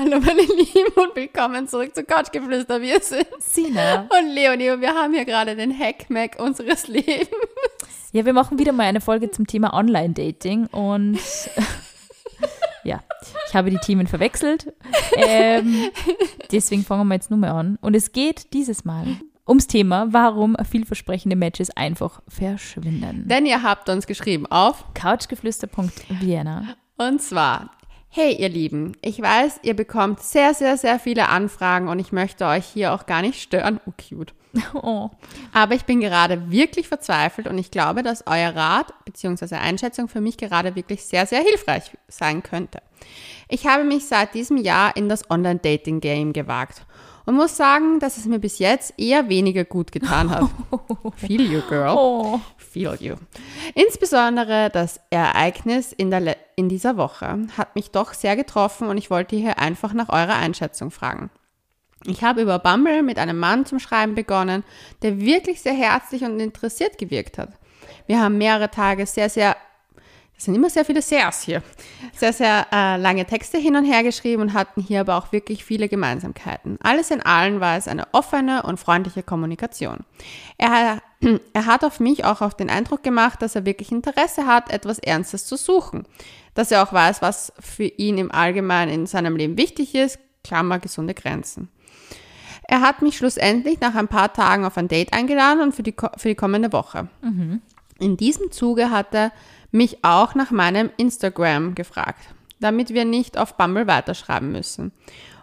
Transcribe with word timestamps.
Hallo 0.00 0.20
meine 0.20 0.42
Lieben 0.42 0.92
und 0.94 1.16
willkommen 1.16 1.66
zurück 1.66 1.92
zu 1.92 2.04
Couchgeflüster. 2.04 2.80
Wir 2.80 3.00
sind 3.00 3.26
Sina. 3.40 4.02
und 4.02 4.32
Leonie 4.32 4.70
und 4.70 4.80
wir 4.80 4.94
haben 4.94 5.12
hier 5.12 5.24
gerade 5.24 5.56
den 5.56 5.76
Hackmack 5.76 6.38
unseres 6.38 6.86
Lebens. 6.86 7.28
Ja, 8.12 8.24
wir 8.24 8.32
machen 8.32 8.60
wieder 8.60 8.70
mal 8.70 8.84
eine 8.84 9.00
Folge 9.00 9.32
zum 9.32 9.48
Thema 9.48 9.74
Online-Dating 9.74 10.66
und 10.66 11.18
ja, 12.84 13.02
ich 13.48 13.54
habe 13.54 13.70
die 13.70 13.78
Themen 13.78 14.06
verwechselt. 14.06 14.72
Ähm, 15.16 15.90
deswegen 16.52 16.84
fangen 16.84 17.08
wir 17.08 17.14
jetzt 17.14 17.30
nur 17.30 17.40
mal 17.40 17.50
an. 17.50 17.76
Und 17.80 17.96
es 17.96 18.12
geht 18.12 18.52
dieses 18.52 18.84
Mal 18.84 19.16
ums 19.48 19.66
Thema, 19.66 20.12
warum 20.12 20.56
vielversprechende 20.70 21.34
Matches 21.34 21.70
einfach 21.76 22.22
verschwinden. 22.28 23.26
Denn 23.26 23.46
ihr 23.46 23.64
habt 23.64 23.88
uns 23.88 24.06
geschrieben 24.06 24.46
auf 24.46 24.84
Couchgeflüster.vienna. 24.94 26.76
und 26.98 27.20
zwar 27.20 27.70
Hey 28.10 28.34
ihr 28.36 28.48
Lieben, 28.48 28.96
ich 29.02 29.20
weiß, 29.20 29.60
ihr 29.64 29.76
bekommt 29.76 30.20
sehr, 30.20 30.54
sehr, 30.54 30.78
sehr 30.78 30.98
viele 30.98 31.28
Anfragen 31.28 31.88
und 31.88 31.98
ich 31.98 32.10
möchte 32.10 32.46
euch 32.46 32.64
hier 32.64 32.94
auch 32.94 33.04
gar 33.04 33.20
nicht 33.20 33.40
stören. 33.40 33.80
Oh, 33.86 33.92
cute. 33.92 34.32
Oh. 34.74 35.10
Aber 35.52 35.74
ich 35.74 35.84
bin 35.84 36.00
gerade 36.00 36.50
wirklich 36.50 36.88
verzweifelt 36.88 37.46
und 37.46 37.58
ich 37.58 37.70
glaube, 37.70 38.02
dass 38.02 38.26
euer 38.26 38.56
Rat 38.56 38.94
bzw. 39.04 39.56
Einschätzung 39.56 40.08
für 40.08 40.22
mich 40.22 40.38
gerade 40.38 40.74
wirklich 40.74 41.04
sehr, 41.04 41.26
sehr 41.26 41.42
hilfreich 41.42 41.92
sein 42.08 42.42
könnte. 42.42 42.80
Ich 43.48 43.66
habe 43.66 43.84
mich 43.84 44.06
seit 44.06 44.32
diesem 44.34 44.56
Jahr 44.56 44.96
in 44.96 45.10
das 45.10 45.30
Online-Dating-Game 45.30 46.32
gewagt 46.32 46.86
und 47.28 47.34
muss 47.36 47.58
sagen, 47.58 48.00
dass 48.00 48.16
es 48.16 48.24
mir 48.24 48.38
bis 48.38 48.58
jetzt 48.58 48.94
eher 48.96 49.28
weniger 49.28 49.64
gut 49.64 49.92
getan 49.92 50.30
hat. 50.30 50.48
Feel 51.16 51.42
you, 51.42 51.60
girl. 51.68 51.94
Oh. 51.94 52.40
Feel 52.56 52.96
you. 53.00 53.16
Insbesondere 53.74 54.70
das 54.70 54.98
Ereignis 55.10 55.92
in, 55.92 56.10
der, 56.10 56.20
Le- 56.20 56.36
in 56.56 56.70
dieser 56.70 56.96
Woche 56.96 57.38
hat 57.56 57.74
mich 57.76 57.90
doch 57.90 58.14
sehr 58.14 58.34
getroffen 58.34 58.88
und 58.88 58.96
ich 58.96 59.10
wollte 59.10 59.36
hier 59.36 59.58
einfach 59.58 59.92
nach 59.92 60.08
eurer 60.08 60.36
Einschätzung 60.36 60.90
fragen. 60.90 61.30
Ich 62.06 62.24
habe 62.24 62.40
über 62.40 62.58
Bumble 62.58 63.02
mit 63.02 63.18
einem 63.18 63.38
Mann 63.38 63.66
zum 63.66 63.78
Schreiben 63.78 64.14
begonnen, 64.14 64.64
der 65.02 65.20
wirklich 65.20 65.60
sehr 65.60 65.74
herzlich 65.74 66.22
und 66.22 66.40
interessiert 66.40 66.96
gewirkt 66.96 67.36
hat. 67.36 67.50
Wir 68.06 68.20
haben 68.22 68.38
mehrere 68.38 68.70
Tage 68.70 69.04
sehr, 69.04 69.28
sehr, 69.28 69.54
das 70.38 70.44
sind 70.44 70.54
immer 70.54 70.70
sehr 70.70 70.84
viele 70.84 71.02
Sehrs 71.02 71.42
hier, 71.42 71.64
sehr, 72.14 72.32
sehr 72.32 72.68
äh, 72.70 72.96
lange 72.96 73.24
Texte 73.24 73.58
hin 73.58 73.74
und 73.74 73.84
her 73.84 74.04
geschrieben 74.04 74.40
und 74.40 74.52
hatten 74.52 74.80
hier 74.80 75.00
aber 75.00 75.16
auch 75.16 75.32
wirklich 75.32 75.64
viele 75.64 75.88
Gemeinsamkeiten. 75.88 76.78
Alles 76.80 77.10
in 77.10 77.20
allem 77.20 77.58
war 77.58 77.76
es 77.76 77.88
eine 77.88 78.06
offene 78.12 78.62
und 78.62 78.78
freundliche 78.78 79.24
Kommunikation. 79.24 80.04
Er, 80.56 81.02
er 81.52 81.66
hat 81.66 81.82
auf 81.82 81.98
mich 81.98 82.24
auch 82.24 82.40
auf 82.40 82.54
den 82.54 82.70
Eindruck 82.70 83.02
gemacht, 83.02 83.42
dass 83.42 83.56
er 83.56 83.66
wirklich 83.66 83.90
Interesse 83.90 84.46
hat, 84.46 84.70
etwas 84.70 85.00
Ernstes 85.00 85.44
zu 85.44 85.56
suchen. 85.56 86.04
Dass 86.54 86.70
er 86.70 86.84
auch 86.84 86.92
weiß, 86.92 87.20
was 87.20 87.52
für 87.58 87.86
ihn 87.86 88.16
im 88.16 88.30
Allgemeinen 88.30 88.92
in 88.92 89.06
seinem 89.06 89.34
Leben 89.34 89.58
wichtig 89.58 89.96
ist, 89.96 90.20
Klammer 90.44 90.78
gesunde 90.78 91.14
Grenzen. 91.14 91.68
Er 92.62 92.82
hat 92.82 93.02
mich 93.02 93.16
schlussendlich 93.16 93.80
nach 93.80 93.96
ein 93.96 94.06
paar 94.06 94.32
Tagen 94.32 94.64
auf 94.64 94.76
ein 94.78 94.86
Date 94.86 95.12
eingeladen 95.12 95.62
und 95.62 95.74
für 95.74 95.82
die, 95.82 95.96
für 96.16 96.28
die 96.28 96.36
kommende 96.36 96.72
Woche. 96.72 97.08
In 97.98 98.16
diesem 98.16 98.52
Zuge 98.52 98.90
hat 98.90 99.12
er 99.14 99.32
mich 99.70 100.04
auch 100.04 100.34
nach 100.34 100.50
meinem 100.50 100.90
Instagram 100.96 101.74
gefragt, 101.74 102.20
damit 102.60 102.90
wir 102.90 103.04
nicht 103.04 103.38
auf 103.38 103.56
Bumble 103.56 103.86
weiterschreiben 103.86 104.50
müssen 104.52 104.92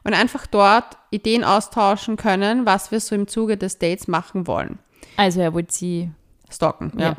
und 0.04 0.14
einfach 0.14 0.48
dort 0.48 0.98
Ideen 1.12 1.44
austauschen 1.44 2.16
können, 2.16 2.66
was 2.66 2.92
wir 2.92 3.00
so 3.00 3.16
im 3.16 3.28
Zuge 3.28 3.58
des 3.58 3.80
Dates 3.80 4.08
machen 4.08 4.48
wollen. 4.48 4.80
Also 5.18 5.42
er 5.42 5.54
wollte 5.54 5.74
sie. 5.74 6.12
Stalken, 6.50 6.92
ja. 6.96 7.10
Ja. 7.10 7.16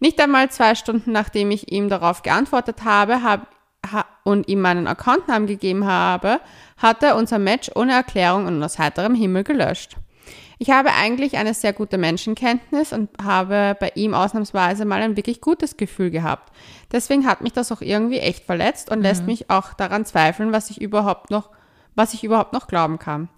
Nicht 0.00 0.20
einmal 0.20 0.50
zwei 0.50 0.74
Stunden 0.74 1.12
nachdem 1.12 1.50
ich 1.50 1.70
ihm 1.70 1.88
darauf 1.88 2.22
geantwortet 2.22 2.84
habe 2.84 3.22
hab, 3.22 3.48
ha, 3.90 4.04
und 4.24 4.48
ihm 4.48 4.60
meinen 4.60 4.86
Accountnamen 4.86 5.46
gegeben 5.46 5.84
habe, 5.86 6.40
hat 6.76 7.02
er 7.02 7.16
unser 7.16 7.38
Match 7.38 7.70
ohne 7.74 7.92
Erklärung 7.92 8.46
und 8.46 8.62
aus 8.62 8.78
heiterem 8.78 9.14
Himmel 9.14 9.44
gelöscht. 9.44 9.96
Ich 10.62 10.70
habe 10.70 10.92
eigentlich 10.92 11.38
eine 11.38 11.54
sehr 11.54 11.72
gute 11.72 11.98
Menschenkenntnis 11.98 12.92
und 12.92 13.10
habe 13.20 13.76
bei 13.80 13.90
ihm 13.96 14.14
ausnahmsweise 14.14 14.84
mal 14.84 15.02
ein 15.02 15.16
wirklich 15.16 15.40
gutes 15.40 15.76
Gefühl 15.76 16.12
gehabt. 16.12 16.52
Deswegen 16.92 17.26
hat 17.26 17.40
mich 17.40 17.52
das 17.52 17.72
auch 17.72 17.80
irgendwie 17.80 18.20
echt 18.20 18.44
verletzt 18.44 18.88
und 18.88 19.02
lässt 19.02 19.26
mich 19.26 19.50
auch 19.50 19.74
daran 19.74 20.04
zweifeln, 20.04 20.52
was 20.52 20.70
ich 20.70 20.80
überhaupt 20.80 21.32
noch, 21.32 21.50
was 21.96 22.14
ich 22.14 22.22
überhaupt 22.22 22.52
noch 22.52 22.68
glauben 22.68 23.00
kann. 23.00 23.28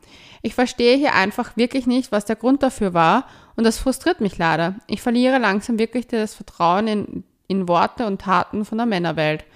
Ich 0.43 0.55
verstehe 0.55 0.99
hier 0.99 1.15
einfach 1.15 1.57
wirklich 1.57 1.87
nicht, 1.87 2.13
was 2.13 2.27
der 2.27 2.37
Grund 2.37 2.63
dafür 2.63 2.93
war 2.93 3.27
und 3.57 3.65
das 3.65 3.79
frustriert 3.79 4.21
mich 4.21 4.37
leider. 4.37 4.75
Ich 4.87 5.01
verliere 5.01 5.39
langsam 5.39 5.79
wirklich 5.79 6.07
das 6.07 6.35
Vertrauen 6.35 6.87
in, 6.87 7.25
in 7.49 7.69
Worte 7.69 8.07
und 8.07 8.21
Taten 8.21 8.67
von 8.67 8.77
der 8.77 8.87
Männerwelt. 8.87 9.47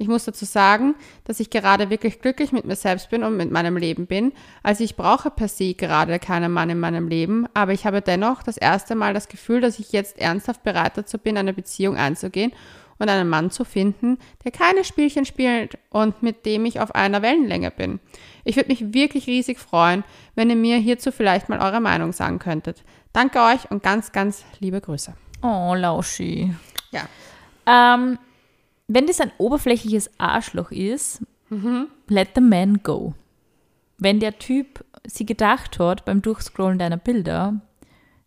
Ich 0.00 0.06
muss 0.06 0.24
dazu 0.24 0.44
sagen, 0.44 0.94
dass 1.24 1.40
ich 1.40 1.50
gerade 1.50 1.90
wirklich 1.90 2.20
glücklich 2.20 2.52
mit 2.52 2.64
mir 2.64 2.76
selbst 2.76 3.10
bin 3.10 3.24
und 3.24 3.36
mit 3.36 3.50
meinem 3.50 3.76
Leben 3.76 4.06
bin. 4.06 4.32
Also 4.62 4.84
ich 4.84 4.94
brauche 4.94 5.28
per 5.28 5.48
se 5.48 5.74
gerade 5.74 6.20
keinen 6.20 6.52
Mann 6.52 6.70
in 6.70 6.78
meinem 6.78 7.08
Leben, 7.08 7.48
aber 7.52 7.72
ich 7.72 7.84
habe 7.84 8.00
dennoch 8.00 8.44
das 8.44 8.56
erste 8.56 8.94
Mal 8.94 9.12
das 9.12 9.28
Gefühl, 9.28 9.60
dass 9.60 9.80
ich 9.80 9.90
jetzt 9.90 10.16
ernsthaft 10.18 10.62
bereit 10.62 10.96
dazu 10.96 11.18
bin, 11.18 11.36
eine 11.36 11.52
Beziehung 11.52 11.96
einzugehen 11.96 12.52
und 12.98 13.08
einen 13.08 13.28
Mann 13.28 13.50
zu 13.50 13.64
finden, 13.64 14.18
der 14.44 14.52
keine 14.52 14.84
Spielchen 14.84 15.24
spielt 15.24 15.78
und 15.90 16.22
mit 16.22 16.46
dem 16.46 16.64
ich 16.64 16.78
auf 16.78 16.94
einer 16.94 17.20
Wellenlänge 17.20 17.72
bin. 17.72 17.98
Ich 18.44 18.54
würde 18.54 18.68
mich 18.68 18.92
wirklich 18.94 19.26
riesig 19.26 19.58
freuen, 19.58 20.04
wenn 20.36 20.48
ihr 20.48 20.56
mir 20.56 20.76
hierzu 20.76 21.10
vielleicht 21.10 21.48
mal 21.48 21.60
eure 21.60 21.80
Meinung 21.80 22.12
sagen 22.12 22.38
könntet. 22.38 22.84
Danke 23.12 23.40
euch 23.40 23.68
und 23.70 23.82
ganz, 23.82 24.12
ganz 24.12 24.44
liebe 24.60 24.80
Grüße. 24.80 25.12
Oh, 25.42 25.74
Lauschi. 25.74 26.54
Ja. 26.92 27.08
Ähm, 27.66 28.18
wenn 28.88 29.06
das 29.06 29.20
ein 29.20 29.32
oberflächliches 29.38 30.10
Arschloch 30.18 30.70
ist, 30.70 31.22
let 32.08 32.30
the 32.34 32.40
man 32.40 32.82
go. 32.82 33.14
Wenn 33.98 34.18
der 34.18 34.38
Typ 34.38 34.84
sie 35.06 35.26
gedacht 35.26 35.78
hat 35.78 36.04
beim 36.04 36.22
Durchscrollen 36.22 36.78
deiner 36.78 36.96
Bilder, 36.96 37.60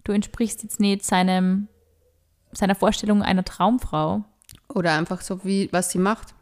du 0.03 0.11
entsprichst 0.11 0.63
jetzt 0.63 0.79
nicht 0.79 1.03
seinem, 1.03 1.67
seiner 2.51 2.75
Vorstellung 2.75 3.23
einer 3.23 3.43
Traumfrau. 3.43 4.23
Oder 4.67 4.97
einfach 4.97 5.21
so, 5.21 5.43
wie 5.43 5.69
was 5.71 5.91
sie 5.91 5.99
macht. 5.99 6.33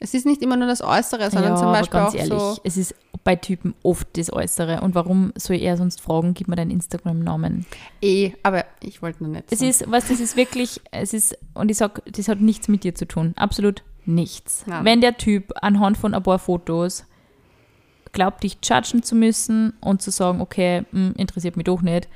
Es 0.00 0.14
ist 0.14 0.26
nicht 0.26 0.42
immer 0.42 0.56
nur 0.56 0.68
das 0.68 0.80
Äußere, 0.80 1.30
sondern 1.30 1.56
zum 1.56 1.66
aber 1.66 1.78
Beispiel 1.78 2.00
ganz 2.00 2.14
auch 2.14 2.18
ehrlich, 2.18 2.38
so. 2.38 2.60
es 2.62 2.76
ist 2.76 2.94
bei 3.24 3.36
Typen 3.36 3.74
oft 3.82 4.06
das 4.16 4.32
Äußere. 4.32 4.80
Und 4.80 4.94
warum 4.94 5.32
soll 5.36 5.56
er 5.56 5.76
sonst 5.76 6.00
fragen, 6.00 6.34
gib 6.34 6.48
mir 6.48 6.56
deinen 6.56 6.70
Instagram-Namen? 6.70 7.66
Eh, 8.00 8.32
aber 8.42 8.64
ich 8.80 9.02
wollte 9.02 9.24
nur 9.24 9.32
nicht. 9.32 9.44
Es 9.50 9.58
so. 9.58 9.66
ist, 9.66 9.90
was 9.90 10.08
das 10.08 10.20
ist 10.20 10.36
wirklich, 10.36 10.80
es 10.92 11.12
ist, 11.12 11.36
und 11.54 11.70
ich 11.70 11.76
sag, 11.76 12.02
das 12.06 12.28
hat 12.28 12.40
nichts 12.40 12.68
mit 12.68 12.84
dir 12.84 12.94
zu 12.94 13.06
tun. 13.06 13.34
Absolut 13.36 13.82
nichts. 14.06 14.64
Nein. 14.66 14.84
Wenn 14.84 15.00
der 15.00 15.16
Typ 15.16 15.52
anhand 15.60 15.98
von 15.98 16.14
ein 16.14 16.22
paar 16.22 16.38
Fotos 16.38 17.04
glaubt, 18.12 18.42
dich 18.42 18.58
judgen 18.62 19.02
zu 19.02 19.14
müssen 19.14 19.74
und 19.80 20.00
zu 20.00 20.10
sagen, 20.10 20.40
okay, 20.40 20.84
hm, 20.90 21.14
interessiert 21.16 21.56
mich 21.56 21.64
doch 21.64 21.82
nicht, 21.82 22.08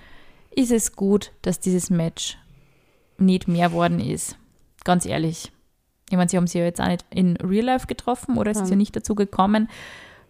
ist 0.50 0.72
es 0.72 0.94
gut, 0.94 1.32
dass 1.42 1.60
dieses 1.60 1.90
Match 1.90 2.38
nicht 3.18 3.48
mehr 3.48 3.72
worden 3.72 4.00
ist. 4.00 4.36
Ganz 4.84 5.06
ehrlich. 5.06 5.52
Ich 6.12 6.16
meine, 6.18 6.28
sie 6.28 6.36
haben 6.36 6.46
sich 6.46 6.58
ja 6.58 6.64
jetzt 6.66 6.78
auch 6.80 6.88
nicht 6.88 7.06
in 7.08 7.36
Real 7.38 7.64
Life 7.64 7.86
getroffen 7.86 8.36
oder 8.36 8.50
es 8.50 8.60
ist 8.60 8.68
ja 8.70 8.76
nicht 8.76 8.94
dazu 8.94 9.14
gekommen. 9.14 9.68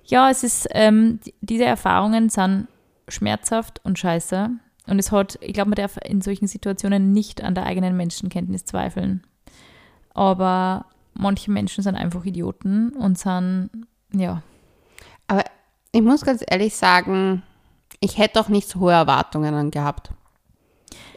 Ja, 0.04 0.30
es 0.30 0.44
ist, 0.44 0.68
ähm, 0.70 1.18
die- 1.26 1.34
diese 1.40 1.64
Erfahrungen 1.64 2.28
sind 2.28 2.68
schmerzhaft 3.08 3.80
und 3.84 3.98
scheiße. 3.98 4.48
Und 4.86 4.98
es 5.00 5.10
hat, 5.10 5.38
ich 5.40 5.52
glaube, 5.54 5.70
man 5.70 5.76
darf 5.76 5.98
in 6.04 6.20
solchen 6.20 6.46
Situationen 6.46 7.12
nicht 7.12 7.42
an 7.42 7.56
der 7.56 7.64
eigenen 7.66 7.96
Menschenkenntnis 7.96 8.64
zweifeln. 8.64 9.24
Aber 10.14 10.86
manche 11.14 11.50
Menschen 11.50 11.82
sind 11.82 11.96
einfach 11.96 12.24
Idioten 12.24 12.90
und 12.90 13.18
sind, 13.18 13.70
ja, 14.14 14.42
Aber 15.26 15.42
ich 15.92 16.02
muss 16.02 16.24
ganz 16.24 16.44
ehrlich 16.48 16.76
sagen, 16.76 17.42
ich 18.00 18.18
hätte 18.18 18.40
auch 18.40 18.48
nicht 18.48 18.68
so 18.68 18.80
hohe 18.80 18.92
Erwartungen 18.92 19.70
gehabt. 19.72 20.10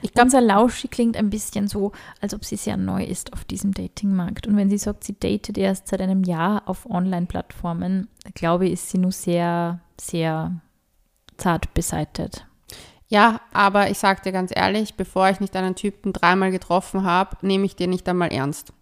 Ich 0.01 0.13
glaube, 0.13 0.25
Unser 0.25 0.41
Lauschi 0.41 0.87
klingt 0.87 1.17
ein 1.17 1.29
bisschen 1.29 1.67
so, 1.67 1.91
als 2.21 2.33
ob 2.33 2.45
sie 2.45 2.55
sehr 2.55 2.77
neu 2.77 3.03
ist 3.03 3.33
auf 3.33 3.43
diesem 3.43 3.73
Datingmarkt. 3.73 4.47
Und 4.47 4.55
wenn 4.57 4.69
sie 4.69 4.77
sagt, 4.77 5.03
sie 5.03 5.17
datet 5.19 5.57
erst 5.57 5.87
seit 5.87 6.01
einem 6.01 6.23
Jahr 6.23 6.63
auf 6.65 6.89
Online-Plattformen, 6.89 8.07
glaube 8.33 8.65
ich, 8.67 8.73
ist 8.73 8.89
sie 8.89 8.97
nur 8.97 9.11
sehr, 9.11 9.79
sehr 9.99 10.59
zart 11.37 11.73
beseitet. 11.73 12.45
ja, 13.07 13.41
aber 13.53 13.89
ich 13.89 13.97
sag 13.97 14.23
dir 14.23 14.31
ganz 14.31 14.51
ehrlich, 14.55 14.95
bevor 14.95 15.29
ich 15.29 15.39
nicht 15.39 15.55
einen 15.55 15.75
Typen 15.75 16.13
dreimal 16.13 16.51
getroffen 16.51 17.03
habe, 17.03 17.37
nehme 17.41 17.65
ich 17.65 17.75
den 17.75 17.89
nicht 17.89 18.07
einmal 18.09 18.31
ernst. 18.31 18.73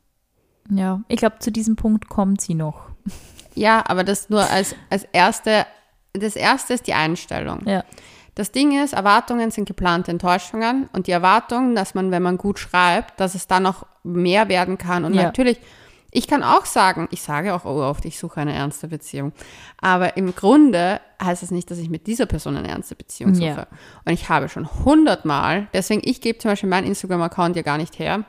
Ja, 0.69 1.01
ich 1.07 1.17
glaube, 1.17 1.39
zu 1.39 1.51
diesem 1.51 1.75
Punkt 1.75 2.07
kommt 2.09 2.41
sie 2.41 2.53
noch. 2.55 2.89
Ja, 3.55 3.83
aber 3.87 4.03
das 4.03 4.29
nur 4.29 4.49
als, 4.49 4.75
als 4.89 5.03
erste, 5.11 5.65
das 6.13 6.35
erste 6.35 6.73
ist 6.73 6.87
die 6.87 6.93
Einstellung. 6.93 7.67
Ja. 7.67 7.83
Das 8.35 8.51
Ding 8.51 8.83
ist, 8.83 8.93
Erwartungen 8.93 9.51
sind 9.51 9.65
geplante 9.65 10.11
Enttäuschungen 10.11 10.89
und 10.93 11.07
die 11.07 11.11
Erwartung, 11.11 11.75
dass 11.75 11.93
man, 11.93 12.11
wenn 12.11 12.23
man 12.23 12.37
gut 12.37 12.57
schreibt, 12.59 13.19
dass 13.19 13.35
es 13.35 13.47
dann 13.47 13.63
noch 13.63 13.85
mehr 14.03 14.49
werden 14.49 14.77
kann. 14.77 15.05
Und 15.05 15.13
Ja. 15.13 15.23
natürlich, 15.23 15.59
ich 16.09 16.27
kann 16.27 16.43
auch 16.43 16.65
sagen, 16.65 17.07
ich 17.11 17.21
sage 17.21 17.53
auch 17.53 17.65
oh, 17.65 17.81
oft, 17.81 18.05
ich 18.05 18.17
suche 18.19 18.41
eine 18.41 18.53
ernste 18.53 18.87
Beziehung. 18.87 19.33
Aber 19.81 20.17
im 20.17 20.35
Grunde 20.35 20.99
heißt 21.21 21.43
es 21.43 21.51
nicht, 21.51 21.69
dass 21.69 21.77
ich 21.77 21.89
mit 21.89 22.07
dieser 22.07 22.25
Person 22.25 22.57
eine 22.57 22.67
ernste 22.67 22.95
Beziehung 22.95 23.35
suche. 23.35 23.45
Ja. 23.47 23.67
Und 24.05 24.13
ich 24.13 24.29
habe 24.29 24.49
schon 24.49 24.67
hundertmal, 24.83 25.67
deswegen, 25.73 26.01
ich 26.03 26.19
gebe 26.21 26.39
zum 26.39 26.51
Beispiel 26.51 26.69
meinen 26.69 26.87
Instagram-Account 26.87 27.55
ja 27.55 27.61
gar 27.61 27.77
nicht 27.77 27.99
her, 27.99 28.23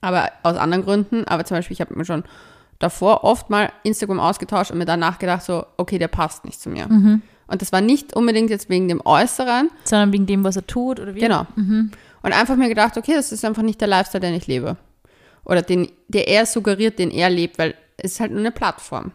aber 0.00 0.30
aus 0.42 0.56
anderen 0.56 0.84
Gründen, 0.84 1.24
aber 1.24 1.44
zum 1.44 1.56
Beispiel, 1.56 1.74
ich 1.74 1.80
habe 1.80 1.94
mir 1.94 2.04
schon 2.04 2.24
davor 2.78 3.24
oft 3.24 3.50
mal 3.50 3.72
Instagram 3.82 4.20
ausgetauscht 4.20 4.70
und 4.70 4.78
mir 4.78 4.84
danach 4.84 5.18
gedacht 5.18 5.42
so, 5.42 5.66
okay, 5.76 5.98
der 5.98 6.08
passt 6.08 6.44
nicht 6.44 6.60
zu 6.60 6.70
mir. 6.70 6.88
Mhm. 6.88 7.22
Und 7.48 7.62
das 7.62 7.72
war 7.72 7.80
nicht 7.80 8.14
unbedingt 8.14 8.50
jetzt 8.50 8.68
wegen 8.68 8.88
dem 8.88 9.00
Äußeren, 9.04 9.70
Sondern 9.84 10.12
wegen 10.12 10.26
dem, 10.26 10.44
was 10.44 10.56
er 10.56 10.66
tut 10.66 11.00
oder 11.00 11.14
wie? 11.14 11.20
Genau. 11.20 11.46
Mhm. 11.56 11.90
Und 12.22 12.32
einfach 12.32 12.56
mir 12.56 12.68
gedacht, 12.68 12.96
okay, 12.96 13.14
das 13.14 13.32
ist 13.32 13.44
einfach 13.44 13.62
nicht 13.62 13.80
der 13.80 13.88
Lifestyle, 13.88 14.20
den 14.20 14.34
ich 14.34 14.46
lebe. 14.46 14.76
Oder 15.44 15.62
den, 15.62 15.90
der 16.08 16.28
er 16.28 16.46
suggeriert, 16.46 16.98
den 16.98 17.10
er 17.10 17.30
lebt, 17.30 17.58
weil 17.58 17.74
es 17.96 18.12
ist 18.12 18.20
halt 18.20 18.30
nur 18.30 18.40
eine 18.40 18.52
Plattform. 18.52 19.12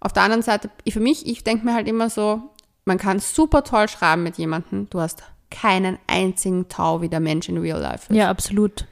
Auf 0.00 0.12
der 0.12 0.22
anderen 0.22 0.42
Seite, 0.42 0.70
für 0.88 1.00
mich, 1.00 1.26
ich 1.26 1.44
denke 1.44 1.64
mir 1.64 1.74
halt 1.74 1.88
immer 1.88 2.08
so, 2.08 2.40
man 2.84 2.98
kann 2.98 3.18
super 3.18 3.62
toll 3.62 3.88
schreiben 3.88 4.22
mit 4.22 4.38
jemandem, 4.38 4.88
du 4.90 5.00
hast 5.00 5.22
keinen 5.50 5.98
einzigen 6.06 6.68
Tau 6.68 7.02
wie 7.02 7.08
der 7.08 7.20
Mensch 7.20 7.48
in 7.48 7.58
real 7.58 7.80
life. 7.80 8.10
ist. 8.10 8.16
Ja, 8.16 8.30
absolut. 8.30 8.86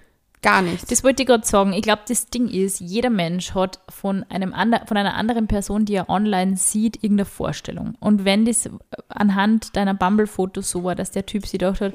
Gar 0.45 0.61
nichts. 0.61 0.85
Das 0.85 1.03
wollte 1.03 1.23
ich 1.23 1.27
gerade 1.27 1.47
sagen. 1.47 1.73
Ich 1.73 1.81
glaube, 1.81 2.03
das 2.07 2.27
Ding 2.27 2.49
ist, 2.49 2.79
jeder 2.79 3.09
Mensch 3.09 3.55
hat 3.55 3.81
von, 3.89 4.27
einem 4.29 4.53
ander, 4.53 4.83
von 4.87 4.99
einer 4.99 5.15
anderen 5.15 5.47
Person, 5.47 5.87
die 5.87 5.95
er 5.95 6.11
online 6.11 6.59
sieht, 6.59 6.97
irgendeine 6.97 7.25
Vorstellung. 7.25 7.95
Und 7.99 8.27
wenn 8.27 8.45
das 8.45 8.69
anhand 9.09 9.75
deiner 9.75 9.95
Bumble-Fotos 9.95 10.69
so 10.69 10.85
war, 10.85 10.95
dass 10.95 11.13
der 11.13 11.25
Typ 11.25 11.47
sich 11.47 11.59
gedacht 11.59 11.81
hat, 11.81 11.95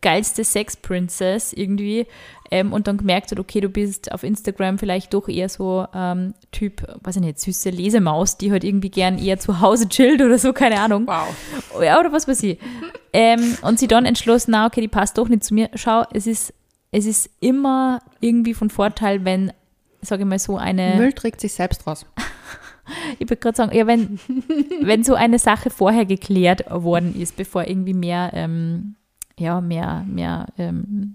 geilste 0.00 0.44
Sex-Princess 0.44 1.52
irgendwie, 1.52 2.06
ähm, 2.50 2.72
und 2.72 2.86
dann 2.86 2.96
gemerkt 2.96 3.32
hat, 3.32 3.38
okay, 3.38 3.60
du 3.60 3.68
bist 3.68 4.10
auf 4.12 4.22
Instagram 4.22 4.78
vielleicht 4.78 5.12
doch 5.12 5.28
eher 5.28 5.50
so 5.50 5.86
ähm, 5.94 6.32
Typ, 6.52 6.82
weiß 7.02 7.16
ich 7.16 7.22
nicht, 7.22 7.38
süße 7.38 7.68
Lesemaus, 7.68 8.38
die 8.38 8.50
halt 8.50 8.64
irgendwie 8.64 8.88
gern 8.88 9.18
eher 9.18 9.38
zu 9.38 9.60
Hause 9.60 9.90
chillt 9.90 10.22
oder 10.22 10.38
so, 10.38 10.54
keine 10.54 10.80
Ahnung. 10.80 11.06
wow. 11.06 11.28
Ja, 11.82 12.00
oder 12.00 12.12
was 12.12 12.26
weiß 12.26 12.42
ich. 12.44 12.58
Ähm, 13.12 13.58
und 13.60 13.78
sie 13.78 13.88
dann 13.88 14.06
entschlossen, 14.06 14.52
na, 14.52 14.66
okay, 14.66 14.80
die 14.80 14.88
passt 14.88 15.18
doch 15.18 15.28
nicht 15.28 15.44
zu 15.44 15.52
mir. 15.52 15.68
Schau, 15.74 16.04
es 16.14 16.26
ist, 16.26 16.54
es 16.92 17.06
ist 17.06 17.30
immer 17.40 18.00
irgendwie 18.20 18.54
von 18.54 18.70
Vorteil, 18.70 19.24
wenn, 19.24 19.52
sage 20.00 20.22
ich 20.22 20.28
mal, 20.28 20.38
so 20.38 20.56
eine. 20.56 20.96
Müll 20.96 21.12
trägt 21.12 21.40
sich 21.40 21.52
selbst 21.52 21.86
raus. 21.86 22.06
Ich 23.20 23.30
würde 23.30 23.36
gerade 23.36 23.56
sagen, 23.56 23.76
ja, 23.76 23.86
wenn, 23.86 24.18
wenn 24.82 25.04
so 25.04 25.14
eine 25.14 25.38
Sache 25.38 25.70
vorher 25.70 26.06
geklärt 26.06 26.64
worden 26.70 27.14
ist, 27.14 27.36
bevor 27.36 27.68
irgendwie 27.68 27.94
mehr, 27.94 28.30
ähm, 28.34 28.96
ja, 29.38 29.60
mehr, 29.60 30.04
mehr 30.08 30.46
ähm, 30.58 31.14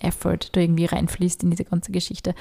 Effort 0.00 0.38
da 0.52 0.60
irgendwie 0.60 0.86
reinfließt 0.86 1.42
in 1.42 1.50
diese 1.50 1.64
ganze 1.64 1.92
Geschichte. 1.92 2.34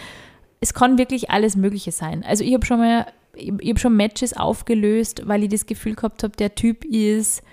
Es 0.61 0.73
kann 0.73 0.97
wirklich 0.97 1.29
alles 1.29 1.57
Mögliche 1.57 1.91
sein. 1.91 2.23
Also 2.23 2.43
ich 2.43 2.53
habe 2.53 2.65
schon 2.65 2.79
mal, 2.79 3.07
ich, 3.35 3.51
ich 3.59 3.69
habe 3.69 3.79
schon 3.79 3.97
Matches 3.97 4.31
aufgelöst, 4.31 5.23
weil 5.25 5.43
ich 5.43 5.49
das 5.49 5.65
Gefühl 5.65 5.95
gehabt 5.95 6.23
habe, 6.23 6.37
der 6.37 6.55
Typ 6.55 6.85
ist 6.85 7.43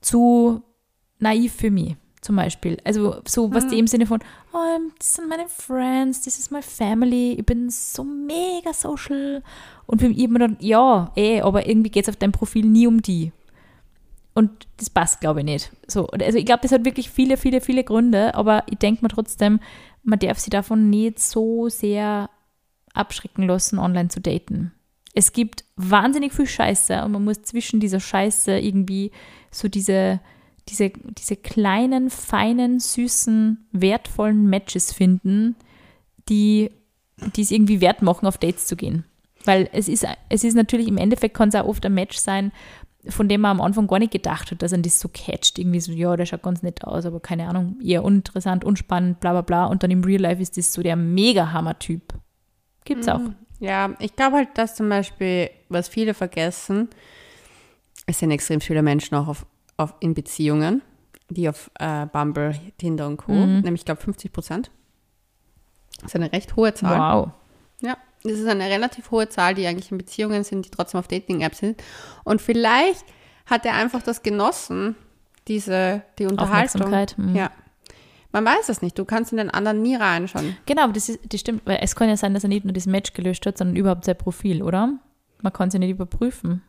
zu 0.00 0.62
naiv 1.18 1.54
für 1.54 1.70
mich, 1.70 1.96
zum 2.20 2.36
Beispiel. 2.36 2.78
Also 2.84 3.16
so 3.26 3.52
was 3.52 3.68
die 3.68 3.78
im 3.78 3.86
Sinne 3.86 4.06
von, 4.06 4.20
oh, 4.52 4.78
das 4.98 5.14
sind 5.14 5.28
meine 5.28 5.48
Friends, 5.48 6.22
this 6.22 6.38
is 6.38 6.50
my 6.50 6.62
family, 6.62 7.32
ich 7.32 7.46
bin 7.46 7.70
so 7.70 8.04
mega 8.04 8.72
social. 8.72 9.42
Und 9.86 10.00
für 10.00 10.08
mich 10.08 10.18
immer 10.18 10.40
dann, 10.40 10.56
ja, 10.60 11.12
eh, 11.16 11.40
aber 11.40 11.68
irgendwie 11.68 11.90
geht 11.90 12.04
es 12.04 12.08
auf 12.08 12.16
deinem 12.16 12.32
Profil 12.32 12.66
nie 12.66 12.86
um 12.86 13.02
die. 13.02 13.32
Und 14.34 14.66
das 14.76 14.90
passt, 14.90 15.20
glaube 15.20 15.40
ich, 15.40 15.46
nicht. 15.46 15.72
So, 15.86 16.08
also 16.08 16.36
ich 16.36 16.44
glaube, 16.44 16.60
das 16.62 16.72
hat 16.72 16.84
wirklich 16.84 17.10
viele, 17.10 17.36
viele, 17.36 17.60
viele 17.60 17.84
Gründe, 17.84 18.34
aber 18.34 18.64
ich 18.68 18.76
denke 18.76 19.02
mir 19.02 19.08
trotzdem, 19.08 19.60
man 20.02 20.18
darf 20.18 20.38
sich 20.38 20.50
davon 20.50 20.90
nicht 20.90 21.18
so 21.18 21.68
sehr 21.68 22.28
abschrecken 22.92 23.44
lassen, 23.44 23.78
online 23.78 24.08
zu 24.08 24.20
daten. 24.20 24.72
Es 25.14 25.32
gibt 25.32 25.64
wahnsinnig 25.76 26.34
viel 26.34 26.46
Scheiße 26.46 27.02
und 27.02 27.12
man 27.12 27.24
muss 27.24 27.42
zwischen 27.42 27.80
dieser 27.80 28.00
Scheiße 28.00 28.58
irgendwie 28.58 29.10
so 29.50 29.68
diese, 29.68 30.20
diese, 30.68 30.90
diese 30.90 31.36
kleinen, 31.36 32.10
feinen, 32.10 32.80
süßen, 32.80 33.68
wertvollen 33.72 34.46
Matches 34.46 34.92
finden, 34.92 35.56
die 36.28 36.70
die 37.34 37.42
es 37.42 37.50
irgendwie 37.50 37.80
wert 37.80 38.02
machen, 38.02 38.26
auf 38.26 38.38
Dates 38.38 38.66
zu 38.66 38.76
gehen. 38.76 39.04
Weil 39.44 39.68
es 39.72 39.88
ist, 39.88 40.06
es 40.28 40.44
ist 40.44 40.54
natürlich, 40.54 40.88
im 40.88 40.98
Endeffekt 40.98 41.34
kann 41.34 41.48
es 41.48 41.54
auch 41.54 41.66
oft 41.66 41.84
ein 41.86 41.94
Match 41.94 42.18
sein, 42.18 42.52
von 43.08 43.28
dem 43.28 43.42
man 43.42 43.52
am 43.52 43.60
Anfang 43.60 43.86
gar 43.86 44.00
nicht 44.00 44.12
gedacht 44.12 44.50
hat, 44.50 44.62
dass 44.62 44.72
er 44.72 44.78
das 44.78 44.98
so 44.98 45.08
catcht. 45.08 45.58
Irgendwie 45.58 45.80
so, 45.80 45.92
ja, 45.92 46.16
der 46.16 46.26
schaut 46.26 46.42
ganz 46.42 46.62
nett 46.62 46.82
aus, 46.84 47.06
aber 47.06 47.20
keine 47.20 47.48
Ahnung, 47.48 47.78
eher 47.80 48.04
uninteressant, 48.04 48.64
unspannend, 48.64 49.20
bla 49.20 49.32
bla 49.32 49.42
bla. 49.42 49.66
Und 49.66 49.82
dann 49.82 49.92
im 49.92 50.02
Real 50.02 50.20
Life 50.20 50.42
ist 50.42 50.56
das 50.56 50.72
so 50.72 50.82
der 50.82 50.96
Mega-Hammer-Typ. 50.96 52.14
Gibt's 52.84 53.08
auch. 53.08 53.20
Ja, 53.60 53.94
ich 54.00 54.14
glaube 54.16 54.36
halt, 54.36 54.48
dass 54.54 54.74
zum 54.74 54.88
Beispiel, 54.88 55.50
was 55.68 55.88
viele 55.88 56.14
vergessen, 56.14 56.88
es 58.06 58.18
sind 58.18 58.30
extrem 58.30 58.60
viele 58.60 58.82
Menschen 58.82 59.14
auch 59.14 59.28
auf, 59.28 59.46
auf, 59.76 59.94
in 60.00 60.14
Beziehungen, 60.14 60.82
die 61.28 61.48
auf 61.48 61.70
äh, 61.78 62.06
Bumble, 62.06 62.54
Tinder 62.78 63.06
und 63.06 63.16
Co., 63.16 63.32
nämlich 63.32 63.82
ich 63.82 63.84
glaube 63.84 64.00
50 64.00 64.32
Prozent. 64.32 64.70
Das 65.96 66.06
ist 66.06 66.16
eine 66.16 66.32
recht 66.32 66.56
hohe 66.56 66.74
Zahl. 66.74 66.98
Wow. 66.98 67.30
Ja, 67.80 67.96
das 68.22 68.34
ist 68.34 68.46
eine 68.46 68.64
relativ 68.64 69.10
hohe 69.10 69.28
Zahl, 69.28 69.54
die 69.54 69.66
eigentlich 69.66 69.90
in 69.90 69.98
Beziehungen 69.98 70.44
sind, 70.44 70.66
die 70.66 70.70
trotzdem 70.70 71.00
auf 71.00 71.08
Dating-Apps 71.08 71.58
sind. 71.58 71.82
Und 72.24 72.40
vielleicht 72.40 73.04
hat 73.46 73.64
er 73.64 73.74
einfach 73.74 74.02
das 74.02 74.22
genossen, 74.22 74.96
diese, 75.48 76.02
die 76.18 76.26
Unterhaltung. 76.26 76.82
Aufmerksamkeit, 76.82 77.18
mhm. 77.18 77.36
Ja. 77.36 77.50
Man 78.32 78.44
weiß 78.44 78.68
es 78.68 78.82
nicht. 78.82 78.98
Du 78.98 79.04
kannst 79.04 79.32
in 79.32 79.38
den 79.38 79.50
anderen 79.50 79.80
nie 79.80 79.94
reinschauen. 79.94 80.56
Genau, 80.66 80.82
aber 80.82 80.92
das, 80.92 81.08
ist, 81.08 81.20
das 81.32 81.40
stimmt, 81.40 81.62
weil 81.64 81.78
es 81.80 81.96
kann 81.96 82.08
ja 82.08 82.16
sein, 82.16 82.34
dass 82.34 82.42
er 82.42 82.48
nicht 82.48 82.64
nur 82.64 82.74
das 82.74 82.86
Match 82.86 83.14
gelöscht 83.14 83.46
hat, 83.46 83.56
sondern 83.56 83.76
überhaupt 83.76 84.04
sein 84.04 84.18
Profil, 84.18 84.62
oder? 84.62 84.92
Man 85.40 85.52
kann 85.52 85.68
es 85.68 85.74
ja 85.74 85.80
nicht 85.80 85.90
überprüfen. 85.90 86.62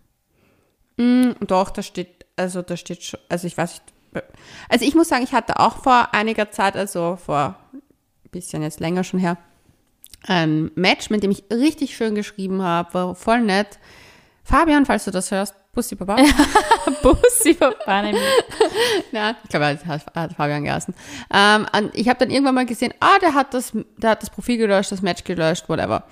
Mm, 0.98 1.32
doch, 1.46 1.70
da 1.70 1.82
steht, 1.82 2.17
also 2.38 2.62
da 2.62 2.78
steht 2.78 3.04
schon, 3.04 3.20
also 3.30 3.48
ich 3.48 3.58
weiß 3.58 3.82
nicht. 4.14 4.24
Also 4.70 4.86
ich 4.86 4.96
muss 4.96 5.10
sagen, 5.10 5.24
ich 5.24 5.34
hatte 5.34 5.60
auch 5.60 5.78
vor 5.84 6.14
einiger 6.14 6.50
Zeit, 6.50 6.76
also 6.76 7.18
vor 7.18 7.56
ein 7.74 7.82
bisschen 8.32 8.64
jetzt 8.64 8.80
länger 8.80 9.04
schon 9.04 9.20
her, 9.20 9.38
ein 10.26 10.72
Match, 10.76 11.10
mit 11.10 11.24
dem 11.24 11.32
ich 11.32 11.44
richtig 11.52 11.96
schön 11.96 12.16
geschrieben 12.16 12.62
habe, 12.62 12.94
war 12.94 13.16
voll 13.16 13.42
nett. 13.42 13.80
Fabian, 14.44 14.86
falls 14.86 15.06
du 15.06 15.12
das 15.12 15.30
hörst, 15.30 15.54
Bussi 15.74 15.96
Papa. 15.96 16.16
Bussi 17.04 17.54
verbannen. 17.54 18.16
Ja, 19.12 19.36
ich 19.44 19.50
glaube, 19.50 19.66
er 19.66 20.02
hat, 20.16 20.34
Fabian 20.34 20.64
geheißen. 20.64 20.94
Ähm, 21.32 21.68
und 21.78 21.94
ich 21.94 22.10
habe 22.10 22.18
dann 22.18 22.32
irgendwann 22.32 22.56
mal 22.56 22.66
gesehen, 22.66 22.94
ah, 23.00 23.20
der 23.22 23.34
hat, 23.34 23.54
das, 23.54 23.74
der 23.98 24.12
hat 24.12 24.22
das 24.24 24.30
Profil 24.30 24.58
gelöscht, 24.58 24.92
das 24.92 25.02
Match 25.02 25.24
gelöscht, 25.24 25.70
whatever. 25.70 26.04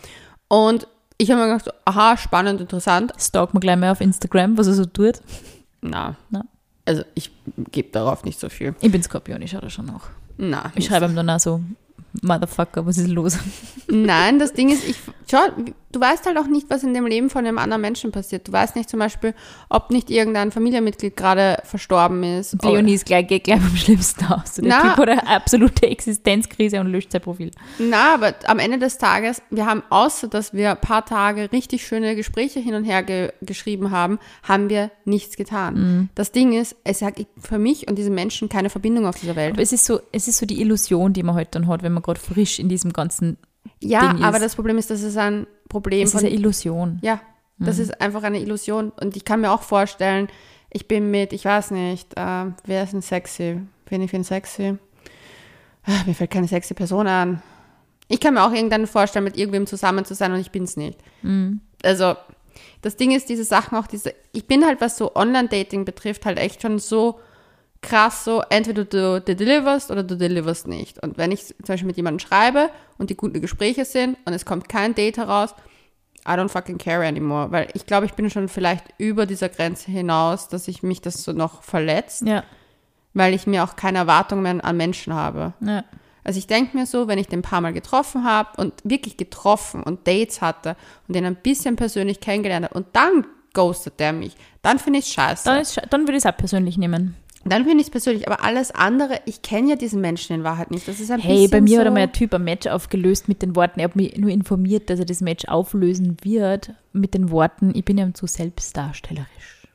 Und 0.49 0.87
ich 1.17 1.31
habe 1.31 1.41
mir 1.41 1.57
gedacht, 1.57 1.73
aha, 1.85 2.17
spannend, 2.17 2.61
interessant. 2.61 3.13
Stalk 3.17 3.53
mal 3.53 3.59
gleich 3.59 3.77
mal 3.77 3.91
auf 3.91 4.01
Instagram, 4.01 4.57
was 4.57 4.67
er 4.67 4.73
so 4.73 4.85
tut. 4.85 5.21
Na, 5.89 6.15
Na. 6.29 6.45
also 6.85 7.03
ich 7.13 7.31
gebe 7.71 7.89
darauf 7.91 8.23
nicht 8.23 8.39
so 8.39 8.49
viel. 8.49 8.75
Ich 8.81 8.91
bin 8.91 9.01
Skorpion, 9.03 9.41
ich 9.41 9.51
schaue 9.51 9.61
da 9.61 9.69
schon 9.69 9.85
nach. 9.85 10.09
Na, 10.37 10.71
Ich 10.75 10.85
schreibe 10.85 11.05
ihm 11.05 11.15
dann 11.15 11.29
auch 11.29 11.39
so, 11.39 11.61
Motherfucker, 12.21 12.85
was 12.85 12.97
ist 12.97 13.09
los? 13.09 13.37
Nein, 13.87 14.39
das 14.39 14.53
Ding 14.53 14.69
ist, 14.69 14.87
ich, 14.87 14.97
schau, 15.29 15.47
du 15.95 16.01
weißt 16.01 16.25
halt 16.25 16.37
auch 16.37 16.47
nicht, 16.47 16.69
was 16.69 16.83
in 16.83 16.93
dem 16.93 17.07
Leben 17.07 17.29
von 17.29 17.45
einem 17.45 17.57
anderen 17.57 17.81
Menschen 17.81 18.11
passiert. 18.11 18.47
Du 18.47 18.51
weißt 18.51 18.75
nicht 18.75 18.89
zum 18.89 18.99
Beispiel, 18.99 19.33
ob 19.69 19.91
nicht 19.91 20.11
irgendein 20.11 20.51
Familienmitglied 20.51 21.15
gerade 21.15 21.61
verstorben 21.63 22.21
ist. 22.23 22.61
Leonie 22.61 22.95
ist 22.95 23.05
gleich, 23.05 23.27
geht 23.27 23.45
gleich 23.45 23.61
am 23.61 23.75
schlimmsten 23.75 24.25
aus. 24.25 24.55
Der 24.55 24.65
Na. 24.67 24.81
Typ 24.81 24.97
hat 24.97 25.09
eine 25.09 25.27
absolute 25.27 25.87
Existenzkrise 25.87 26.81
und 26.81 26.87
löscht 26.87 27.13
sein 27.13 27.21
Profil. 27.21 27.51
Na, 27.79 28.15
aber 28.15 28.33
am 28.47 28.59
Ende 28.59 28.77
des 28.77 28.97
Tages, 28.97 29.41
wir 29.49 29.65
haben, 29.65 29.83
außer 29.89 30.27
dass 30.27 30.53
wir 30.53 30.71
ein 30.71 30.81
paar 30.81 31.05
Tage 31.05 31.51
richtig 31.53 31.87
schöne 31.87 32.15
Gespräche 32.15 32.59
hin 32.59 32.75
und 32.75 32.83
her 32.83 33.01
ge 33.03 33.31
geschrieben 33.41 33.91
haben, 33.91 34.19
haben 34.43 34.69
wir 34.69 34.91
nichts 35.05 35.37
getan. 35.37 35.73
Mhm. 35.75 36.09
Das 36.15 36.31
Ding 36.31 36.53
ist, 36.53 36.75
es 36.83 37.01
hat 37.01 37.15
für 37.39 37.57
mich 37.57 37.87
und 37.87 37.97
diese 37.97 38.09
Menschen 38.09 38.49
keine 38.49 38.69
Verbindung 38.69 39.05
auf 39.05 39.19
dieser 39.19 39.35
Welt. 39.35 39.53
Aber 39.53 39.61
es 39.61 39.71
ist 39.71 39.85
so, 39.85 39.99
es 40.11 40.27
ist 40.27 40.39
so 40.39 40.45
die 40.45 40.61
Illusion, 40.61 41.13
die 41.13 41.23
man 41.23 41.35
heute 41.35 41.51
dann 41.51 41.67
hat, 41.67 41.83
wenn 41.83 41.93
man 41.93 42.03
gerade 42.03 42.19
frisch 42.19 42.59
in 42.59 42.67
diesem 42.67 42.91
ganzen, 42.91 43.37
Ja, 43.79 44.15
aber 44.21 44.39
das 44.39 44.55
Problem 44.55 44.77
ist, 44.77 44.89
dass 44.89 45.01
es 45.01 45.15
ein 45.15 45.47
Problem 45.69 46.03
es 46.03 46.13
ist 46.13 46.19
eine 46.19 46.31
Illusion. 46.31 46.99
Ja, 47.01 47.21
das 47.57 47.79
ist 47.79 48.01
einfach 48.01 48.23
eine 48.23 48.39
Illusion. 48.39 48.89
Und 48.89 49.15
ich 49.15 49.25
kann 49.25 49.41
mir 49.41 49.51
auch 49.51 49.61
vorstellen, 49.61 50.27
ich 50.69 50.87
bin 50.87 51.09
mit, 51.09 51.31
ich 51.31 51.45
weiß 51.45 51.71
nicht, 51.71 52.17
äh, 52.17 52.45
wer 52.65 52.83
ist 52.83 52.93
denn 52.93 53.01
sexy? 53.01 53.61
Wen 53.87 54.01
ich 54.01 54.11
finde 54.11 54.27
sexy? 54.27 54.77
Ah, 55.85 56.03
mir 56.05 56.13
fällt 56.13 56.31
keine 56.31 56.47
sexy 56.47 56.73
Person 56.73 57.07
an. 57.07 57.41
Ich 58.07 58.19
kann 58.19 58.33
mir 58.33 58.43
auch 58.43 58.51
irgendwann 58.51 58.85
vorstellen, 58.87 59.23
mit 59.23 59.37
irgendwem 59.37 59.67
zusammen 59.67 60.05
zu 60.05 60.15
sein 60.15 60.31
und 60.33 60.39
ich 60.39 60.51
bin 60.51 60.63
es 60.63 60.77
nicht. 60.77 60.99
Also, 61.83 62.15
das 62.81 62.97
Ding 62.97 63.11
ist, 63.11 63.29
diese 63.29 63.43
Sachen 63.43 63.77
auch, 63.77 63.87
diese, 63.87 64.13
ich 64.31 64.47
bin 64.47 64.65
halt, 64.65 64.81
was 64.81 64.97
so 64.97 65.15
Online-Dating 65.15 65.85
betrifft, 65.85 66.25
halt 66.25 66.37
echt 66.37 66.61
schon 66.61 66.79
so 66.79 67.19
krass 67.81 68.25
so, 68.25 68.41
entweder 68.49 68.85
du, 68.85 69.21
du 69.21 69.35
deliverst 69.35 69.91
oder 69.91 70.03
du 70.03 70.17
deliverst 70.17 70.67
nicht. 70.67 71.01
Und 71.03 71.17
wenn 71.17 71.31
ich 71.31 71.47
zum 71.47 71.55
Beispiel 71.67 71.87
mit 71.87 71.97
jemandem 71.97 72.19
schreibe 72.25 72.69
und 72.97 73.09
die 73.09 73.15
gute 73.17 73.39
Gespräche 73.39 73.85
sind 73.85 74.17
und 74.25 74.33
es 74.33 74.45
kommt 74.45 74.69
kein 74.69 74.95
Date 74.95 75.17
heraus, 75.17 75.53
I 76.27 76.31
don't 76.31 76.49
fucking 76.49 76.79
care 76.79 77.05
anymore. 77.07 77.51
Weil 77.51 77.67
ich 77.73 77.85
glaube, 77.85 78.07
ich 78.07 78.13
bin 78.13 78.29
schon 78.31 78.47
vielleicht 78.49 78.85
über 78.97 79.27
dieser 79.27 79.49
Grenze 79.49 79.91
hinaus, 79.91 80.47
dass 80.47 80.67
ich 80.67 80.81
mich 80.81 81.01
das 81.01 81.23
so 81.23 81.33
noch 81.33 81.61
verletzt, 81.61 82.23
Ja, 82.25 82.43
weil 83.13 83.33
ich 83.35 83.45
mir 83.45 83.63
auch 83.63 83.75
keine 83.75 83.99
Erwartung 83.99 84.41
mehr 84.41 84.63
an 84.65 84.77
Menschen 84.77 85.13
habe. 85.13 85.53
ja. 85.61 85.83
Also 86.27 86.39
ich 86.39 86.47
denke 86.47 86.75
mir 86.75 86.87
so, 86.87 87.07
wenn 87.07 87.19
ich 87.19 87.27
den 87.27 87.39
ein 87.39 87.43
paar 87.43 87.61
Mal 87.61 87.71
getroffen 87.71 88.23
habe 88.23 88.49
und 88.59 88.73
wirklich 88.83 89.15
getroffen 89.15 89.83
und 89.83 90.07
Dates 90.07 90.41
hatte 90.41 90.75
und 91.07 91.15
den 91.15 91.23
ein 91.23 91.35
bisschen 91.35 91.75
persönlich 91.75 92.19
kennengelernt 92.19 92.65
habe 92.65 92.73
und 92.73 92.87
dann 92.93 93.27
ghostet 93.53 93.99
der 93.99 94.11
mich, 94.11 94.35
dann 94.63 94.79
finde 94.79 94.97
ich 94.97 95.05
scheiße. 95.05 95.43
Dann, 95.45 95.61
ist, 95.61 95.79
dann 95.91 96.01
würde 96.07 96.13
ich 96.13 96.25
es 96.25 96.25
auch 96.25 96.35
persönlich 96.35 96.79
nehmen. 96.79 97.15
Dann 97.47 97.63
finde 97.63 97.81
ich 97.81 97.87
es 97.87 97.91
persönlich, 97.91 98.27
aber 98.27 98.43
alles 98.43 98.71
andere, 98.71 99.19
ich 99.25 99.43
kenne 99.43 99.69
ja 99.69 99.75
diesen 99.75 100.01
Menschen 100.01 100.35
in 100.35 100.43
Wahrheit 100.43 100.71
nicht. 100.71 100.87
Das 100.87 100.99
ist 100.99 101.11
ein 101.11 101.19
Hey, 101.19 101.33
bisschen 101.35 101.51
bei 101.51 101.61
mir 101.61 101.75
so, 101.75 101.79
hat 101.81 101.87
einmal 101.87 102.03
ein 102.03 102.11
Typ 102.13 102.33
ein 102.33 102.43
Match 102.43 102.65
aufgelöst 102.65 103.27
mit 103.27 103.43
den 103.43 103.55
Worten, 103.55 103.79
er 103.79 103.85
hat 103.85 103.95
mich 103.95 104.17
nur 104.17 104.31
informiert, 104.31 104.89
dass 104.89 104.97
er 104.99 105.05
das 105.05 105.21
Match 105.21 105.45
auflösen 105.45 106.17
wird, 106.23 106.73
mit 106.91 107.13
den 107.13 107.29
Worten, 107.29 107.71
ich 107.75 107.85
bin 107.85 107.97
ja 107.99 108.11
zu 108.13 108.25
selbstdarstellerisch. 108.25 109.67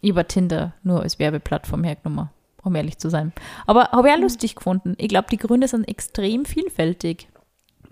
Ich 0.00 0.10
habe 0.10 0.26
Tinder 0.26 0.74
nur 0.82 1.02
als 1.02 1.18
Werbeplattform 1.20 1.84
hergenommen, 1.84 2.28
um 2.62 2.74
ehrlich 2.74 2.98
zu 2.98 3.08
sein. 3.08 3.32
Aber 3.66 3.90
habe 3.92 4.08
ich 4.08 4.14
auch 4.14 4.18
lustig 4.20 4.56
gefunden. 4.56 4.94
Ich 4.98 5.08
glaube, 5.08 5.28
die 5.30 5.36
Gründe 5.36 5.68
sind 5.68 5.86
extrem 5.88 6.44
vielfältig. 6.44 7.28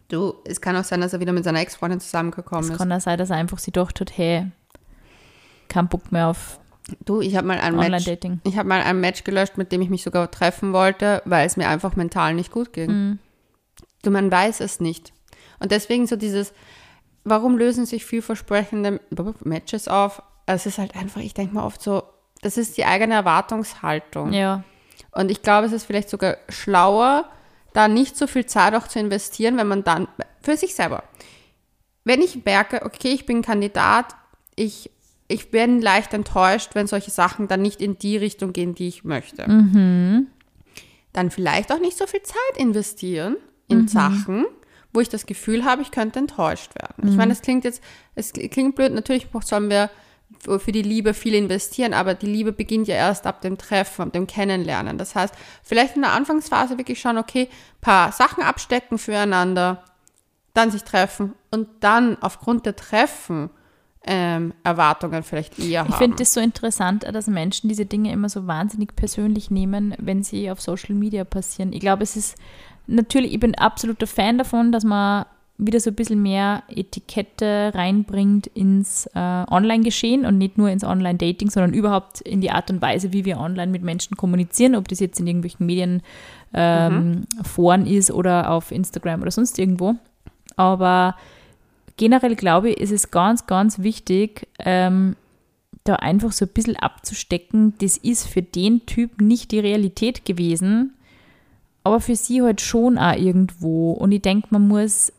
Du, 0.09 0.35
es 0.45 0.61
kann 0.61 0.75
auch 0.75 0.83
sein, 0.85 1.01
dass 1.01 1.13
er 1.13 1.21
wieder 1.21 1.33
mit 1.33 1.45
seiner 1.45 1.61
Ex-Freundin 1.61 2.01
zusammengekommen 2.01 2.65
Es 2.65 2.71
ist. 2.71 2.79
kann 2.79 2.91
auch 2.93 3.01
sein, 3.01 3.17
dass 3.17 3.31
er 3.31 3.37
einfach 3.37 3.59
sich 3.61 3.73
gedacht 3.73 4.01
hat, 4.01 4.17
hey, 4.19 4.51
kein 5.69 5.89
Bock 5.89 6.11
mehr 6.11 6.29
auf 6.29 6.60
Du, 7.05 7.21
ich 7.21 7.37
habe 7.37 7.47
mal 7.47 7.59
ein 7.61 7.77
Match, 7.77 8.07
ich 8.45 8.57
habe 8.57 8.69
mal 8.69 8.83
ein 8.83 9.01
Match 9.01 9.25
gelöscht, 9.25 9.57
mit 9.57 9.73
dem 9.73 9.83
ich 9.83 9.91
mich 9.91 10.03
sogar 10.03 10.31
treffen 10.31 10.73
wollte, 10.73 11.23
weil 11.25 11.47
es 11.47 11.57
mir 11.57 11.69
einfach 11.69 11.97
mental 11.97 12.35
nicht 12.35 12.51
gut 12.51 12.73
ging. 12.73 12.91
Mhm. 12.91 13.19
Du, 14.03 14.11
man 14.11 14.31
weiß 14.31 14.61
es 14.61 14.81
nicht. 14.81 15.13
Und 15.59 15.73
deswegen 15.73 16.07
so 16.07 16.17
dieses, 16.17 16.53
warum 17.25 17.59
lösen 17.59 17.87
sich 17.87 18.05
vielversprechende 18.05 19.01
Matches 19.45 19.89
auf? 19.89 20.23
Es 20.47 20.67
ist 20.67 20.79
halt 20.79 20.97
einfach, 20.97 21.21
ich 21.21 21.35
denke 21.35 21.55
mal 21.55 21.65
oft 21.65 21.83
so, 21.83 22.03
das 22.43 22.57
ist 22.57 22.77
die 22.77 22.85
eigene 22.85 23.15
Erwartungshaltung. 23.15 24.33
Ja, 24.33 24.65
Und 25.13 25.31
ich 25.31 25.43
glaube, 25.43 25.67
es 25.67 25.73
ist 25.73 25.85
vielleicht 25.85 26.09
sogar 26.09 26.39
schlauer, 26.49 27.27
da 27.73 27.89
nicht 27.89 28.17
so 28.17 28.27
viel 28.27 28.47
Zeit 28.47 28.75
auch 28.75 28.89
zu 28.89 28.99
investieren, 28.99 29.57
wenn 29.57 29.69
man 29.69 29.85
dann 29.85 30.09
für 30.41 30.57
sich 30.57 30.75
selber. 30.75 31.05
Wenn 32.05 32.23
ich 32.23 32.45
merke, 32.45 32.85
okay, 32.85 33.13
ich 33.13 33.27
bin 33.27 33.43
Kandidat, 33.43 34.17
ich, 34.57 34.91
ich 35.31 35.51
bin 35.51 35.81
leicht 35.81 36.13
enttäuscht, 36.13 36.71
wenn 36.75 36.87
solche 36.87 37.11
Sachen 37.11 37.47
dann 37.47 37.63
nicht 37.63 37.81
in 37.81 37.99
die 37.99 38.17
Richtung 38.17 38.53
gehen, 38.53 38.75
die 38.75 38.89
ich 38.89 39.05
möchte. 39.05 39.45
Dann 41.13 41.31
vielleicht 41.31 41.73
auch 41.73 41.81
nicht 41.81 41.97
so 41.97 42.07
viel 42.07 42.23
Zeit 42.23 42.57
investieren 42.57 43.37
in 43.69 43.87
Sachen, 43.87 44.47
wo 44.93 45.01
ich 45.01 45.09
das 45.09 45.27
Gefühl 45.27 45.65
habe, 45.65 45.83
ich 45.83 45.93
könnte 45.93 46.19
enttäuscht 46.19 46.75
werden. 46.75 47.09
Ich 47.09 47.17
meine, 47.17 47.33
es 47.33 47.43
klingt 47.43 47.65
jetzt, 47.65 47.81
es 48.17 48.33
klingt 48.33 48.75
blöd, 48.75 48.93
natürlich 48.93 49.29
sollen 49.43 49.71
wir 49.71 49.91
für 50.39 50.59
für 50.61 50.73
die 50.73 50.83
Liebe 50.83 51.15
viel 51.15 51.35
investieren, 51.35 51.95
aber 51.95 52.15
die 52.15 52.27
Liebe 52.27 52.53
beginnt 52.53 52.89
ja 52.89 52.95
erst 52.95 53.27
ab 53.27 53.41
dem 53.41 53.59
Treffen, 53.59 54.03
ab 54.03 54.13
dem 54.13 54.27
Kennenlernen. 54.27 54.99
Das 54.99 55.15
heißt, 55.15 55.35
vielleicht 55.63 55.97
in 55.97 56.03
der 56.03 56.13
Anfangsphase 56.13 56.79
wirklich 56.79 57.01
schauen, 57.01 57.19
okay, 57.19 57.49
paar 57.81 58.13
Sachen 58.13 58.43
abstecken 58.43 58.99
füreinander, 58.99 59.85
dann 60.55 60.71
sich 60.71 60.83
treffen 60.83 61.35
und 61.51 61.69
dann 61.81 62.17
aufgrund 62.21 62.67
der 62.67 62.77
Treffen 62.77 63.51
ähm, 64.07 64.55
Erwartungen 64.65 65.23
vielleicht 65.23 65.59
eher 65.59 65.67
ich 65.67 65.79
haben. 65.79 65.99
finde 65.99 66.17
das 66.17 66.33
so 66.33 66.41
interessant, 66.41 67.05
dass 67.05 67.27
Menschen 67.27 67.69
diese 67.69 67.85
Dinge 67.85 68.13
immer 68.13 68.29
so 68.29 68.47
wahnsinnig 68.47 68.97
persönlich 68.97 69.51
nehmen, 69.51 69.95
wenn 69.99 70.23
sie 70.23 70.51
auf 70.51 70.61
Social 70.61 70.95
Media 70.95 71.25
passieren. 71.25 71.73
Ich 71.73 71.81
glaube, 71.81 72.03
es 72.03 72.17
ist 72.17 72.37
natürlich, 72.87 73.33
ich 73.35 73.41
bin 73.41 73.55
absoluter 73.55 74.07
Fan 74.07 74.39
davon, 74.39 74.73
dass 74.73 74.85
man 74.85 75.27
wieder 75.59 75.79
so 75.79 75.91
ein 75.91 75.95
bisschen 75.95 76.23
mehr 76.23 76.63
Etikette 76.69 77.73
reinbringt 77.75 78.47
ins 78.49 79.07
äh, 79.15 79.19
Online-Geschehen 79.19 80.25
und 80.25 80.39
nicht 80.39 80.57
nur 80.57 80.71
ins 80.71 80.85
Online-Dating, 80.85 81.51
sondern 81.51 81.75
überhaupt 81.75 82.23
in 82.23 82.41
die 82.41 82.51
Art 82.51 82.71
und 82.71 82.81
Weise, 82.81 83.13
wie 83.13 83.27
wir 83.27 83.39
online 83.39 83.71
mit 83.71 83.83
Menschen 83.83 84.17
kommunizieren, 84.17 84.75
ob 84.75 84.89
das 84.89 85.01
jetzt 85.01 85.21
in 85.21 85.27
irgendwelchen 85.27 85.67
Medien 85.67 86.03
ähm, 86.55 87.27
Foren 87.43 87.87
ist 87.87 88.11
oder 88.11 88.51
auf 88.51 88.73
Instagram 88.73 89.21
oder 89.21 89.31
sonst 89.31 89.59
irgendwo. 89.59 89.97
Aber 90.57 91.15
generell 92.01 92.35
glaube 92.35 92.71
ich, 92.71 92.79
ist 92.79 92.93
es 92.93 93.11
ganz, 93.11 93.47
ganz 93.47 93.81
wichtig, 93.81 94.49
ähm, 94.59 95.17
da 95.85 95.97
einfach 95.97 96.33
so 96.33 96.47
ein 96.47 96.53
bisschen 96.53 96.77
abzustecken, 96.77 97.75
das 97.79 97.99
ist 97.99 98.27
für 98.27 98.41
den 98.41 98.87
Typ 98.87 99.21
nicht 99.21 99.53
die 99.53 99.61
Realität 99.61 100.25
gewesen, 100.25 100.95
aber 101.85 102.01
für 102.01 102.17
sie 102.17 102.41
halt 102.41 102.63
schon 102.63 102.97
auch 102.97 103.17
irgendwo. 103.17 103.93
Und 103.93 104.13
ich 104.13 104.23
denke, 104.23 104.49
man 104.49 104.67
muss 104.67 105.13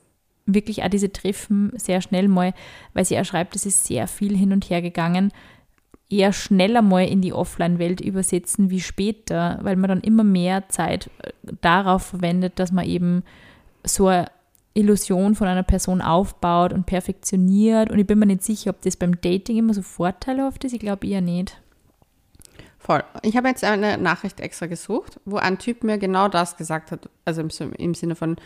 wirklich 0.48 0.82
auch 0.82 0.90
diese 0.90 1.14
Treffen 1.14 1.72
sehr 1.76 2.02
schnell 2.02 2.28
mal, 2.28 2.56
weil 2.96 3.06
sie 3.06 3.20
auch 3.20 3.26
schreibt, 3.26 3.56
es 3.56 3.68
ist 3.68 3.86
sehr 3.86 4.08
viel 4.08 4.36
hin 4.36 4.52
und 4.52 4.72
her 4.72 4.82
gegangen, 4.82 5.32
eher 6.10 6.34
schneller 6.34 6.82
mal 6.82 7.08
in 7.08 7.22
die 7.22 7.34
Offline-Welt 7.34 8.02
übersetzen 8.02 8.72
wie 8.72 8.82
später, 8.82 9.60
weil 9.62 9.76
man 9.76 9.90
dann 9.90 10.02
immer 10.02 10.24
mehr 10.24 10.68
Zeit 10.70 11.12
äh, 11.22 11.32
darauf 11.62 12.08
verwendet, 12.08 12.54
dass 12.56 12.72
man 12.72 12.88
eben 12.88 13.22
so 13.84 14.08
eine 14.08 14.32
Illusion 14.74 15.36
von 15.36 15.48
einer 15.48 15.64
Person 15.64 16.02
aufbaut 16.02 16.74
und 16.74 16.86
perfektioniert. 16.86 17.90
Und 17.90 18.00
ich 18.00 18.08
bin 18.08 18.20
mir 18.20 18.26
nicht 18.26 18.44
sicher, 18.44 18.70
ob 18.70 18.82
das 18.82 18.96
beim 18.96 19.20
Dating 19.20 19.58
immer 19.58 19.74
so 19.74 19.82
vorteilhaft 19.82 20.64
ist. 20.64 20.74
Ich 20.74 20.80
glaube 20.80 21.08
eher 21.08 21.22
nicht. 21.22 21.58
Voll. 22.80 23.04
Ich 23.22 23.38
habe 23.38 23.48
jetzt 23.48 23.64
eine 23.64 23.98
Nachricht 23.98 24.40
extra 24.40 24.66
gesucht, 24.66 25.20
wo 25.26 25.38
ein 25.38 25.60
Typ 25.60 25.84
mir 25.84 25.98
genau 25.98 26.28
das 26.30 26.58
gesagt 26.58 26.92
hat. 26.92 27.10
Also 27.26 27.42
im, 27.42 27.50
im 27.74 27.94
Sinne 27.94 28.16
von, 28.16 28.38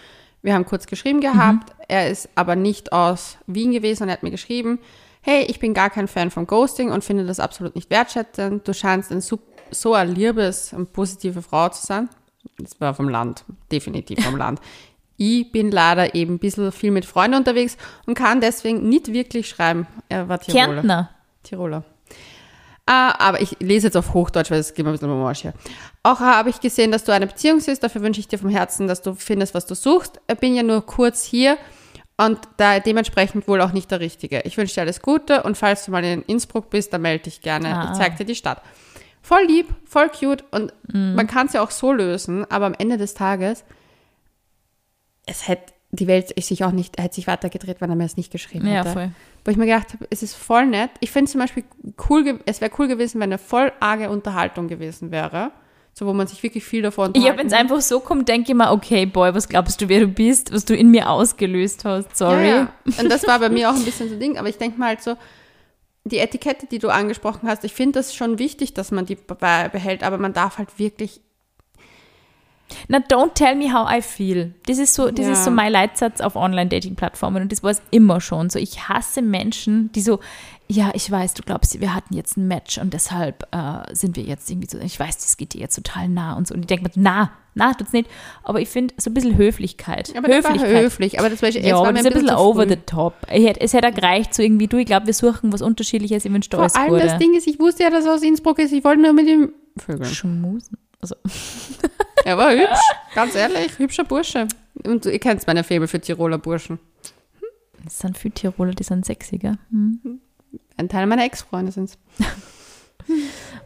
wir 0.41 0.53
haben 0.53 0.65
kurz 0.65 0.87
geschrieben 0.87 1.21
gehabt, 1.21 1.73
er 1.87 2.09
ist 2.09 2.27
aber 2.35 2.55
nicht 2.55 2.91
aus 2.91 3.37
Wien 3.47 3.71
gewesen 3.71 4.03
und 4.03 4.09
er 4.09 4.13
hat 4.13 4.23
mir 4.23 4.31
geschrieben, 4.31 4.79
hey, 5.21 5.43
ich 5.45 5.59
bin 5.59 5.73
gar 5.73 5.89
kein 5.89 6.07
Fan 6.07 6.31
von 6.31 6.47
Ghosting 6.47 6.91
und 6.91 7.03
finde 7.03 7.25
das 7.25 7.39
absolut 7.39 7.75
nicht 7.75 7.89
wertschätzend. 7.89 8.67
Du 8.67 8.73
scheinst 8.73 9.11
ein 9.11 9.21
so, 9.21 9.39
so 9.71 9.93
ein 9.93 10.13
liebes 10.13 10.73
und 10.73 10.91
positive 10.91 11.41
Frau 11.41 11.69
zu 11.69 11.85
sein. 11.85 12.09
Das 12.57 12.79
war 12.79 12.93
vom 12.93 13.09
Land, 13.09 13.45
definitiv 13.71 14.23
vom 14.23 14.35
Land. 14.35 14.59
Ich 15.17 15.51
bin 15.51 15.71
leider 15.71 16.15
eben 16.15 16.35
ein 16.35 16.39
bisschen 16.39 16.71
viel 16.71 16.91
mit 16.91 17.05
Freunden 17.05 17.37
unterwegs 17.37 17.77
und 18.05 18.15
kann 18.15 18.41
deswegen 18.41 18.89
nicht 18.89 19.13
wirklich 19.13 19.47
schreiben. 19.47 19.87
Er 20.09 20.27
war 20.27 20.39
Tiroler. 20.39 20.65
Kärntner. 20.65 21.09
Tiroler. 21.43 21.83
Ah, 22.87 23.15
aber 23.17 23.41
ich 23.41 23.57
lese 23.59 23.87
jetzt 23.87 23.97
auf 23.97 24.13
Hochdeutsch, 24.13 24.51
weil 24.51 24.59
es 24.59 24.73
geht 24.73 24.85
mir 24.85 24.91
ein 24.91 24.93
bisschen 24.93 25.09
um 25.09 25.23
Arsch 25.23 25.41
hier. 25.41 25.53
Auch 26.03 26.19
habe 26.19 26.51
ich 26.51 26.59
gesehen, 26.59 26.91
dass 26.91 27.03
du 27.03 27.11
eine 27.11 27.25
Beziehung 27.25 27.59
siehst. 27.59 27.81
Dafür 27.81 28.01
wünsche 28.01 28.19
ich 28.19 28.27
dir 28.27 28.37
vom 28.37 28.49
Herzen, 28.49 28.87
dass 28.87 29.01
du 29.01 29.15
findest, 29.15 29.55
was 29.55 29.65
du 29.65 29.73
suchst. 29.73 30.19
Ich 30.27 30.37
bin 30.37 30.53
ja 30.53 30.61
nur 30.61 30.85
kurz 30.85 31.23
hier 31.23 31.57
und 32.17 32.39
da 32.57 32.79
dementsprechend 32.79 33.47
wohl 33.47 33.59
auch 33.61 33.73
nicht 33.73 33.89
der 33.89 34.01
Richtige. 34.01 34.41
Ich 34.41 34.57
wünsche 34.57 34.75
dir 34.75 34.81
alles 34.81 35.01
Gute 35.01 35.43
und 35.43 35.57
falls 35.57 35.85
du 35.85 35.91
mal 35.91 36.03
in 36.03 36.21
Innsbruck 36.23 36.69
bist, 36.69 36.93
dann 36.93 37.01
melde 37.01 37.23
dich 37.23 37.41
gerne. 37.41 37.75
Ah. 37.75 37.91
Ich 37.91 37.97
zeig 37.97 38.17
dir 38.17 38.25
die 38.25 38.35
Stadt. 38.35 38.61
Voll 39.23 39.45
lieb, 39.47 39.67
voll 39.85 40.09
cute 40.09 40.43
und 40.51 40.71
man 40.93 41.25
kann 41.25 41.47
es 41.47 41.53
ja 41.53 41.63
auch 41.63 41.71
so 41.71 41.91
lösen, 41.91 42.45
aber 42.51 42.67
am 42.67 42.75
Ende 42.75 42.97
des 42.97 43.15
Tages, 43.15 43.63
es 45.25 45.47
hätte 45.47 45.73
die 45.91 46.07
Welt 46.07 46.33
sich 46.43 46.63
auch 46.63 46.71
nicht, 46.71 46.99
hätte 46.99 47.15
sich 47.15 47.27
weitergedreht, 47.27 47.79
wenn 47.79 47.89
er 47.89 47.95
mir 47.95 48.03
es 48.05 48.17
nicht 48.17 48.31
geschrieben 48.31 48.67
Ja, 48.67 48.79
hätte. 48.83 48.89
voll. 48.91 49.11
Wo 49.45 49.51
ich 49.51 49.57
mir 49.57 49.65
gedacht 49.65 49.93
habe, 49.93 50.07
es 50.09 50.23
ist 50.23 50.35
voll 50.35 50.65
nett. 50.65 50.89
Ich 50.99 51.11
finde 51.11 51.31
zum 51.31 51.39
Beispiel 51.39 51.63
cool, 52.09 52.39
es 52.45 52.59
wäre 52.59 52.71
cool 52.79 52.87
gewesen, 52.87 53.21
wenn 53.21 53.29
eine 53.29 53.37
voll 53.37 53.71
arge 53.79 54.09
Unterhaltung 54.09 54.67
gewesen 54.67 55.11
wäre. 55.11 55.51
So, 55.93 56.05
wo 56.07 56.11
man 56.13 56.27
sich 56.27 56.43
wirklich 56.43 56.65
viel 56.65 56.81
davon 56.81 57.11
Ich 57.15 57.25
habe, 57.25 57.37
wenn 57.37 57.47
es 57.47 57.53
einfach 57.53 57.79
so 57.79 58.01
kommt, 58.01 58.27
denke 58.27 58.51
ich 58.51 58.57
mir, 58.57 58.71
okay, 58.71 59.05
Boy, 59.05 59.33
was 59.33 59.47
glaubst 59.47 59.79
du, 59.79 59.87
wer 59.87 60.01
du 60.01 60.07
bist, 60.09 60.51
was 60.51 60.65
du 60.65 60.75
in 60.75 60.91
mir 60.91 61.09
ausgelöst 61.09 61.85
hast? 61.85 62.17
Sorry. 62.17 62.49
Ja, 62.49 62.55
ja. 62.57 62.73
Und 63.01 63.09
das 63.09 63.25
war 63.25 63.39
bei 63.39 63.47
mir 63.47 63.69
auch 63.69 63.75
ein 63.75 63.85
bisschen 63.85 64.09
so 64.09 64.15
ein 64.15 64.19
Ding, 64.19 64.37
aber 64.37 64.49
ich 64.49 64.57
denke 64.57 64.77
mal 64.77 64.87
halt 64.89 65.01
so, 65.01 65.15
die 66.03 66.17
Etikette, 66.17 66.67
die 66.67 66.79
du 66.79 66.89
angesprochen 66.89 67.47
hast, 67.47 67.63
ich 67.63 67.71
finde 67.73 67.99
das 67.99 68.13
schon 68.13 68.37
wichtig, 68.39 68.73
dass 68.73 68.91
man 68.91 69.05
die 69.05 69.15
be- 69.15 69.35
behält, 69.71 70.03
aber 70.03 70.17
man 70.17 70.33
darf 70.33 70.57
halt 70.57 70.77
wirklich, 70.77 71.21
Na, 72.87 72.99
don't 72.99 73.33
tell 73.33 73.55
me 73.55 73.71
how 73.73 73.87
I 73.91 74.01
feel. 74.01 74.53
Das 74.67 74.77
ist 74.77 74.93
so, 74.93 75.09
das 75.11 75.25
Ja. 75.25 75.31
ist 75.33 75.43
so 75.43 75.51
mein 75.51 75.71
Leitsatz 75.71 76.21
auf 76.21 76.35
Online-Dating-Plattformen 76.35 77.43
und 77.43 77.51
das 77.51 77.63
war 77.63 77.71
es 77.71 77.81
immer 77.91 78.21
schon. 78.21 78.49
So, 78.49 78.59
ich 78.59 78.87
hasse 78.89 79.21
Menschen, 79.21 79.91
die 79.93 80.01
so, 80.01 80.19
ja, 80.67 80.91
ich 80.93 81.09
weiß, 81.09 81.35
du 81.35 81.43
glaubst, 81.43 81.79
wir 81.79 81.93
hatten 81.93 82.13
jetzt 82.15 82.37
ein 82.37 82.47
Match 82.47 82.77
und 82.79 82.93
deshalb 82.93 83.47
äh, 83.53 83.93
sind 83.93 84.15
wir 84.15 84.23
jetzt 84.23 84.49
irgendwie 84.49 84.67
so, 84.69 84.79
ich 84.79 84.99
weiß, 84.99 85.17
das 85.17 85.37
geht 85.37 85.53
dir 85.53 85.61
jetzt 85.61 85.75
total 85.75 86.09
nah 86.09 86.33
und 86.35 86.47
so. 86.47 86.53
Und 86.55 86.61
ich 86.61 86.67
denke 86.67 86.85
mir, 86.85 86.91
na, 86.95 87.31
na, 87.53 87.73
tut's 87.73 87.93
nicht. 87.93 88.09
Aber 88.43 88.59
ich 88.59 88.67
finde, 88.67 88.93
so 88.97 89.09
ein 89.09 89.13
bisschen 89.13 89.37
Höflichkeit. 89.37 90.11
aber 90.17 90.27
das 90.27 90.43
war 90.43 90.51
Höflichkeit. 90.53 90.83
höflich, 90.83 91.19
aber 91.19 91.29
das 91.29 91.41
war, 91.41 91.49
jetzt 91.49 91.65
Ja, 91.65 91.77
war 91.77 91.91
das 91.93 92.01
ist 92.01 92.07
ein 92.07 92.13
bisschen 92.13 92.27
zu 92.29 92.37
over 92.37 92.67
the 92.67 92.77
top. 92.77 93.13
Ich 93.31 93.45
hätte, 93.45 93.61
es 93.61 93.73
hätte 93.73 93.91
gereicht, 93.91 94.33
so 94.33 94.41
irgendwie, 94.41 94.67
du, 94.67 94.77
ich 94.77 94.87
glaube, 94.87 95.05
wir 95.05 95.13
suchen 95.13 95.53
was 95.53 95.61
Unterschiedliches, 95.61 96.25
ich 96.25 96.31
alles 96.31 96.47
Vor 96.49 96.81
allem 96.81 96.89
Gute. 96.89 97.03
das 97.05 97.17
Ding 97.19 97.35
ist, 97.35 97.47
ich 97.47 97.59
wusste 97.59 97.83
ja, 97.83 97.89
dass 97.91 98.05
er 98.05 98.15
aus 98.15 98.23
Innsbruck 98.23 98.59
ist, 98.59 98.73
ich 98.73 98.83
wollte 98.83 99.01
nur 99.03 99.13
mit 99.13 99.27
ihm 99.27 99.53
vögeln. 99.77 100.09
Schmusen. 100.09 100.77
Also, 101.11 101.15
Er 102.23 102.37
war 102.37 102.51
hübsch, 102.51 102.79
ganz 103.15 103.35
ehrlich, 103.35 103.77
hübscher 103.77 104.03
Bursche. 104.03 104.47
Und 104.83 105.05
ihr 105.05 105.19
kennt 105.19 105.45
meine 105.45 105.63
Faible 105.63 105.87
für 105.87 105.99
Tiroler 105.99 106.37
Burschen. 106.39 106.79
das 107.83 107.99
sind 107.99 108.17
viele 108.17 108.33
Tiroler, 108.33 108.71
die 108.71 108.83
sind 108.83 109.05
sexy, 109.05 109.37
gell? 109.37 109.57
Hm. 109.69 110.19
Ein 110.77 110.89
Teil 110.89 111.05
meiner 111.05 111.23
Ex-Freunde 111.25 111.71
sind 111.71 111.89
es. 111.91 111.97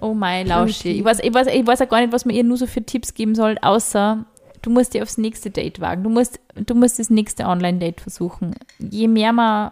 Oh 0.02 0.14
mein 0.14 0.48
Lauschi. 0.48 0.92
Ich 0.92 1.04
weiß, 1.04 1.20
ich, 1.22 1.34
weiß, 1.34 1.48
ich 1.48 1.66
weiß 1.66 1.82
auch 1.82 1.88
gar 1.90 2.02
nicht, 2.02 2.12
was 2.12 2.26
man 2.26 2.36
ihr 2.36 2.44
nur 2.44 2.58
so 2.58 2.68
für 2.68 2.84
Tipps 2.84 3.14
geben 3.14 3.36
soll, 3.36 3.58
außer 3.62 4.26
du 4.62 4.70
musst 4.70 4.94
dir 4.94 5.04
aufs 5.04 5.18
nächste 5.18 5.50
Date 5.50 5.80
wagen. 5.80 6.04
Du 6.04 6.10
musst, 6.10 6.42
du 6.56 6.76
musst 6.76 7.00
das 7.00 7.10
nächste 7.10 7.46
Online-Date 7.46 8.02
versuchen. 8.02 8.56
Je 8.80 9.08
mehr 9.08 9.32
man 9.32 9.72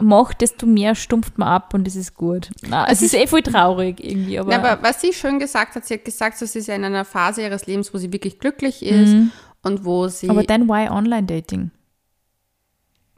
macht, 0.00 0.40
desto 0.40 0.66
mehr 0.66 0.94
stumpft 0.94 1.38
man 1.38 1.48
ab 1.48 1.72
und 1.74 1.86
das 1.86 1.94
ist 1.96 2.14
gut. 2.14 2.50
Na, 2.68 2.86
es 2.88 3.00
ist 3.02 3.14
eh 3.14 3.26
voll 3.26 3.42
traurig 3.42 4.02
irgendwie, 4.02 4.38
aber, 4.38 4.52
Ja, 4.52 4.58
aber 4.62 4.82
was 4.82 5.00
sie 5.00 5.12
schön 5.12 5.38
gesagt 5.38 5.76
hat, 5.76 5.84
sie 5.84 5.94
hat 5.94 6.04
gesagt, 6.04 6.38
sie 6.38 6.44
ist 6.58 6.66
ja 6.66 6.74
in 6.74 6.84
einer 6.84 7.04
Phase 7.04 7.42
ihres 7.42 7.66
Lebens, 7.66 7.92
wo 7.94 7.98
sie 7.98 8.12
wirklich 8.12 8.38
glücklich 8.38 8.84
ist 8.84 9.12
Mhm. 9.12 9.30
und 9.62 9.84
wo 9.84 10.08
sie. 10.08 10.28
aber 10.30 10.42
dann 10.42 10.68
why 10.68 10.88
Online-Dating? 10.88 11.70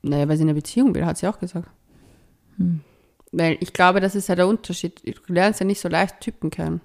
naja, 0.02 0.28
weil 0.28 0.36
sie 0.36 0.44
eine 0.44 0.54
Beziehung 0.54 0.94
will, 0.94 1.04
hat 1.04 1.18
sie 1.18 1.26
auch 1.26 1.38
gesagt. 1.38 1.68
Hm. 2.58 2.80
Weil 3.32 3.56
ich 3.60 3.72
glaube, 3.72 4.00
das 4.00 4.14
ist 4.14 4.28
ja 4.28 4.36
der 4.36 4.46
Unterschied. 4.46 5.02
Du 5.26 5.32
lernst 5.32 5.58
ja 5.60 5.66
nicht 5.66 5.80
so 5.80 5.88
leicht 5.88 6.20
Typen 6.20 6.50
kennen. 6.50 6.80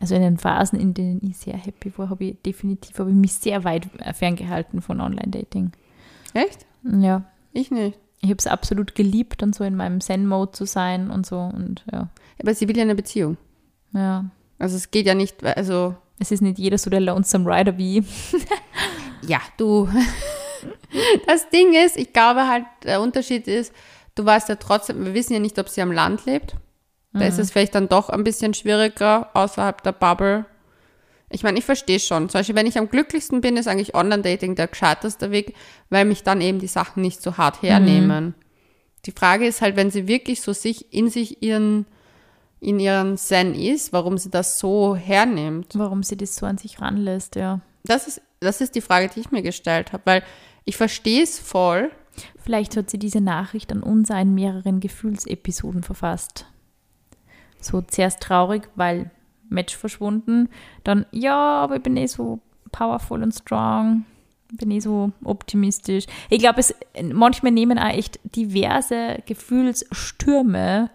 Also 0.00 0.14
in 0.16 0.22
den 0.22 0.38
Phasen, 0.38 0.80
in 0.80 0.92
denen 0.92 1.20
ich 1.22 1.36
sehr 1.36 1.56
happy 1.56 1.92
war, 1.96 2.10
habe 2.10 2.24
ich 2.24 2.42
definitiv 2.42 2.98
habe 2.98 3.10
ich 3.10 3.16
mich 3.16 3.34
sehr 3.34 3.62
weit 3.62 3.86
ferngehalten 4.14 4.82
von 4.82 5.00
Online-Dating. 5.00 5.70
Echt? 6.34 6.66
Ja. 6.82 7.22
Ich 7.52 7.70
nicht. 7.70 7.96
Ich 8.22 8.30
habe 8.30 8.38
es 8.38 8.46
absolut 8.46 8.94
geliebt, 8.94 9.42
dann 9.42 9.52
so 9.52 9.64
in 9.64 9.74
meinem 9.74 10.00
Zen-Mode 10.00 10.52
zu 10.52 10.64
sein 10.64 11.10
und 11.10 11.26
so. 11.26 11.38
Und 11.38 11.84
ja. 11.92 12.08
Aber 12.40 12.54
sie 12.54 12.68
will 12.68 12.76
ja 12.76 12.82
eine 12.82 12.94
Beziehung. 12.94 13.36
Ja. 13.92 14.26
Also 14.58 14.76
es 14.76 14.90
geht 14.90 15.06
ja 15.06 15.14
nicht, 15.14 15.44
also 15.44 15.96
Es 16.20 16.30
ist 16.30 16.40
nicht 16.40 16.58
jeder 16.58 16.78
so 16.78 16.88
der 16.88 17.00
Lonesome 17.00 17.50
Rider 17.50 17.76
wie. 17.76 18.04
Ja, 19.24 19.40
du. 19.56 19.88
Das 21.26 21.48
Ding 21.48 21.74
ist, 21.74 21.96
ich 21.96 22.12
glaube 22.12 22.46
halt, 22.46 22.64
der 22.84 23.00
Unterschied 23.00 23.48
ist, 23.48 23.72
du 24.14 24.24
weißt 24.24 24.48
ja 24.48 24.56
trotzdem, 24.56 25.04
wir 25.04 25.14
wissen 25.14 25.32
ja 25.32 25.38
nicht, 25.38 25.58
ob 25.58 25.68
sie 25.68 25.80
am 25.80 25.90
Land 25.90 26.26
lebt. 26.26 26.54
Da 27.14 27.26
ist 27.26 27.38
es 27.38 27.50
vielleicht 27.50 27.74
dann 27.74 27.88
doch 27.88 28.08
ein 28.08 28.24
bisschen 28.24 28.54
schwieriger 28.54 29.30
außerhalb 29.34 29.82
der 29.82 29.92
Bubble. 29.92 30.44
Ich 31.32 31.42
meine, 31.42 31.58
ich 31.58 31.64
verstehe 31.64 31.98
schon. 31.98 32.28
Zum 32.28 32.38
Beispiel, 32.38 32.54
wenn 32.54 32.66
ich 32.66 32.78
am 32.78 32.88
glücklichsten 32.88 33.40
bin, 33.40 33.56
ist 33.56 33.66
eigentlich 33.66 33.94
Online-Dating 33.94 34.54
der 34.54 34.68
gescheiterste 34.68 35.30
Weg, 35.30 35.54
weil 35.88 36.04
mich 36.04 36.22
dann 36.22 36.40
eben 36.40 36.58
die 36.58 36.66
Sachen 36.66 37.02
nicht 37.02 37.22
so 37.22 37.38
hart 37.38 37.62
hernehmen. 37.62 38.34
Die 39.06 39.12
Frage 39.12 39.46
ist 39.46 39.62
halt, 39.62 39.76
wenn 39.76 39.90
sie 39.90 40.06
wirklich 40.06 40.42
so 40.42 40.52
sich 40.52 40.92
in 40.92 41.08
sich 41.08 41.42
ihren, 41.42 41.86
in 42.60 42.78
ihren 42.78 43.16
Zen 43.16 43.54
ist, 43.54 43.92
warum 43.92 44.18
sie 44.18 44.30
das 44.30 44.58
so 44.58 44.94
hernimmt. 44.94 45.72
Warum 45.74 46.02
sie 46.02 46.16
das 46.16 46.36
so 46.36 46.46
an 46.46 46.58
sich 46.58 46.80
ranlässt, 46.80 47.34
ja. 47.34 47.60
Das 47.84 48.06
ist, 48.06 48.20
das 48.40 48.60
ist 48.60 48.74
die 48.74 48.80
Frage, 48.80 49.08
die 49.08 49.20
ich 49.20 49.30
mir 49.30 49.42
gestellt 49.42 49.92
habe, 49.92 50.02
weil 50.04 50.22
ich 50.64 50.76
verstehe 50.76 51.22
es 51.22 51.38
voll. 51.38 51.90
Vielleicht 52.38 52.76
hat 52.76 52.90
sie 52.90 52.98
diese 52.98 53.20
Nachricht 53.20 53.72
an 53.72 53.82
uns 53.82 54.10
in 54.10 54.34
mehreren 54.34 54.80
Gefühlsepisoden 54.80 55.82
verfasst. 55.82 56.46
So 57.60 57.80
zuerst 57.80 58.20
traurig, 58.20 58.68
weil 58.74 59.10
Match 59.52 59.76
verschwunden. 59.76 60.48
Dann, 60.84 61.06
ja, 61.12 61.36
aber 61.36 61.76
ich 61.76 61.82
bin 61.82 61.96
eh 61.96 62.06
so 62.06 62.40
powerful 62.72 63.22
und 63.22 63.32
strong. 63.32 64.04
Bin 64.52 64.70
eh 64.70 64.80
so 64.80 65.12
optimistisch. 65.24 66.06
Ich 66.28 66.38
glaube, 66.38 66.60
es 66.60 66.74
manchmal 67.12 67.52
nehmen 67.52 67.78
auch 67.78 67.88
echt 67.88 68.20
diverse 68.24 69.18
Gefühlsstürme 69.26 70.90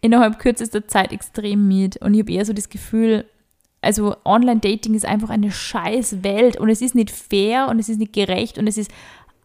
innerhalb 0.00 0.38
kürzester 0.38 0.86
Zeit 0.86 1.12
extrem 1.12 1.66
mit. 1.66 1.96
Und 1.98 2.14
ich 2.14 2.20
habe 2.20 2.32
eher 2.32 2.44
so 2.44 2.52
das 2.52 2.68
Gefühl, 2.68 3.24
also 3.80 4.16
Online-Dating 4.24 4.94
ist 4.94 5.06
einfach 5.06 5.30
eine 5.30 5.50
scheiß 5.50 6.22
Welt 6.22 6.56
und 6.56 6.68
es 6.68 6.82
ist 6.82 6.94
nicht 6.94 7.10
fair 7.10 7.68
und 7.68 7.78
es 7.78 7.88
ist 7.88 7.98
nicht 7.98 8.12
gerecht 8.12 8.58
und 8.58 8.66
es 8.66 8.76
ist 8.76 8.90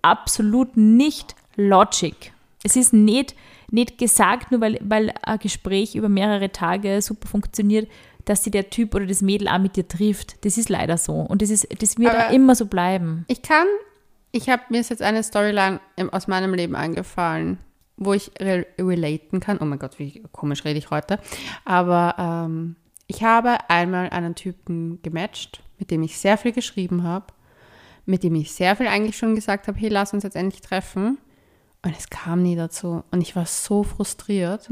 absolut 0.01 0.75
nicht 0.75 1.35
Logic. 1.55 2.33
Es 2.63 2.75
ist 2.75 2.93
nicht, 2.93 3.35
nicht 3.69 3.97
gesagt, 3.97 4.51
nur 4.51 4.61
weil, 4.61 4.79
weil 4.81 5.13
ein 5.21 5.39
Gespräch 5.39 5.95
über 5.95 6.09
mehrere 6.09 6.51
Tage 6.51 7.01
super 7.01 7.27
funktioniert, 7.27 7.89
dass 8.25 8.43
sich 8.43 8.51
der 8.51 8.69
Typ 8.69 8.95
oder 8.95 9.05
das 9.05 9.21
Mädel 9.21 9.47
auch 9.47 9.59
mit 9.59 9.75
dir 9.75 9.87
trifft. 9.87 10.43
Das 10.45 10.57
ist 10.57 10.69
leider 10.69 10.97
so. 10.97 11.13
Und 11.13 11.41
das, 11.41 11.49
ist, 11.49 11.67
das 11.81 11.97
wird 11.97 12.13
Aber- 12.13 12.27
auch 12.27 12.31
immer 12.31 12.55
so 12.55 12.65
bleiben. 12.67 13.25
Ich 13.27 13.41
kann, 13.41 13.67
ich 14.31 14.49
habe 14.49 14.61
mir 14.69 14.79
ist 14.79 14.89
jetzt 14.89 15.01
eine 15.01 15.23
Storyline 15.23 15.79
aus 16.11 16.27
meinem 16.27 16.53
Leben 16.53 16.75
eingefallen, 16.75 17.57
wo 17.97 18.13
ich 18.13 18.31
re 18.39 18.65
relaten 18.79 19.39
kann. 19.39 19.59
Oh 19.61 19.65
mein 19.65 19.79
Gott, 19.79 19.99
wie 19.99 20.23
komisch 20.31 20.65
rede 20.65 20.79
ich 20.79 20.89
heute. 20.89 21.19
Aber 21.65 22.15
ähm, 22.17 22.75
ich 23.07 23.23
habe 23.23 23.69
einmal 23.69 24.09
einen 24.09 24.35
Typen 24.35 25.01
gematcht, 25.03 25.61
mit 25.77 25.91
dem 25.91 26.01
ich 26.03 26.17
sehr 26.17 26.37
viel 26.37 26.53
geschrieben 26.53 27.03
habe, 27.03 27.27
mit 28.05 28.23
dem 28.23 28.35
ich 28.35 28.51
sehr 28.53 28.75
viel 28.75 28.87
eigentlich 28.87 29.17
schon 29.17 29.35
gesagt 29.35 29.67
habe, 29.67 29.77
hey, 29.77 29.89
lass 29.89 30.13
uns 30.13 30.23
jetzt 30.23 30.35
endlich 30.35 30.61
treffen. 30.61 31.17
Und 31.85 31.95
es 31.97 32.09
kam 32.09 32.41
nie 32.41 32.55
dazu. 32.55 33.03
Und 33.11 33.21
ich 33.21 33.35
war 33.35 33.45
so 33.45 33.83
frustriert. 33.83 34.69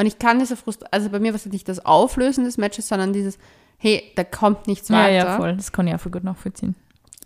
Und 0.00 0.06
ich 0.06 0.18
kann 0.18 0.38
diese 0.38 0.56
Frustration, 0.56 0.88
also 0.92 1.10
bei 1.10 1.18
mir 1.20 1.32
war 1.32 1.36
es 1.36 1.44
nicht 1.44 1.68
das 1.68 1.84
Auflösen 1.84 2.44
des 2.44 2.56
Matches, 2.56 2.88
sondern 2.88 3.12
dieses, 3.12 3.38
hey, 3.76 4.02
da 4.16 4.24
kommt 4.24 4.66
nichts 4.66 4.88
Ja, 4.88 4.96
weiter. 4.96 5.12
ja, 5.12 5.36
voll. 5.36 5.54
Das 5.56 5.72
kann 5.72 5.86
ich 5.86 5.94
auch 5.94 6.00
voll 6.00 6.12
gut 6.12 6.24
nachvollziehen. 6.24 6.74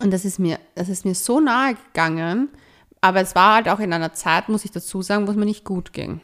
Und 0.01 0.11
das 0.11 0.25
ist 0.25 0.39
mir, 0.39 0.59
das 0.75 0.89
ist 0.89 1.05
mir 1.05 1.15
so 1.15 1.39
nahe 1.39 1.75
gegangen. 1.75 2.49
Aber 2.99 3.21
es 3.21 3.33
war 3.33 3.55
halt 3.55 3.69
auch 3.69 3.79
in 3.79 3.93
einer 3.93 4.11
Zeit, 4.13 4.49
muss 4.49 4.65
ich 4.65 4.71
dazu 4.71 5.01
sagen, 5.01 5.25
wo 5.25 5.31
es 5.31 5.37
mir 5.37 5.45
nicht 5.45 5.63
gut 5.63 5.93
ging. 5.93 6.19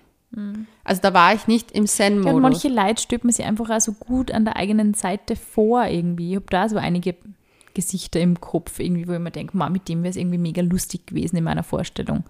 Also 0.84 1.02
da 1.02 1.14
war 1.14 1.34
ich 1.34 1.48
nicht 1.48 1.72
im 1.72 1.84
Mhm. 1.84 1.86
Ja, 1.86 1.86
und 1.86 1.88
Zen-Modus. 1.88 2.42
manche 2.42 2.68
Leute 2.70 3.02
stülpt 3.02 3.24
man 3.26 3.34
sich 3.34 3.46
einfach 3.46 3.70
auch 3.70 3.82
so 3.82 3.94
gut 3.94 4.32
an 4.32 4.46
der 4.46 4.56
eigenen 4.56 4.94
Seite 4.94 5.36
vor 5.36 5.86
irgendwie. 5.86 6.32
Ich 6.32 6.36
habe 6.38 6.46
da 6.50 6.68
so 6.70 6.78
einige 6.78 7.16
Gesichter 7.74 8.20
im 8.20 8.40
Kopf 8.42 8.80
irgendwie, 8.80 9.08
wo 9.08 9.14
ich 9.14 9.20
mir 9.20 9.32
denke, 9.32 9.58
mit 9.70 9.88
dem 9.90 10.04
wäre 10.04 10.10
es 10.10 10.16
irgendwie 10.18 10.38
mega 10.38 10.62
lustig 10.62 11.06
gewesen 11.08 11.38
in 11.38 11.44
meiner 11.44 11.64
Vorstellung. 11.64 12.24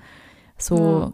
So 0.64 1.14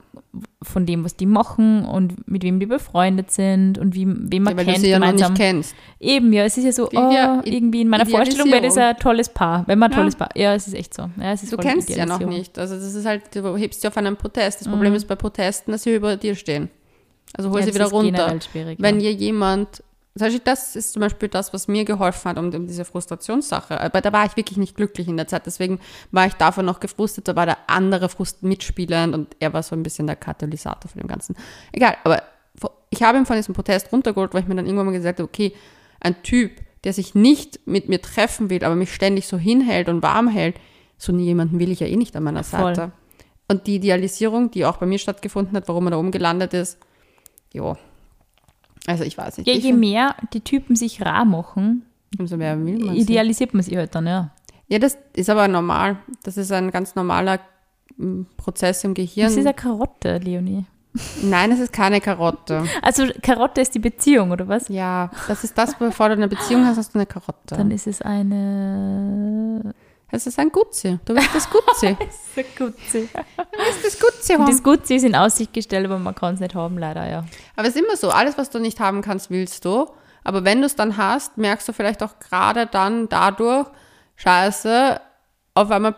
von 0.62 0.86
dem, 0.86 1.04
was 1.04 1.16
die 1.16 1.26
machen 1.26 1.84
und 1.86 2.28
mit 2.28 2.44
wem 2.44 2.60
die 2.60 2.66
befreundet 2.68 3.32
sind 3.32 3.78
und 3.80 3.96
wie, 3.96 4.06
wen 4.08 4.44
man 4.44 4.54
ja, 4.54 4.58
weil 4.58 4.66
du 4.66 4.72
kennt 4.72 4.84
sie 4.84 4.90
ja 4.92 5.00
noch 5.00 5.12
nicht 5.12 5.36
kennst. 5.36 5.76
Eben, 6.00 6.32
ja, 6.32 6.44
es 6.44 6.58
ist 6.58 6.66
ja 6.66 6.72
so, 6.72 6.90
oh, 6.94 7.42
irgendwie 7.44 7.82
in 7.82 7.88
meiner 7.88 8.06
Vorstellung 8.06 8.52
wäre 8.52 8.62
das 8.62 8.78
ein 8.78 8.98
tolles 8.98 9.30
Paar. 9.30 9.64
Wenn 9.68 9.80
man 9.80 9.90
ein 9.90 9.94
Ja. 9.94 9.98
tolles 10.00 10.16
Paar. 10.16 10.30
Ja, 10.36 10.54
es 10.54 10.68
ist 10.68 10.74
echt 10.76 10.94
so. 10.94 11.10
Ja, 11.20 11.32
es 11.32 11.44
ist 11.44 11.54
Du 11.54 11.58
kennst 11.58 11.88
sie 11.88 11.98
ja 11.98 12.06
noch 12.06 12.20
nicht. 12.20 12.60
Also 12.60 12.76
das 12.76 12.94
ist 12.94 13.06
halt, 13.06 13.34
du 13.34 13.56
hebst 13.58 13.82
sie 13.82 13.88
auf 13.88 13.98
einen 13.98 14.16
Protest. 14.16 14.62
Das 14.62 14.68
Problem 14.68 14.94
ist 14.94 15.08
bei 15.08 15.16
Protesten, 15.16 15.72
dass 15.72 15.84
sie 15.84 15.96
über 15.96 16.18
dir 16.18 16.36
stehen. 16.36 16.70
Also 17.34 17.50
hol 17.50 17.56
Mhm. 17.56 17.60
Ja, 17.60 17.66
sie 17.66 17.76
wieder 17.76 17.86
ist 17.86 17.94
runter. 17.94 18.40
Wenn 18.78 19.00
ja. 19.00 19.12
dir 19.12 19.14
jemand, 19.14 19.84
das 20.18 20.76
ist 20.76 20.94
zum 20.94 21.02
Beispiel 21.02 21.30
das, 21.30 21.54
was 21.54 21.68
mir 21.68 21.86
geholfen 21.86 22.30
hat, 22.30 22.38
um, 22.38 22.54
um 22.54 22.68
diese 22.68 22.86
Frustrationssache. 22.86 23.80
Aber 23.80 24.02
da 24.02 24.12
war 24.14 24.26
ich 24.26 24.36
wirklich 24.36 24.58
nicht 24.58 24.76
glücklich 24.76 25.08
in 25.08 25.18
der 25.18 25.28
Zeit. 25.28 25.46
Deswegen 25.46 25.80
war 26.12 26.26
ich 26.26 26.34
davon 26.34 26.66
noch 26.66 26.80
gefrustet. 26.80 27.28
Da 27.28 27.36
war 27.36 27.46
der 27.46 27.58
andere 27.68 28.10
Frust 28.10 28.44
mitspielend 28.44 29.14
und 29.14 29.36
er 29.40 29.54
war 29.54 29.64
so 29.64 29.76
ein 29.76 29.84
bisschen 29.84 30.08
der 30.08 30.16
Katalysator 30.16 30.90
von 30.90 31.02
dem 31.02 31.08
Ganzen. 31.08 31.36
Egal, 31.72 31.98
aber 32.04 32.24
ich 32.90 33.04
habe 33.04 33.18
ihn 33.18 33.26
von 33.26 33.36
diesem 33.36 33.54
Protest 33.54 33.92
runtergeholt, 33.92 34.34
weil 34.34 34.42
ich 34.42 34.48
mir 34.48 34.56
dann 34.56 34.66
irgendwann 34.66 34.88
mal 34.88 34.94
gesagt 34.94 35.20
habe, 35.20 35.28
okay, 35.28 35.54
ein 36.00 36.22
Typ, 36.24 36.52
der 36.84 36.94
sich 36.94 37.16
nicht 37.16 37.60
mit 37.66 37.90
mir 37.90 38.02
treffen 38.02 38.50
will, 38.50 38.64
aber 38.64 38.76
mich 38.76 38.94
ständig 38.94 39.28
so 39.28 39.38
hinhält 39.38 39.90
und 39.90 40.04
warm 40.04 40.28
hält, 40.28 40.56
so 40.98 41.14
jemanden 41.14 41.60
will 41.60 41.72
ich 41.72 41.80
ja 41.80 41.88
eh 41.88 41.96
nicht 41.96 42.16
an 42.16 42.24
meiner 42.24 42.44
Voll. 42.44 42.76
Seite. 42.76 42.92
Und 43.48 43.68
die 43.68 43.76
Idealisierung, 43.76 44.52
die 44.52 44.66
auch 44.66 44.78
bei 44.78 44.86
mir 44.86 45.00
stattgefunden 45.00 45.56
hat, 45.56 45.68
warum 45.68 45.88
er 45.88 45.92
da 45.92 45.98
oben 45.98 46.12
gelandet 46.12 46.54
ist, 46.54 46.80
jo. 47.54 47.78
Also 48.88 49.04
ich 49.04 49.18
weiß 49.18 49.38
nicht. 49.38 49.48
Ja, 49.48 49.54
je 49.54 49.74
mehr 49.74 50.16
die 50.34 50.42
Typen 50.42 50.76
sich 50.76 51.06
rar 51.06 51.26
machen, 51.26 51.86
umso 52.18 52.38
mehr 52.38 52.58
will 52.66 52.80
man 52.80 52.96
sie. 52.96 53.02
idealisiert 53.02 53.54
man 53.54 53.62
sie 53.62 53.78
halt 53.78 53.94
dann, 53.94 54.08
ja. 54.08 54.32
Ja, 54.70 54.80
das 54.80 54.98
ist 55.14 55.30
aber 55.30 55.48
normal. 55.48 55.98
Das 56.24 56.38
ist 56.38 56.52
ein 56.52 56.72
ganz 56.72 56.96
normaler 56.96 57.40
mm, 57.98 58.24
Prozess 58.38 58.84
im 58.84 58.94
Gehirn. 58.94 59.28
Das 59.28 59.36
ist 59.36 59.46
eine 59.46 59.54
Karotte, 59.54 60.18
Leonie. 60.18 60.66
Nein, 61.22 61.52
es 61.52 61.60
ist 61.60 61.74
keine 61.74 62.02
Karotte. 62.02 62.64
Also 62.82 63.06
Karotte 63.22 63.62
ist 63.62 63.76
die 63.76 63.80
Beziehung, 63.80 64.32
oder 64.32 64.48
was? 64.48 64.68
Ja, 64.70 65.12
das 65.28 65.44
ist 65.44 65.58
das, 65.58 65.76
bevor 65.78 66.08
du 66.08 66.14
eine 66.14 66.28
Beziehung 66.28 66.66
hast, 66.66 66.78
hast 66.78 66.96
du 66.96 67.00
eine 67.00 67.06
Karotte. 67.06 67.56
Dann 67.56 67.72
ist 67.72 67.88
es 67.88 68.02
eine... 68.02 69.74
Es 70.10 70.26
ist 70.26 70.40
ein 70.40 70.50
Gutzi. 70.50 71.00
Du 71.04 71.14
bist 71.14 71.30
das 71.34 71.50
Gutzi. 71.50 71.98
Das 72.36 72.46
ist 72.46 72.58
Gutzi. 72.58 73.10
Du 73.36 73.64
bist 73.66 73.86
das 73.86 74.00
Gutzi. 74.00 74.36
Und 74.36 74.48
das 74.48 74.64
Gutzi 74.64 74.96
ist 74.96 75.04
in 75.04 75.16
Aussicht 75.16 75.54
gestellt, 75.54 75.86
aber 75.86 76.00
man 76.00 76.16
kann 76.16 76.36
es 76.36 76.40
nicht 76.40 76.56
haben, 76.56 76.78
leider, 76.78 77.10
ja. 77.10 77.26
Aber 77.56 77.68
es 77.68 77.76
ist 77.76 77.82
immer 77.82 77.98
so, 77.98 78.10
alles, 78.10 78.38
was 78.38 78.50
du 78.50 78.60
nicht 78.60 78.80
haben 78.80 79.02
kannst, 79.02 79.30
willst 79.30 79.66
du. 79.66 79.88
Aber 80.24 80.46
wenn 80.46 80.62
du 80.62 80.66
es 80.66 80.76
dann 80.76 80.98
hast, 80.98 81.38
merkst 81.38 81.68
du 81.68 81.74
vielleicht 81.74 82.04
auch 82.04 82.20
gerade 82.20 82.68
dann 82.68 83.10
dadurch, 83.10 83.68
scheiße, 84.16 85.00
auf 85.56 85.72
einmal, 85.72 85.96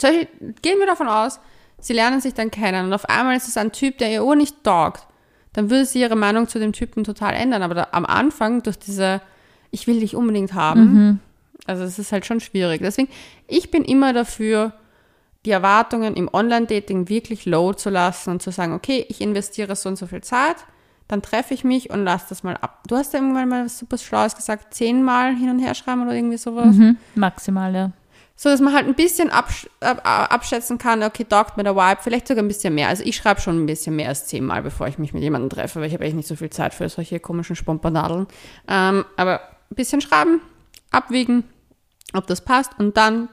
Beispiel, 0.00 0.28
gehen 0.62 0.78
wir 0.78 0.86
davon 0.86 1.08
aus, 1.08 1.40
sie 1.80 1.92
lernen 1.92 2.20
sich 2.20 2.34
dann 2.34 2.50
kennen 2.50 2.86
und 2.86 2.92
auf 2.92 3.08
einmal 3.08 3.36
ist 3.36 3.48
es 3.48 3.56
ein 3.56 3.72
Typ, 3.72 3.98
der 3.98 4.10
ihr 4.10 4.24
Uhr 4.24 4.36
nicht 4.36 4.64
taugt. 4.64 5.06
Dann 5.52 5.70
würde 5.70 5.84
sie 5.84 6.00
ihre 6.00 6.16
Meinung 6.16 6.48
zu 6.48 6.58
dem 6.58 6.72
Typen 6.72 7.04
total 7.04 7.34
ändern. 7.34 7.62
Aber 7.62 7.74
da, 7.74 7.88
am 7.92 8.04
Anfang, 8.06 8.62
durch 8.62 8.78
diese, 8.78 9.20
ich 9.70 9.86
will 9.86 10.00
dich 10.00 10.14
unbedingt 10.14 10.52
haben, 10.54 11.20
also 11.66 11.84
es 11.84 11.98
ist 11.98 12.12
halt 12.12 12.26
schon 12.26 12.40
schwierig. 12.40 12.80
Deswegen, 12.82 13.08
ich 13.46 13.70
bin 13.70 13.84
immer 13.84 14.12
dafür, 14.12 14.72
die 15.44 15.50
Erwartungen 15.52 16.14
im 16.14 16.28
Online-Dating 16.32 17.08
wirklich 17.08 17.46
low 17.46 17.72
zu 17.72 17.88
lassen 17.90 18.30
und 18.30 18.42
zu 18.42 18.50
sagen, 18.50 18.72
okay, 18.72 19.06
ich 19.08 19.20
investiere 19.20 19.76
so 19.76 19.88
und 19.88 19.96
so 19.96 20.06
viel 20.06 20.20
Zeit, 20.20 20.56
dann 21.08 21.22
treffe 21.22 21.54
ich 21.54 21.62
mich 21.62 21.90
und 21.90 22.04
lasse 22.04 22.26
das 22.28 22.42
mal 22.42 22.56
ab. 22.56 22.82
Du 22.88 22.96
hast 22.96 23.12
ja 23.12 23.20
irgendwann 23.20 23.48
mal 23.48 23.64
was 23.64 23.78
super 23.78 23.96
Schlaues 23.96 24.34
gesagt, 24.34 24.74
zehnmal 24.74 25.36
hin 25.36 25.50
und 25.50 25.60
her 25.60 25.74
schreiben 25.74 26.02
oder 26.02 26.14
irgendwie 26.14 26.36
sowas. 26.36 26.74
Mhm. 26.74 26.96
Maximal, 27.14 27.74
ja. 27.74 27.92
So, 28.38 28.50
dass 28.50 28.60
man 28.60 28.74
halt 28.74 28.86
ein 28.86 28.94
bisschen 28.94 29.30
absch 29.30 29.66
ab, 29.80 30.02
abschätzen 30.04 30.76
kann, 30.76 31.02
okay, 31.02 31.24
taugt 31.24 31.56
mir 31.56 31.62
der 31.62 31.74
Vibe, 31.74 32.02
vielleicht 32.02 32.28
sogar 32.28 32.44
ein 32.44 32.48
bisschen 32.48 32.74
mehr. 32.74 32.88
Also 32.88 33.02
ich 33.02 33.16
schreibe 33.16 33.40
schon 33.40 33.62
ein 33.62 33.66
bisschen 33.66 33.96
mehr 33.96 34.08
als 34.08 34.26
zehnmal, 34.26 34.62
bevor 34.62 34.88
ich 34.88 34.98
mich 34.98 35.14
mit 35.14 35.22
jemandem 35.22 35.48
treffe, 35.48 35.80
weil 35.80 35.86
ich 35.86 35.94
habe 35.94 36.04
echt 36.04 36.16
nicht 36.16 36.28
so 36.28 36.36
viel 36.36 36.50
Zeit 36.50 36.74
für 36.74 36.86
solche 36.90 37.18
komischen 37.18 37.56
Spompanadeln. 37.56 38.26
Ähm, 38.68 39.06
aber 39.16 39.40
ein 39.70 39.74
bisschen 39.74 40.02
schreiben, 40.02 40.42
abwiegen, 40.90 41.44
ob 42.16 42.26
das 42.26 42.40
passt 42.40 42.72
und 42.78 42.96
dann 42.96 43.28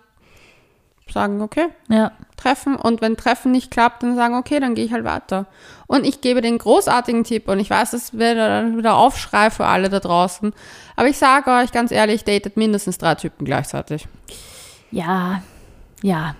sagen, 1.11 1.41
okay, 1.41 1.67
Ja. 1.89 2.11
treffen 2.37 2.75
und 2.75 3.01
wenn 3.01 3.17
Treffen 3.17 3.51
nicht 3.51 3.69
klappt, 3.71 4.01
dann 4.03 4.15
sagen, 4.15 4.35
okay, 4.35 4.59
dann 4.59 4.73
gehe 4.73 4.85
ich 4.85 4.93
halt 4.93 5.03
weiter. 5.03 5.45
Und 5.85 6.05
ich 6.05 6.21
gebe 6.21 6.41
den 6.41 6.57
großartigen 6.57 7.23
Tipp 7.23 7.47
und 7.49 7.59
ich 7.59 7.69
weiß, 7.69 7.91
das 7.91 8.13
wird 8.17 8.37
dann 8.37 8.77
wieder 8.77 8.95
Aufschrei 8.95 9.49
für 9.51 9.65
alle 9.65 9.89
da 9.89 9.99
draußen, 9.99 10.53
aber 10.95 11.07
ich 11.09 11.17
sage 11.17 11.51
euch 11.51 11.71
ganz 11.71 11.91
ehrlich, 11.91 12.23
datet 12.23 12.57
mindestens 12.57 12.97
drei 12.97 13.15
Typen 13.15 13.45
gleichzeitig. 13.45 14.07
Ja. 14.91 15.43
Ja. 16.01 16.35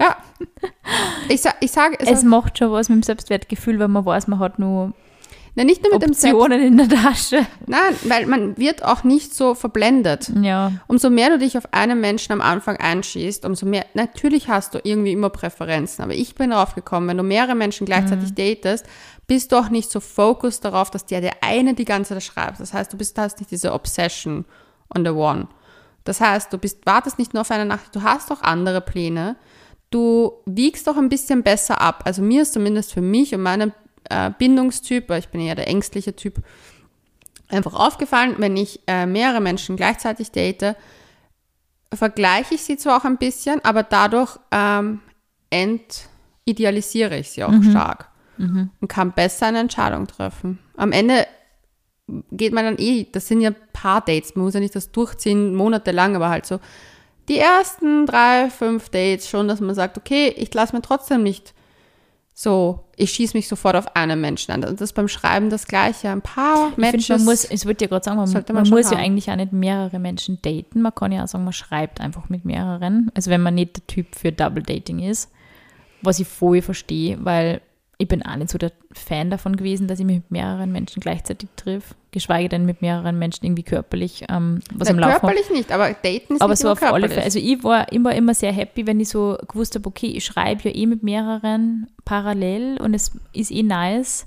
Ja. 0.00 0.16
Ich, 1.28 1.40
sa 1.40 1.50
ich 1.60 1.70
sage, 1.72 1.96
es, 1.98 2.08
Es 2.10 2.22
macht 2.22 2.58
schon 2.58 2.70
was 2.72 2.88
mit 2.88 2.96
dem 2.96 3.02
Selbstwertgefühl, 3.02 3.78
wenn 3.78 3.90
man 3.90 4.04
weiß, 4.04 4.26
man 4.26 4.38
hat 4.38 4.58
nur 4.58 4.92
Na, 5.56 5.64
nicht 5.64 5.82
nur 5.82 5.94
mit 5.94 6.02
dem 6.02 6.12
Selbst. 6.12 6.34
Optionen 6.34 6.60
in 6.60 6.76
der 6.76 6.88
Tasche. 6.88 7.46
Nein, 7.66 7.96
weil 8.04 8.26
man 8.26 8.58
wird 8.58 8.84
auch 8.84 9.04
nicht 9.04 9.34
so 9.34 9.54
verblendet. 9.54 10.30
Ja. 10.42 10.72
Umso 10.86 11.08
mehr 11.08 11.30
du 11.30 11.38
dich 11.38 11.56
auf 11.56 11.72
einen 11.72 11.98
Menschen 11.98 12.32
am 12.32 12.42
Anfang 12.42 12.76
einschießt, 12.76 13.46
umso 13.46 13.64
mehr, 13.64 13.86
natürlich 13.94 14.48
hast 14.48 14.74
du 14.74 14.80
irgendwie 14.84 15.12
immer 15.12 15.30
Präferenzen, 15.30 16.04
aber 16.04 16.12
ich 16.12 16.34
bin 16.34 16.50
darauf 16.50 16.74
gekommen, 16.74 17.08
wenn 17.08 17.16
du 17.16 17.22
mehrere 17.22 17.54
Menschen 17.54 17.86
gleichzeitig 17.86 18.34
datest, 18.34 18.84
bist 19.26 19.50
du 19.50 19.56
auch 19.56 19.70
nicht 19.70 19.90
so 19.90 20.00
focused 20.00 20.62
darauf, 20.62 20.90
dass 20.90 21.06
dir 21.06 21.22
der 21.22 21.42
eine 21.42 21.72
die 21.72 21.86
ganze 21.86 22.12
Zeit 22.12 22.22
schreibt. 22.22 22.60
Das 22.60 22.74
heißt, 22.74 22.92
du 22.92 22.98
bist, 22.98 23.18
hast 23.18 23.38
nicht 23.38 23.50
diese 23.50 23.72
Obsession 23.72 24.44
on 24.94 25.06
the 25.06 25.10
one. 25.10 25.48
Das 26.04 26.20
heißt, 26.20 26.52
du 26.52 26.58
bist, 26.58 26.84
wartest 26.84 27.18
nicht 27.18 27.32
nur 27.32 27.40
auf 27.40 27.50
eine 27.50 27.64
Nacht, 27.64 27.96
du 27.96 28.02
hast 28.02 28.30
auch 28.30 28.42
andere 28.42 28.82
Pläne. 28.82 29.36
Du 29.90 30.32
wiegst 30.44 30.86
auch 30.88 30.98
ein 30.98 31.08
bisschen 31.08 31.42
besser 31.42 31.80
ab. 31.80 32.02
Also 32.04 32.20
mir 32.20 32.42
ist 32.42 32.52
zumindest 32.52 32.92
für 32.92 33.00
mich 33.00 33.34
und 33.34 33.40
meinen 33.40 33.72
äh, 34.10 34.30
Bindungstyp, 34.38 35.08
weil 35.08 35.20
ich 35.20 35.28
bin 35.28 35.40
eher 35.40 35.54
der 35.54 35.68
ängstliche 35.68 36.14
Typ, 36.14 36.42
einfach 37.48 37.74
aufgefallen, 37.74 38.36
wenn 38.38 38.56
ich 38.56 38.80
äh, 38.86 39.06
mehrere 39.06 39.40
Menschen 39.40 39.76
gleichzeitig 39.76 40.30
date, 40.30 40.76
vergleiche 41.92 42.54
ich 42.56 42.62
sie 42.64 42.76
zwar 42.76 43.00
auch 43.00 43.04
ein 43.04 43.18
bisschen, 43.18 43.64
aber 43.64 43.82
dadurch 43.82 44.38
ähm, 44.50 45.00
entidealisiere 45.50 47.16
ich 47.18 47.30
sie 47.30 47.44
auch 47.44 47.52
stark 47.70 48.08
und 48.80 48.88
kann 48.88 49.12
besser 49.12 49.46
eine 49.46 49.60
Entscheidung 49.60 50.06
treffen. 50.06 50.58
Am 50.76 50.92
Ende 50.92 51.26
geht 52.32 52.52
man 52.52 52.64
dann 52.64 52.78
eh, 52.78 53.06
das 53.10 53.28
sind 53.28 53.40
ja 53.40 53.50
paar 53.72 54.00
Dates, 54.00 54.34
man 54.34 54.44
muss 54.44 54.54
ja 54.54 54.60
nicht 54.60 54.74
das 54.74 54.92
durchziehen, 54.92 55.54
monatelang, 55.54 56.16
aber 56.16 56.28
halt 56.28 56.46
so 56.46 56.60
die 57.28 57.38
ersten 57.38 58.06
drei, 58.06 58.50
fünf 58.50 58.88
Dates 58.88 59.28
schon, 59.28 59.48
dass 59.48 59.60
man 59.60 59.74
sagt, 59.74 59.98
okay, 59.98 60.28
ich 60.36 60.52
lasse 60.54 60.74
mir 60.74 60.82
trotzdem 60.82 61.22
nicht 61.22 61.54
so, 62.38 62.84
ich 62.96 63.12
schieße 63.12 63.34
mich 63.34 63.48
sofort 63.48 63.76
auf 63.76 63.96
einen 63.96 64.20
Menschen 64.20 64.52
an. 64.52 64.62
Und 64.62 64.74
das 64.74 64.90
ist 64.90 64.92
beim 64.92 65.08
Schreiben 65.08 65.48
das 65.48 65.66
Gleiche. 65.66 66.10
Ein 66.10 66.20
paar 66.20 66.68
Ich 66.72 66.76
Matches. 66.76 67.06
finde, 67.06 67.24
man 67.24 67.32
muss, 67.32 67.50
ich 67.50 67.64
würde 67.64 67.76
dir 67.76 67.88
gerade 67.88 68.04
sagen, 68.04 68.18
man, 68.18 68.30
man, 68.30 68.44
man 68.52 68.68
muss 68.68 68.90
ja 68.90 68.98
haben. 68.98 69.04
eigentlich 69.04 69.30
auch 69.30 69.36
nicht 69.36 69.52
mehrere 69.54 69.98
Menschen 69.98 70.38
daten. 70.42 70.82
Man 70.82 70.94
kann 70.94 71.12
ja 71.12 71.24
auch 71.24 71.28
sagen, 71.28 71.44
man 71.44 71.54
schreibt 71.54 71.98
einfach 71.98 72.28
mit 72.28 72.44
mehreren. 72.44 73.10
Also 73.14 73.30
wenn 73.30 73.40
man 73.40 73.54
nicht 73.54 73.78
der 73.78 73.86
Typ 73.86 74.14
für 74.14 74.32
Double 74.32 74.62
Dating 74.62 74.98
ist, 74.98 75.32
was 76.02 76.20
ich 76.20 76.28
voll 76.28 76.60
verstehe, 76.60 77.16
weil 77.24 77.62
ich 77.98 78.08
bin 78.08 78.22
auch 78.24 78.36
nicht 78.36 78.50
so 78.50 78.58
der 78.58 78.72
Fan 78.92 79.30
davon 79.30 79.56
gewesen, 79.56 79.88
dass 79.88 79.98
ich 79.98 80.04
mich 80.04 80.16
mit 80.16 80.30
mehreren 80.30 80.70
Menschen 80.70 81.00
gleichzeitig 81.00 81.48
triff, 81.56 81.94
geschweige 82.10 82.50
denn 82.50 82.66
mit 82.66 82.82
mehreren 82.82 83.18
Menschen 83.18 83.46
irgendwie 83.46 83.62
körperlich 83.62 84.24
ähm, 84.28 84.60
was 84.74 84.88
am 84.88 84.96
Nein, 84.96 85.10
Laufen 85.10 85.20
körperlich 85.20 85.50
nicht, 85.50 85.72
aber 85.72 85.88
daten 85.88 86.34
ist 86.34 86.42
Aber 86.42 86.52
nicht 86.52 86.60
so 86.60 86.70
auf 86.70 86.82
alle. 86.82 87.08
Fälle. 87.08 87.22
Also 87.22 87.38
ich 87.38 87.64
war 87.64 87.90
immer, 87.92 88.14
immer 88.14 88.34
sehr 88.34 88.52
happy, 88.52 88.86
wenn 88.86 89.00
ich 89.00 89.08
so 89.08 89.38
gewusst 89.48 89.74
habe, 89.76 89.88
okay, 89.88 90.08
ich 90.08 90.26
schreibe 90.26 90.68
ja 90.68 90.74
eh 90.74 90.86
mit 90.86 91.02
mehreren 91.02 91.86
parallel 92.04 92.78
und 92.80 92.92
es 92.92 93.12
ist 93.32 93.50
eh 93.50 93.62
nice. 93.62 94.26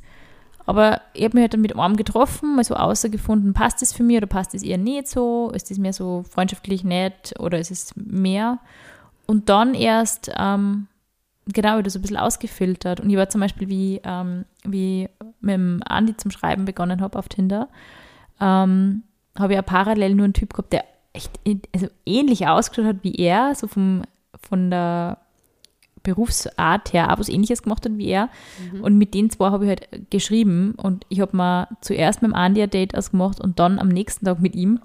Aber 0.66 1.02
ich 1.14 1.24
habe 1.24 1.36
mich 1.36 1.42
halt 1.42 1.54
dann 1.54 1.62
mit 1.62 1.76
einem 1.76 1.96
getroffen, 1.96 2.56
mal 2.56 2.64
so 2.64 2.76
außergefunden, 2.76 3.54
passt 3.54 3.82
es 3.82 3.94
für 3.94 4.04
mich 4.04 4.18
oder 4.18 4.28
passt 4.28 4.54
es 4.54 4.62
eher 4.62 4.78
nicht 4.78 5.08
so? 5.08 5.52
Ist 5.54 5.72
es 5.72 5.80
mehr 5.80 5.94
so 5.94 6.24
freundschaftlich 6.30 6.84
nett 6.84 7.34
oder 7.40 7.60
ist 7.60 7.72
es 7.72 7.94
mehr? 7.96 8.60
Und 9.26 9.50
dann 9.50 9.74
erst, 9.74 10.32
ähm, 10.38 10.88
genau, 11.54 11.82
das 11.82 11.94
so 11.94 12.00
ein 12.00 12.02
bisschen 12.02 12.18
ausgefiltert. 12.18 13.00
Und 13.00 13.10
ich 13.10 13.18
war 13.18 13.30
zum 13.30 13.42
Beispiel, 13.42 13.70
wie, 13.70 14.02
ähm, 14.04 14.46
wie 14.64 15.10
mit 15.42 15.54
dem 15.54 15.82
Andi 15.86 16.16
zum 16.18 16.32
Schreiben 16.32 16.66
begonnen 16.66 17.02
habe 17.02 17.18
auf 17.18 17.30
Tinder, 17.30 17.70
ähm, 18.40 19.04
habe 19.38 19.54
ich 19.54 19.58
ja 19.58 19.62
parallel 19.62 20.16
nur 20.16 20.26
einen 20.26 20.34
Typ 20.34 20.54
gehabt, 20.54 20.74
der 20.74 20.86
echt 21.14 21.40
also 21.74 21.88
ähnlich 22.06 22.48
ausgeschaut 22.48 22.86
hat 22.86 23.04
wie 23.04 23.16
er, 23.16 23.56
so 23.56 23.68
vom, 23.68 24.04
von 24.42 24.70
der 24.70 25.18
Berufsart 26.04 26.94
her, 26.94 27.12
auch 27.12 27.20
was 27.20 27.30
ähnliches 27.30 27.64
gemacht 27.64 27.86
hat 27.86 27.98
wie 27.98 28.08
er. 28.08 28.30
Und 28.82 28.98
mit 28.98 29.14
den 29.14 29.30
zwei 29.30 29.50
habe 29.52 29.66
ich 29.66 29.70
halt 29.70 30.10
geschrieben 30.10 30.74
und 30.78 31.06
ich 31.10 31.20
habe 31.20 31.36
mal 31.36 31.68
zuerst 31.82 32.22
mit 32.22 32.32
dem 32.32 32.36
Andi 32.36 32.62
ein 32.62 32.70
Date 32.70 32.96
ausgemacht 32.96 33.40
und 33.42 33.60
dann 33.60 33.80
am 33.80 33.90
nächsten 33.90 34.26
Tag 34.26 34.40
mit 34.40 34.56
ihm. 34.56 34.80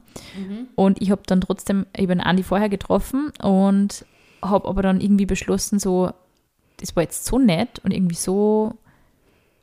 Und 0.74 1.00
ich 1.00 1.10
habe 1.10 1.22
dann 1.26 1.40
trotzdem 1.40 1.86
eben 1.96 2.20
Andi 2.20 2.42
vorher 2.42 2.68
getroffen 2.68 3.30
und 3.42 4.04
habe 4.42 4.68
aber 4.68 4.82
dann 4.82 5.00
irgendwie 5.00 5.26
beschlossen, 5.26 5.78
so, 5.78 6.10
das 6.84 6.94
war 6.96 7.02
jetzt 7.02 7.24
so 7.24 7.38
nett 7.38 7.80
und 7.82 7.92
irgendwie 7.92 8.14
so, 8.14 8.74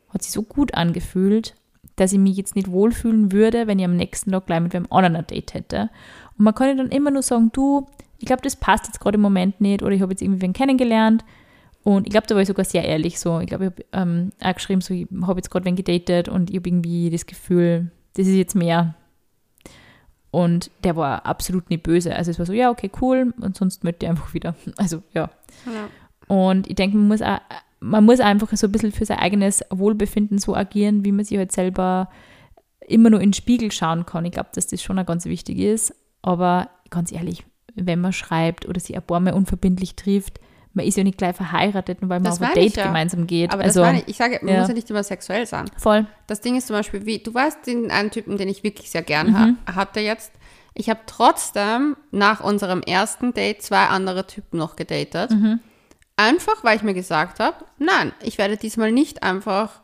hat 0.09 0.23
sich 0.23 0.31
so 0.31 0.41
gut 0.41 0.73
angefühlt, 0.73 1.53
dass 1.95 2.13
ich 2.13 2.19
mich 2.19 2.35
jetzt 2.35 2.55
nicht 2.55 2.71
wohlfühlen 2.71 3.31
würde, 3.31 3.67
wenn 3.67 3.77
ich 3.77 3.85
am 3.85 3.95
nächsten 3.95 4.31
Tag 4.31 4.47
gleich 4.47 4.59
mit 4.59 4.75
einem 4.75 4.87
anderen 4.89 5.17
ein 5.17 5.27
Date 5.27 5.53
hätte. 5.53 5.91
Und 6.37 6.45
man 6.45 6.55
kann 6.55 6.69
ja 6.69 6.75
dann 6.75 6.89
immer 6.89 7.11
nur 7.11 7.21
sagen, 7.21 7.51
du, 7.53 7.85
ich 8.17 8.25
glaube, 8.25 8.41
das 8.41 8.55
passt 8.55 8.87
jetzt 8.87 8.99
gerade 8.99 9.15
im 9.15 9.21
Moment 9.21 9.61
nicht 9.61 9.83
oder 9.83 9.91
ich 9.91 10.01
habe 10.01 10.13
jetzt 10.13 10.23
irgendwie 10.23 10.41
wen 10.41 10.53
kennengelernt. 10.53 11.23
Und 11.83 12.07
ich 12.07 12.11
glaube, 12.11 12.25
da 12.25 12.33
war 12.33 12.41
ich 12.41 12.47
sogar 12.47 12.65
sehr 12.65 12.85
ehrlich 12.85 13.19
so. 13.19 13.39
Ich 13.39 13.47
glaube, 13.47 13.65
ich 13.65 13.71
habe 13.71 14.09
ähm, 14.09 14.31
auch 14.41 14.53
geschrieben, 14.55 14.81
so, 14.81 14.93
ich 14.93 15.07
habe 15.21 15.37
jetzt 15.37 15.51
gerade 15.51 15.65
wen 15.65 15.75
gedatet 15.75 16.27
und 16.27 16.49
ich 16.49 16.57
habe 16.57 16.69
irgendwie 16.69 17.11
das 17.11 17.27
Gefühl, 17.27 17.91
das 18.15 18.25
ist 18.25 18.35
jetzt 18.35 18.55
mehr. 18.55 18.95
Und 20.31 20.71
der 20.83 20.95
war 20.95 21.27
absolut 21.27 21.69
nicht 21.69 21.83
böse. 21.83 22.15
Also 22.15 22.31
es 22.31 22.39
war 22.39 22.47
so, 22.47 22.53
ja, 22.53 22.71
okay, 22.71 22.89
cool. 22.99 23.31
Und 23.39 23.57
sonst 23.57 23.83
möchte 23.83 24.05
ich 24.05 24.09
einfach 24.09 24.33
wieder. 24.33 24.55
Also 24.77 25.03
ja. 25.13 25.29
Ja. 25.67 25.89
Und 26.31 26.67
ich 26.67 26.75
denke, 26.75 26.95
man 26.95 27.09
muss, 27.09 27.21
auch, 27.21 27.39
man 27.81 28.05
muss 28.05 28.21
einfach 28.21 28.47
so 28.55 28.67
ein 28.67 28.71
bisschen 28.71 28.93
für 28.93 29.05
sein 29.05 29.19
eigenes 29.19 29.65
Wohlbefinden 29.69 30.37
so 30.37 30.55
agieren, 30.55 31.03
wie 31.03 31.11
man 31.11 31.25
sich 31.25 31.37
halt 31.37 31.51
selber 31.51 32.09
immer 32.87 33.09
nur 33.09 33.19
in 33.19 33.31
den 33.31 33.33
Spiegel 33.33 33.69
schauen 33.69 34.05
kann. 34.05 34.23
Ich 34.23 34.31
glaube, 34.31 34.47
dass 34.55 34.67
das 34.67 34.81
schon 34.81 34.95
ganz 35.05 35.25
wichtig 35.25 35.59
ist. 35.59 35.93
Aber 36.21 36.69
ganz 36.89 37.11
ehrlich, 37.11 37.43
wenn 37.75 37.99
man 37.99 38.13
schreibt 38.13 38.65
oder 38.65 38.79
sich 38.79 38.95
ein 38.95 39.01
paar 39.01 39.19
Mal 39.19 39.33
unverbindlich 39.33 39.97
trifft, 39.97 40.39
man 40.71 40.85
ist 40.85 40.95
ja 40.95 41.03
nicht 41.03 41.17
gleich 41.17 41.35
verheiratet, 41.35 42.01
nur 42.01 42.09
weil 42.09 42.21
man 42.21 42.31
Das 42.31 42.35
auf 42.35 42.43
ein 42.43 42.53
meine 42.53 42.65
ich 42.65 42.73
Date 42.73 42.77
ja. 42.77 42.87
gemeinsam 42.87 43.27
geht. 43.27 43.51
Aber 43.51 43.63
also, 43.63 43.81
das 43.81 43.89
meine 43.89 43.99
ich. 44.03 44.07
Ich 44.07 44.15
sage, 44.15 44.39
man 44.41 44.53
ja. 44.53 44.59
muss 44.61 44.69
ja 44.69 44.73
nicht 44.73 44.89
immer 44.89 45.03
sexuell 45.03 45.45
sein. 45.45 45.65
voll. 45.75 46.05
Das 46.27 46.39
Ding 46.39 46.55
ist 46.55 46.67
zum 46.67 46.77
Beispiel, 46.77 47.05
wie, 47.05 47.19
du 47.19 47.33
weißt 47.33 47.67
den 47.67 47.91
einen 47.91 48.09
Typen, 48.09 48.37
den 48.37 48.47
ich 48.47 48.63
wirklich 48.63 48.89
sehr 48.89 49.01
gern 49.01 49.31
Mhm. 49.31 49.57
ha 49.67 49.75
hatte 49.75 49.99
jetzt. 49.99 50.31
Ich 50.75 50.89
habe 50.89 51.01
trotzdem 51.07 51.97
nach 52.11 52.39
unserem 52.39 52.81
ersten 52.83 53.33
Date 53.33 53.61
zwei 53.63 53.87
andere 53.87 54.25
Typen 54.27 54.59
noch 54.59 54.77
gedatet. 54.77 55.31
Mhm. 55.31 55.59
Einfach, 56.21 56.63
weil 56.63 56.77
ich 56.77 56.83
mir 56.83 56.93
gesagt 56.93 57.39
habe, 57.39 57.65
nein, 57.79 58.11
ich 58.21 58.37
werde 58.37 58.55
diesmal 58.55 58.91
nicht 58.91 59.23
einfach 59.23 59.81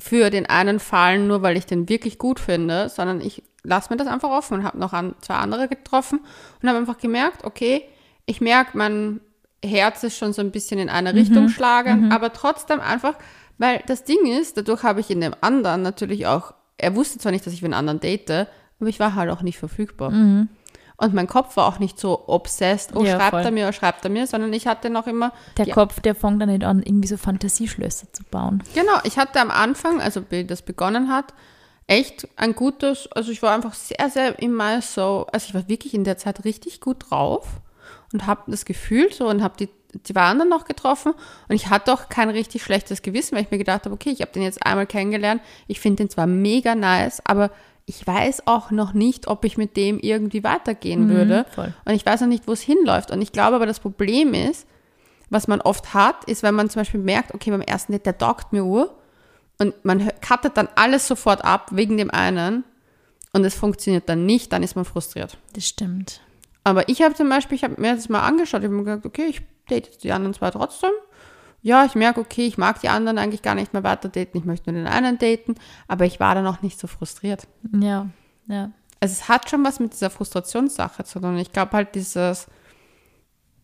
für 0.00 0.30
den 0.30 0.46
einen 0.46 0.80
fallen, 0.80 1.28
nur 1.28 1.42
weil 1.42 1.56
ich 1.56 1.64
den 1.64 1.88
wirklich 1.88 2.18
gut 2.18 2.40
finde, 2.40 2.88
sondern 2.88 3.20
ich 3.20 3.44
lasse 3.62 3.88
mir 3.90 3.96
das 3.96 4.08
einfach 4.08 4.30
offen 4.30 4.54
und 4.54 4.64
habe 4.64 4.78
noch 4.78 4.92
an, 4.92 5.14
zwei 5.20 5.34
andere 5.34 5.68
getroffen 5.68 6.20
und 6.60 6.68
habe 6.68 6.78
einfach 6.78 6.98
gemerkt, 6.98 7.44
okay, 7.44 7.84
ich 8.26 8.40
merke, 8.40 8.76
mein 8.76 9.20
Herz 9.64 10.02
ist 10.02 10.16
schon 10.16 10.32
so 10.32 10.40
ein 10.40 10.50
bisschen 10.50 10.80
in 10.80 10.88
eine 10.88 11.14
Richtung 11.14 11.44
schlagen, 11.50 12.06
aber 12.12 12.32
trotzdem 12.32 12.80
einfach, 12.80 13.14
weil 13.58 13.80
das 13.86 14.02
Ding 14.02 14.26
ist, 14.26 14.56
dadurch 14.56 14.82
habe 14.82 14.98
ich 15.00 15.10
in 15.10 15.20
dem 15.20 15.34
anderen 15.40 15.82
natürlich 15.82 16.26
auch, 16.26 16.52
er 16.78 16.96
wusste 16.96 17.18
zwar 17.18 17.30
nicht, 17.30 17.46
dass 17.46 17.52
ich 17.52 17.60
für 17.60 17.66
einen 17.66 17.74
anderen 17.74 18.00
date, 18.00 18.48
aber 18.80 18.88
ich 18.88 18.98
war 18.98 19.14
halt 19.14 19.30
auch 19.30 19.42
nicht 19.42 19.58
verfügbar. 19.58 20.10
Und 21.00 21.14
mein 21.14 21.26
Kopf 21.26 21.56
war 21.56 21.66
auch 21.66 21.78
nicht 21.78 21.98
so 21.98 22.24
obsessed, 22.28 22.94
oh, 22.94 23.02
Ja, 23.02 23.16
schreibt 23.16 23.30
voll. 23.30 23.40
er 23.42 23.50
mir 23.50 23.64
oder 23.64 23.72
schreibt 23.72 24.04
er 24.04 24.10
mir, 24.10 24.26
sondern 24.26 24.52
ich 24.52 24.66
hatte 24.66 24.90
noch 24.90 25.06
immer 25.06 25.32
Der 25.56 25.64
die 25.64 25.70
Kopf, 25.70 26.00
der 26.00 26.14
fängt 26.14 26.40
dann 26.42 26.50
nicht 26.50 26.62
an, 26.62 26.82
irgendwie 26.82 27.08
so 27.08 27.16
Fantasieschlösser 27.16 28.12
zu 28.12 28.22
bauen. 28.24 28.62
Genau, 28.74 28.98
ich 29.04 29.18
hatte 29.18 29.40
am 29.40 29.50
Anfang, 29.50 30.00
also 30.00 30.22
wie 30.28 30.44
das 30.44 30.60
begonnen 30.62 31.08
hat, 31.10 31.32
echt 31.86 32.28
ein 32.36 32.54
gutes, 32.54 33.08
also 33.12 33.32
ich 33.32 33.42
war 33.42 33.54
einfach 33.54 33.72
sehr, 33.74 34.10
sehr 34.10 34.38
immer 34.40 34.82
so, 34.82 35.26
also 35.32 35.46
ich 35.48 35.54
war 35.54 35.68
wirklich 35.68 35.94
in 35.94 36.04
der 36.04 36.18
Zeit 36.18 36.44
richtig 36.44 36.80
gut 36.80 37.10
drauf 37.10 37.46
und 38.12 38.26
habe 38.26 38.42
das 38.50 38.64
Gefühl 38.66 39.12
so 39.12 39.26
und 39.28 39.42
habe 39.42 39.54
die, 39.58 39.68
die 40.06 40.14
waren 40.14 40.38
dann 40.38 40.48
noch 40.48 40.66
getroffen 40.66 41.14
und 41.48 41.56
ich 41.56 41.68
hatte 41.68 41.92
auch 41.92 42.08
kein 42.08 42.28
richtig 42.30 42.62
schlechtes 42.62 43.02
Gewissen, 43.02 43.34
weil 43.36 43.42
ich 43.44 43.50
mir 43.50 43.58
gedacht 43.58 43.86
habe, 43.86 43.94
okay, 43.94 44.10
ich 44.10 44.20
habe 44.20 44.30
den 44.32 44.42
jetzt 44.42 44.64
einmal 44.64 44.86
kennengelernt, 44.86 45.40
ich 45.66 45.80
finde 45.80 46.04
den 46.04 46.10
zwar 46.10 46.26
mega 46.26 46.74
nice, 46.74 47.20
aber 47.24 47.50
ich 47.90 48.06
weiß 48.06 48.46
auch 48.46 48.70
noch 48.70 48.92
nicht, 48.92 49.26
ob 49.26 49.44
ich 49.44 49.58
mit 49.58 49.76
dem 49.76 49.98
irgendwie 49.98 50.44
weitergehen 50.44 51.08
würde. 51.08 51.44
voll. 51.52 51.74
Und 51.84 51.94
ich 51.94 52.06
weiß 52.06 52.20
noch 52.20 52.28
nicht, 52.28 52.46
wo 52.46 52.52
es 52.52 52.60
hinläuft. 52.60 53.10
Und 53.10 53.20
ich 53.20 53.32
glaube 53.32 53.56
aber, 53.56 53.66
das 53.66 53.80
Problem 53.80 54.32
ist, 54.32 54.64
was 55.28 55.48
man 55.48 55.60
oft 55.60 55.92
hat, 55.92 56.24
ist, 56.24 56.44
wenn 56.44 56.54
man 56.54 56.70
zum 56.70 56.80
Beispiel 56.80 57.00
merkt, 57.00 57.34
okay, 57.34 57.50
beim 57.50 57.60
ersten 57.60 57.90
Date, 57.92 58.06
der 58.06 58.16
taugt 58.16 58.52
mir 58.52 58.64
Uhr 58.64 58.96
und 59.58 59.84
man 59.84 60.08
cuttet 60.26 60.56
dann 60.56 60.68
alles 60.76 61.08
sofort 61.08 61.44
ab 61.44 61.70
wegen 61.72 61.96
dem 61.96 62.12
einen 62.12 62.62
und 63.32 63.44
es 63.44 63.56
funktioniert 63.56 64.08
dann 64.08 64.24
nicht, 64.24 64.52
dann 64.52 64.62
ist 64.62 64.76
man 64.76 64.84
frustriert. 64.84 65.36
Das 65.54 65.66
stimmt. 65.66 66.20
Aber 66.62 66.88
ich 66.88 67.02
habe 67.02 67.14
zum 67.14 67.28
Beispiel, 67.28 67.56
ich 67.56 67.64
habe 67.64 67.80
mir 67.80 67.96
das 67.96 68.08
mal 68.08 68.20
angeschaut, 68.20 68.60
ich 68.60 68.66
habe 68.66 68.74
mir 68.76 68.84
gesagt, 68.84 69.06
okay, 69.06 69.26
ich 69.26 69.42
date 69.68 69.86
jetzt 69.86 70.04
die 70.04 70.12
anderen 70.12 70.34
zwei 70.34 70.50
trotzdem. 70.52 70.90
Ja, 71.62 71.84
ich 71.84 71.94
merke, 71.94 72.20
okay, 72.20 72.46
ich 72.46 72.56
mag 72.58 72.80
die 72.80 72.88
anderen 72.88 73.18
eigentlich 73.18 73.42
gar 73.42 73.54
nicht 73.54 73.72
mehr 73.74 73.82
weiter 73.82 74.08
daten, 74.08 74.38
ich 74.38 74.44
möchte 74.44 74.70
nur 74.72 74.80
den 74.80 74.90
einen 74.90 75.18
daten, 75.18 75.56
aber 75.88 76.06
ich 76.06 76.18
war 76.20 76.34
dann 76.34 76.46
auch 76.46 76.62
nicht 76.62 76.78
so 76.80 76.86
frustriert. 76.86 77.46
Ja, 77.78 78.08
ja. 78.46 78.70
Also 79.00 79.12
es 79.12 79.28
hat 79.28 79.48
schon 79.50 79.64
was 79.64 79.80
mit 79.80 79.92
dieser 79.92 80.10
Frustrationssache 80.10 81.04
zu 81.04 81.20
tun. 81.20 81.36
Ich 81.38 81.52
glaube 81.52 81.72
halt 81.72 81.94
dieses, 81.94 82.46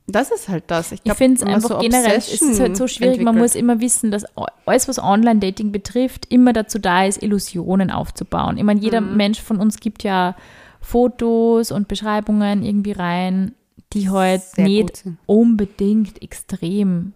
das 0.06 0.30
ist 0.30 0.48
halt 0.48 0.64
das. 0.68 0.92
Ich, 0.92 1.00
Ich 1.04 1.12
finde 1.14 1.36
es 1.38 1.44
man 1.44 1.54
einfach 1.54 1.68
so 1.70 1.78
generell, 1.78 2.16
es 2.16 2.40
ist 2.40 2.60
halt 2.60 2.76
so 2.76 2.86
schwierig, 2.86 3.18
man 3.18 3.28
entwickelt. 3.28 3.42
muss 3.42 3.54
immer 3.54 3.80
wissen, 3.80 4.10
dass 4.10 4.24
alles, 4.66 4.88
was 4.88 4.98
Online-Dating 4.98 5.72
betrifft, 5.72 6.26
immer 6.32 6.52
dazu 6.52 6.78
da 6.78 7.04
ist, 7.04 7.22
Illusionen 7.22 7.90
aufzubauen. 7.90 8.56
Ich 8.56 8.64
meine, 8.64 8.80
jeder 8.80 9.00
Mhm. 9.00 9.16
Mensch 9.16 9.40
von 9.42 9.56
uns 9.58 9.80
gibt 9.80 10.04
ja 10.04 10.36
Fotos 10.80 11.72
und 11.72 11.88
Beschreibungen 11.88 12.62
irgendwie 12.62 12.92
rein, 12.92 13.54
die 13.92 14.08
halt 14.10 14.42
Sehr 14.42 14.64
nicht 14.64 15.04
unbedingt 15.26 16.22
extrem 16.22 17.12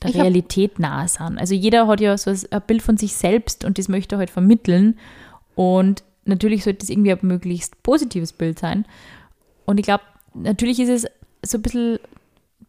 der 0.00 0.10
Ich 0.10 0.16
Realität 0.16 0.78
nah 0.78 1.06
sind. 1.08 1.38
Also 1.38 1.54
jeder 1.54 1.86
hat 1.86 2.00
ja 2.00 2.16
so 2.16 2.30
ein 2.30 2.62
Bild 2.66 2.82
von 2.82 2.96
sich 2.96 3.14
selbst 3.14 3.64
und 3.64 3.78
das 3.78 3.88
möchte 3.88 4.16
er 4.16 4.18
halt 4.18 4.30
vermitteln. 4.30 4.98
Und 5.54 6.04
natürlich 6.24 6.64
sollte 6.64 6.84
es 6.84 6.90
irgendwie 6.90 7.12
ein 7.12 7.18
möglichst 7.22 7.82
positives 7.82 8.32
Bild 8.32 8.58
sein. 8.58 8.84
Und 9.66 9.78
ich 9.78 9.84
glaube, 9.84 10.04
natürlich 10.34 10.78
ist 10.80 10.88
es 10.88 11.06
so 11.44 11.58
ein 11.58 11.62
bisschen 11.62 11.98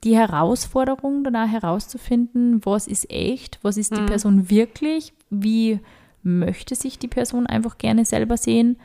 die 0.03 0.15
Herausforderung, 0.15 1.23
danach 1.23 1.49
herauszufinden, 1.49 2.65
was 2.65 2.87
ist 2.87 3.09
echt, 3.11 3.59
was 3.61 3.77
ist 3.77 3.91
die 3.95 4.01
Person 4.05 4.49
wirklich, 4.49 5.13
wie 5.29 5.79
möchte 6.23 6.75
sich 6.75 6.99
die 6.99 7.07
Person 7.07 7.47
einfach 7.47 7.77
gerne 7.77 8.05
selber 8.05 8.37
sehen 8.37 8.77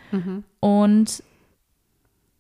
und, 0.61 1.23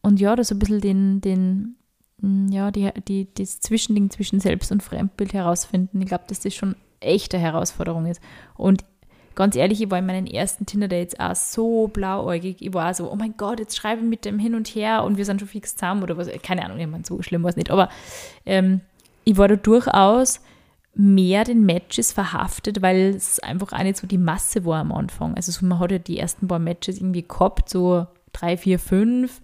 und 0.03 0.21
ja, 0.21 0.35
da 0.35 0.45
so 0.45 0.55
ein 0.55 0.59
bisschen 0.59 0.81
den, 0.81 1.21
den 1.21 1.77
ja, 2.22 2.70
die, 2.70 2.90
die, 3.07 3.29
das 3.35 3.61
Zwischending 3.61 4.11
zwischen 4.11 4.40
Selbst- 4.40 4.72
und 4.72 4.83
Fremdbild 4.83 5.33
herausfinden. 5.33 6.00
Ich 6.00 6.09
glaube, 6.09 6.24
dass 6.29 6.40
das 6.40 6.55
schon 6.55 6.77
echt 7.00 7.35
eine 7.35 7.42
Herausforderung 7.42 8.07
ist. 8.07 8.20
Und 8.57 8.85
ganz 9.35 9.57
ehrlich, 9.57 9.83
ich 9.83 9.90
war 9.90 9.98
in 9.98 10.07
meinen 10.07 10.27
ersten 10.27 10.64
Tinder-Dates 10.64 11.18
auch 11.18 11.35
so 11.35 11.88
blauäugig. 11.88 12.57
Ich 12.61 12.72
war 12.72 12.90
auch 12.90 12.94
so, 12.94 13.11
oh 13.11 13.16
mein 13.16 13.37
Gott, 13.37 13.59
jetzt 13.59 13.77
schreibe 13.77 14.03
ich 14.03 14.09
mit 14.09 14.24
dem 14.24 14.38
hin 14.38 14.55
und 14.55 14.68
her 14.68 15.05
und 15.05 15.16
wir 15.16 15.24
sind 15.24 15.40
schon 15.40 15.48
fix 15.48 15.74
zusammen 15.77 16.03
oder 16.03 16.16
was. 16.16 16.29
Keine 16.42 16.64
Ahnung, 16.64 16.79
ich 16.79 16.87
meine, 16.87 17.05
so 17.05 17.20
schlimm 17.22 17.42
war 17.42 17.50
es 17.50 17.57
nicht. 17.57 17.70
Aber 17.70 17.88
ähm, 18.46 18.81
ich 19.24 19.37
war 19.37 19.48
da 19.48 19.57
durchaus 19.57 20.40
mehr 20.94 21.44
den 21.44 21.66
Matches 21.66 22.12
verhaftet, 22.12 22.81
weil 22.81 23.14
es 23.16 23.40
einfach 23.40 23.72
auch 23.72 23.83
nicht 23.83 23.96
so 23.96 24.07
die 24.07 24.18
Masse 24.18 24.64
war 24.64 24.81
am 24.81 24.92
Anfang. 24.92 25.35
Also 25.35 25.50
so, 25.50 25.66
man 25.66 25.81
hat 25.81 25.90
ja 25.90 25.98
die 25.98 26.18
ersten 26.18 26.46
paar 26.46 26.61
Matches 26.61 26.98
irgendwie 26.98 27.27
gehabt, 27.27 27.68
so 27.68 28.07
drei, 28.33 28.57
vier, 28.57 28.79
fünf. 28.79 29.40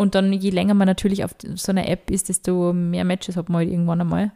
Und 0.00 0.14
dann, 0.14 0.32
je 0.32 0.48
länger 0.48 0.72
man 0.72 0.86
natürlich 0.86 1.24
auf 1.24 1.32
so 1.56 1.72
einer 1.72 1.86
App 1.86 2.10
ist, 2.10 2.30
desto 2.30 2.72
mehr 2.72 3.04
Matches 3.04 3.36
hat 3.36 3.50
man 3.50 3.58
halt 3.58 3.70
irgendwann 3.70 4.00
einmal. 4.00 4.32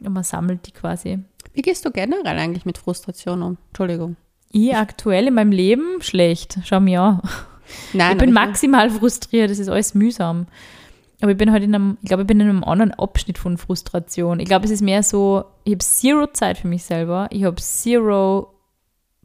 Und 0.00 0.14
man 0.14 0.24
sammelt 0.24 0.66
die 0.66 0.72
quasi. 0.72 1.18
Wie 1.52 1.60
gehst 1.60 1.84
du 1.84 1.90
generell 1.90 2.38
eigentlich 2.38 2.64
mit 2.64 2.78
Frustration 2.78 3.42
um? 3.42 3.58
Entschuldigung. 3.68 4.16
Ich 4.50 4.74
aktuell 4.74 5.26
in 5.26 5.34
meinem 5.34 5.52
Leben 5.52 6.00
schlecht. 6.00 6.60
Schau 6.64 6.80
mir 6.80 7.02
an. 7.02 7.20
Nein, 7.92 8.12
ich 8.12 8.18
bin 8.18 8.32
maximal 8.32 8.88
frustriert, 8.88 9.50
das 9.50 9.58
ist 9.58 9.68
alles 9.68 9.92
mühsam. 9.92 10.46
Aber 11.20 11.32
ich 11.32 11.36
bin 11.36 11.52
halt 11.52 11.62
in 11.62 11.74
einem, 11.74 11.98
ich 12.00 12.08
glaube, 12.08 12.22
ich 12.22 12.26
bin 12.26 12.40
in 12.40 12.48
einem 12.48 12.64
anderen 12.64 12.94
Abschnitt 12.94 13.36
von 13.36 13.58
Frustration. 13.58 14.40
Ich 14.40 14.46
glaube, 14.46 14.64
es 14.64 14.70
ist 14.70 14.80
mehr 14.80 15.02
so, 15.02 15.44
ich 15.64 15.74
habe 15.74 15.84
zero 15.84 16.26
Zeit 16.28 16.56
für 16.56 16.68
mich 16.68 16.84
selber, 16.84 17.28
ich 17.28 17.44
habe 17.44 17.56
zero 17.56 18.54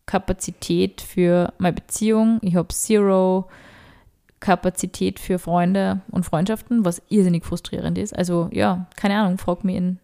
Kapazität 0.06 1.00
für 1.00 1.54
meine 1.60 1.76
Beziehung, 1.76 2.40
ich 2.42 2.58
habe 2.58 2.68
zero 2.68 3.48
Kapazität 4.46 5.20
für 5.20 5.40
Freunde 5.40 6.02
und 6.12 6.24
Freundschaften, 6.24 6.86
was 6.86 7.02
irrsinnig 7.10 7.44
frustrierend 7.46 7.98
ist. 7.98 8.16
Also 8.16 8.48
ja, 8.52 8.86
keine 8.96 9.16
Ahnung, 9.18 9.40
frag 9.40 9.64
mich 9.64 9.76
in 9.76 9.98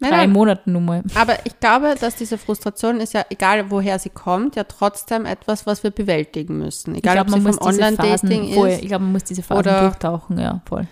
drei 0.00 0.10
nein. 0.10 0.32
Monaten 0.32 0.72
nun 0.72 0.84
mal. 0.84 1.02
Aber 1.16 1.34
ich 1.44 1.58
glaube, 1.58 1.94
dass 2.00 2.14
diese 2.14 2.38
Frustration 2.38 3.00
ist 3.00 3.12
ja, 3.14 3.24
egal 3.30 3.70
woher 3.70 3.98
sie 3.98 4.10
kommt, 4.10 4.54
ja 4.54 4.64
trotzdem 4.64 5.26
etwas, 5.26 5.66
was 5.66 5.82
wir 5.82 5.90
bewältigen 5.90 6.58
müssen. 6.58 6.92
Ich 6.94 6.98
Egal, 6.98 7.14
glaube, 7.14 7.28
ob 7.28 7.30
man 7.32 7.40
sie 7.40 7.46
muss 7.48 7.56
vom 7.58 7.66
Online-Dating 7.66 8.54
voll, 8.54 8.68
ist. 8.68 8.82
ich 8.82 8.88
glaube, 8.88 9.02
man 9.04 9.12
muss 9.12 9.24
diese 9.24 9.42
Phasen 9.42 9.58
oder- 9.60 9.80
durchtauchen, 9.88 10.38
ja, 10.38 10.60
voll. 10.68 10.86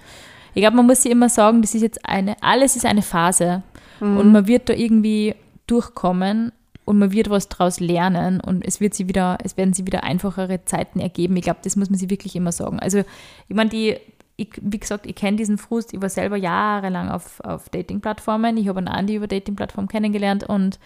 Ich 0.55 0.63
glaube, 0.63 0.77
man 0.77 0.87
muss 0.87 1.03
sich 1.03 1.13
immer 1.13 1.29
sagen, 1.29 1.63
das 1.63 1.75
ist 1.75 1.83
jetzt 1.83 2.05
eine, 2.09 2.35
alles 2.43 2.77
ist 2.77 2.87
eine 2.87 3.03
Phase 3.03 3.63
Mhm. 4.01 4.17
und 4.19 4.33
man 4.33 4.47
wird 4.49 4.69
da 4.69 4.73
irgendwie 4.73 5.35
durchkommen 5.67 6.51
und 6.85 6.99
man 6.99 7.13
wird 7.13 7.31
was 7.31 7.49
daraus 7.49 7.81
lernen 7.81 8.41
und 8.41 8.65
es 8.65 8.81
wird 8.81 8.95
sie 8.95 9.09
wieder, 9.09 9.39
es 9.43 9.57
werden 9.57 9.73
sie 9.73 9.87
wieder 9.87 10.05
einfachere 10.05 10.65
Zeiten 10.65 11.01
ergeben. 11.01 11.37
Ich 11.37 11.43
glaube, 11.43 11.61
das 11.63 11.77
muss 11.77 11.91
man 11.91 11.99
sich 11.99 12.11
wirklich 12.11 12.37
immer 12.37 12.53
sagen. 12.53 12.79
Also, 12.79 12.99
ich 13.49 13.57
meine, 13.57 13.71
die, 13.71 13.97
ich, 14.37 14.51
wie 14.61 14.79
gesagt, 14.79 15.07
ich 15.07 15.15
kenne 15.15 15.37
diesen 15.37 15.59
Frust, 15.59 15.95
ich 15.95 16.03
war 16.03 16.09
selber 16.09 16.37
jahrelang 16.37 17.09
auf, 17.09 17.41
auf 17.41 17.69
Dating-Plattformen. 17.69 18.57
Ich 18.57 18.69
habe 18.69 18.79
einen 18.79 18.89
Andi 18.89 19.15
über 19.15 19.27
Dating-Plattformen 19.27 19.89
kennengelernt 19.89 20.45
und 20.45 20.79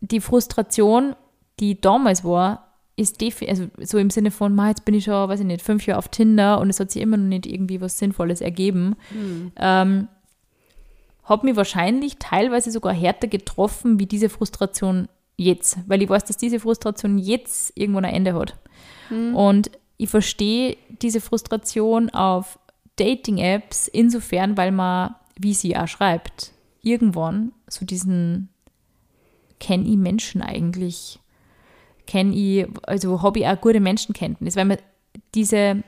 die 0.00 0.20
Frustration, 0.20 1.14
die 1.60 1.80
damals 1.80 2.24
war, 2.24 2.68
ist 2.96 3.20
defi 3.20 3.48
also 3.48 3.68
so 3.80 3.98
im 3.98 4.10
Sinne 4.10 4.30
von, 4.30 4.54
"Ma, 4.54 4.68
jetzt 4.68 4.84
bin 4.84 4.94
ich 4.94 5.04
schon, 5.04 5.28
weiß 5.28 5.40
ich 5.40 5.46
nicht, 5.46 5.62
fünf 5.62 5.86
Jahre 5.86 5.98
auf 5.98 6.08
Tinder 6.08 6.60
und 6.60 6.68
es 6.68 6.78
hat 6.78 6.90
sich 6.90 7.00
immer 7.00 7.16
noch 7.16 7.28
nicht 7.28 7.46
irgendwie 7.46 7.80
was 7.80 7.98
Sinnvolles 7.98 8.40
ergeben, 8.42 8.96
ähm, 9.56 10.08
hat 11.32 11.44
mich 11.44 11.56
wahrscheinlich 11.56 12.16
teilweise 12.18 12.70
sogar 12.70 12.92
härter 12.92 13.26
getroffen 13.26 13.98
wie 13.98 14.06
diese 14.06 14.28
Frustration 14.28 15.08
jetzt, 15.36 15.78
weil 15.86 16.02
ich 16.02 16.08
weiß, 16.08 16.24
dass 16.24 16.36
diese 16.36 16.60
Frustration 16.60 17.18
jetzt 17.18 17.72
irgendwann 17.74 18.04
ein 18.04 18.14
Ende 18.14 18.34
hat. 18.34 18.56
Und 19.34 19.70
ich 19.96 20.08
verstehe 20.08 20.76
diese 21.02 21.20
Frustration 21.20 22.10
auf 22.10 22.58
Dating-Apps 22.96 23.88
insofern, 23.88 24.56
weil 24.56 24.72
man, 24.72 25.14
wie 25.38 25.54
sie 25.54 25.76
auch 25.76 25.88
schreibt, 25.88 26.52
irgendwann 26.82 27.52
so 27.68 27.84
diesen 27.84 28.48
kenne 29.60 29.88
ich 29.88 29.96
Menschen 29.96 30.42
eigentlich? 30.42 31.20
Kenne 32.06 32.34
ich, 32.34 32.66
also 32.82 33.22
habe 33.22 33.38
ich 33.38 33.46
auch 33.46 33.60
gute 33.60 33.80
Menschenkenntnis, 33.80 34.56
weil 34.56 34.64
man 34.64 34.78
diese, 35.34 35.84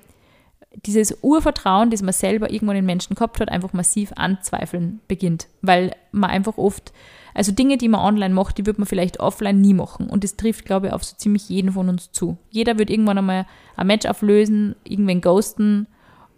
dieses 0.86 1.18
Urvertrauen, 1.22 1.90
das 1.90 2.02
man 2.02 2.12
selber 2.12 2.50
irgendwann 2.50 2.76
in 2.76 2.86
Menschen 2.86 3.14
gehabt 3.14 3.40
hat, 3.40 3.48
einfach 3.48 3.72
massiv 3.72 4.12
anzweifeln 4.16 5.00
beginnt. 5.08 5.48
Weil 5.62 5.94
man 6.12 6.30
einfach 6.30 6.58
oft, 6.58 6.92
also 7.32 7.52
Dinge, 7.52 7.78
die 7.78 7.88
man 7.88 8.00
online 8.00 8.34
macht, 8.34 8.58
die 8.58 8.66
wird 8.66 8.78
man 8.78 8.86
vielleicht 8.86 9.20
offline 9.20 9.60
nie 9.60 9.74
machen. 9.74 10.08
Und 10.08 10.24
das 10.24 10.36
trifft, 10.36 10.64
glaube 10.64 10.88
ich, 10.88 10.92
auf 10.92 11.04
so 11.04 11.16
ziemlich 11.16 11.48
jeden 11.48 11.72
von 11.72 11.88
uns 11.88 12.12
zu. 12.12 12.38
Jeder 12.50 12.78
wird 12.78 12.90
irgendwann 12.90 13.18
einmal 13.18 13.46
ein 13.76 13.86
Match 13.86 14.06
auflösen, 14.06 14.74
irgendwen 14.84 15.20
ghosten, 15.20 15.86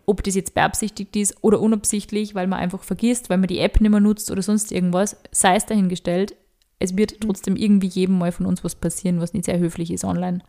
ob 0.06 0.22
das 0.22 0.34
jetzt 0.36 0.54
beabsichtigt 0.54 1.16
ist 1.16 1.36
oder 1.42 1.60
unabsichtlich, 1.60 2.34
weil 2.34 2.46
man 2.46 2.60
einfach 2.60 2.82
vergisst, 2.82 3.28
weil 3.28 3.38
man 3.38 3.48
die 3.48 3.58
App 3.58 3.80
nicht 3.80 3.90
mehr 3.90 4.00
nutzt 4.00 4.30
oder 4.30 4.42
sonst 4.42 4.70
irgendwas, 4.70 5.16
sei 5.32 5.56
es 5.56 5.66
dahingestellt. 5.66 6.36
Es 6.78 6.96
wird 6.96 7.20
trotzdem 7.20 7.56
irgendwie 7.56 7.88
jedem 7.88 8.18
Mal 8.18 8.32
von 8.32 8.46
uns 8.46 8.62
was 8.62 8.74
passieren, 8.74 9.20
was 9.20 9.32
nicht 9.32 9.46
sehr 9.46 9.58
höflich 9.58 9.90
ist 9.90 10.04
online. 10.04 10.40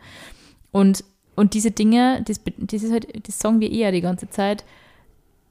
Und, 0.72 1.04
und 1.38 1.54
diese 1.54 1.70
Dinge, 1.70 2.24
das, 2.26 2.42
das 2.58 2.82
ist 2.82 2.92
halt, 2.92 3.28
das 3.28 3.38
sagen 3.38 3.62
wir 3.62 3.72
eher 3.72 3.92
die 3.92 4.02
ganze 4.02 4.28
Zeit, 4.28 4.66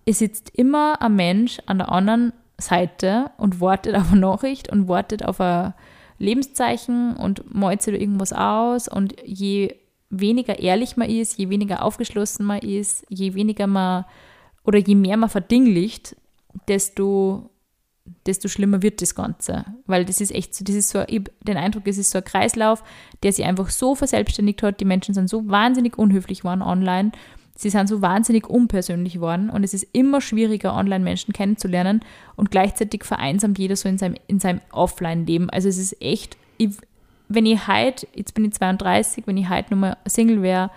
es 0.04 0.18
sitzt 0.18 0.50
immer 0.50 1.00
ein 1.00 1.14
Mensch 1.14 1.60
an 1.66 1.78
der 1.78 1.92
anderen 1.92 2.32
Seite 2.58 3.30
und 3.38 3.60
wartet 3.60 3.94
auf 3.94 4.10
eine 4.10 4.20
Nachricht 4.20 4.70
und 4.70 4.88
wartet 4.88 5.24
auf 5.24 5.40
ein 5.40 5.74
Lebenszeichen 6.18 7.16
und 7.16 7.54
malt 7.54 7.82
sich 7.82 7.94
irgendwas 7.94 8.32
aus. 8.32 8.88
Und 8.88 9.14
je 9.24 9.76
weniger 10.10 10.58
ehrlich 10.58 10.96
man 10.96 11.08
ist, 11.08 11.38
je 11.38 11.50
weniger 11.50 11.84
aufgeschlossen 11.84 12.44
man 12.44 12.58
ist, 12.58 13.06
je 13.08 13.34
weniger 13.34 13.68
man 13.68 14.06
oder 14.64 14.78
je 14.78 14.96
mehr 14.96 15.16
man 15.16 15.30
verdinglicht, 15.30 16.16
desto, 16.66 17.50
desto 18.26 18.48
schlimmer 18.48 18.82
wird 18.82 19.02
das 19.02 19.14
Ganze. 19.14 19.64
Weil 19.86 20.04
das 20.04 20.20
ist 20.20 20.34
echt 20.34 20.54
so, 20.54 20.64
das 20.64 20.74
ist 20.74 20.90
so, 20.90 21.02
ich 21.06 21.18
hab 21.18 21.30
den 21.44 21.56
Eindruck, 21.56 21.86
es 21.86 21.98
ist 21.98 22.10
so 22.10 22.18
ein 22.18 22.24
Kreislauf, 22.24 22.82
der 23.22 23.32
sich 23.32 23.44
einfach 23.44 23.70
so 23.70 23.94
verselbstständigt 23.94 24.62
hat. 24.62 24.80
Die 24.80 24.84
Menschen 24.84 25.14
sind 25.14 25.28
so 25.28 25.48
wahnsinnig 25.48 25.98
unhöflich 25.98 26.40
geworden 26.40 26.62
online. 26.62 27.12
Sie 27.56 27.70
sind 27.70 27.88
so 27.88 28.02
wahnsinnig 28.02 28.48
unpersönlich 28.48 29.14
geworden 29.14 29.48
und 29.48 29.64
es 29.64 29.72
ist 29.72 29.86
immer 29.92 30.20
schwieriger, 30.20 30.74
Online-Menschen 30.74 31.32
kennenzulernen 31.32 32.00
und 32.36 32.50
gleichzeitig 32.50 33.02
vereinsamt 33.04 33.58
jeder 33.58 33.76
so 33.76 33.88
in 33.88 33.96
seinem, 33.96 34.16
in 34.26 34.40
seinem 34.40 34.60
Offline-Leben. 34.72 35.48
Also 35.48 35.68
es 35.68 35.78
ist 35.78 36.00
echt, 36.02 36.36
ich, 36.58 36.70
wenn 37.28 37.46
ich 37.46 37.66
heute, 37.66 38.06
jetzt 38.14 38.34
bin 38.34 38.44
ich 38.44 38.52
32, 38.52 39.26
wenn 39.26 39.38
ich 39.38 39.48
heute 39.48 39.72
nochmal 39.72 39.96
Single 40.06 40.42
wäre, 40.42 40.70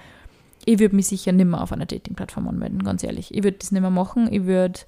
ich 0.63 0.79
würde 0.79 0.95
mich 0.95 1.07
sicher 1.07 1.33
nicht 1.33 1.47
mehr 1.47 1.61
auf 1.61 1.73
einer 1.73 1.85
Dating-Plattform 1.85 2.47
anmelden, 2.47 2.83
ganz 2.83 3.03
ehrlich. 3.03 3.33
Ich 3.33 3.43
würde 3.43 3.57
das 3.59 3.71
nicht 3.71 3.81
mehr 3.81 3.89
machen. 3.89 4.31
Ich 4.31 4.45
würde 4.45 4.79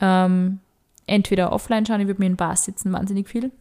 ähm, 0.00 0.58
entweder 1.06 1.52
offline 1.52 1.86
schauen, 1.86 2.00
ich 2.00 2.06
würde 2.06 2.20
mir 2.20 2.26
in 2.26 2.36
Bars 2.36 2.64
sitzen, 2.64 2.92
wahnsinnig 2.92 3.28
viel. 3.28 3.52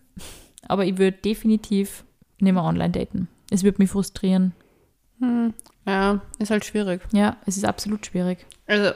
Aber 0.68 0.86
ich 0.86 0.98
würde 0.98 1.18
definitiv 1.18 2.06
nicht 2.40 2.54
mehr 2.54 2.64
online 2.64 2.92
daten. 2.92 3.28
Es 3.52 3.64
würde 3.64 3.82
mich 3.82 3.90
frustrieren. 3.92 4.54
Ja, 5.86 6.22
ist 6.40 6.52
halt 6.52 6.66
schwierig. 6.66 7.02
Ja, 7.14 7.38
es 7.46 7.58
ist 7.58 7.66
absolut 7.66 8.06
schwierig. 8.06 8.46
Also, 8.68 8.92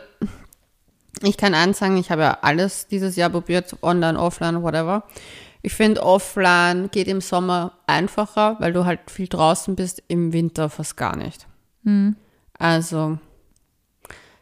ich 1.22 1.38
kann 1.38 1.54
eins 1.54 1.80
sagen, 1.80 1.98
ich 1.98 2.12
habe 2.12 2.22
ja 2.22 2.40
alles 2.42 2.88
dieses 2.88 3.16
Jahr 3.16 3.30
probiert, 3.30 3.76
online, 3.82 4.20
offline, 4.20 4.62
whatever. 4.62 5.04
Ich 5.62 5.74
finde, 5.74 6.04
offline 6.04 6.90
geht 6.92 7.08
im 7.08 7.22
Sommer 7.22 7.74
einfacher, 7.88 8.58
weil 8.60 8.74
du 8.74 8.86
halt 8.86 9.10
viel 9.10 9.28
draußen 9.28 9.76
bist, 9.76 10.04
im 10.08 10.32
Winter 10.32 10.70
fast 10.70 10.96
gar 10.98 11.16
nicht. 11.16 11.48
Also, 12.58 13.20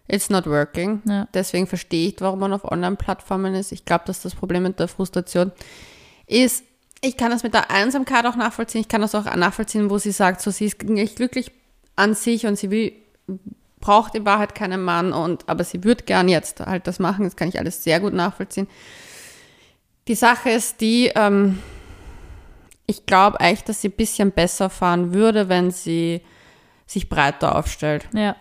it's 0.08 0.30
not 0.30 0.46
working. 0.46 1.02
Ja. 1.06 1.28
Deswegen 1.34 1.68
verstehe 1.68 2.10
ich, 2.10 2.15
warum 2.20 2.39
man 2.39 2.54
auf 2.54 2.63
Online-Plattformen 2.63 3.56
ist. 3.56 3.72
Ich 3.72 3.86
glaube, 3.86 4.06
dass 4.06 4.22
das 4.22 4.36
Problem 4.36 4.63
mit 4.63 4.80
der 4.80 4.88
Frustration 4.88 5.52
ist, 6.28 6.63
ich 7.02 7.18
kann 7.18 7.32
das 7.32 7.44
mit 7.44 7.54
der 7.54 7.70
Einsamkeit 7.72 8.26
auch 8.26 8.36
nachvollziehen. 8.36 8.82
Ich 8.82 8.88
kann 8.88 9.02
das 9.02 9.15
auch 9.15 9.26
nachvollziehen, 9.36 9.89
wo 9.89 9.98
sie 9.98 10.12
sagt, 10.12 10.41
so 10.41 10.50
sie 10.52 10.65
ist 10.65 10.82
nicht 10.84 11.18
glücklich 11.18 11.52
an 11.96 12.13
sich 12.13 12.46
und 12.46 12.58
sie 12.58 12.72
will, 12.72 12.94
braucht 13.80 14.15
in 14.15 14.26
Wahrheit 14.26 14.56
keinen 14.56 14.84
Mann 14.84 15.13
und, 15.13 15.48
aber 15.48 15.63
sie 15.63 15.84
würde 15.84 16.04
gern 16.04 16.28
jetzt 16.28 16.62
halt 16.62 16.88
das 16.88 17.00
machen. 17.00 17.26
Das 17.26 17.36
kann 17.36 17.50
ich 17.50 17.60
alles 17.60 17.84
sehr 17.84 18.00
gut 18.00 18.13
nachvollziehen. 18.13 18.68
Die 20.08 20.15
Sache 20.15 20.50
ist 20.52 20.82
die, 20.82 21.12
ähm, 21.15 21.60
ich 22.88 23.06
glaube 23.06 23.39
eigentlich, 23.39 23.63
dass 23.63 23.82
sie 23.82 23.89
ein 23.89 23.98
bisschen 23.98 24.32
besser 24.32 24.70
fahren 24.70 25.13
würde, 25.13 25.50
wenn 25.50 25.72
sie 25.72 26.22
sich 26.88 27.10
breiter 27.10 27.56
aufstellt. 27.56 28.08
Ja. 28.13 28.36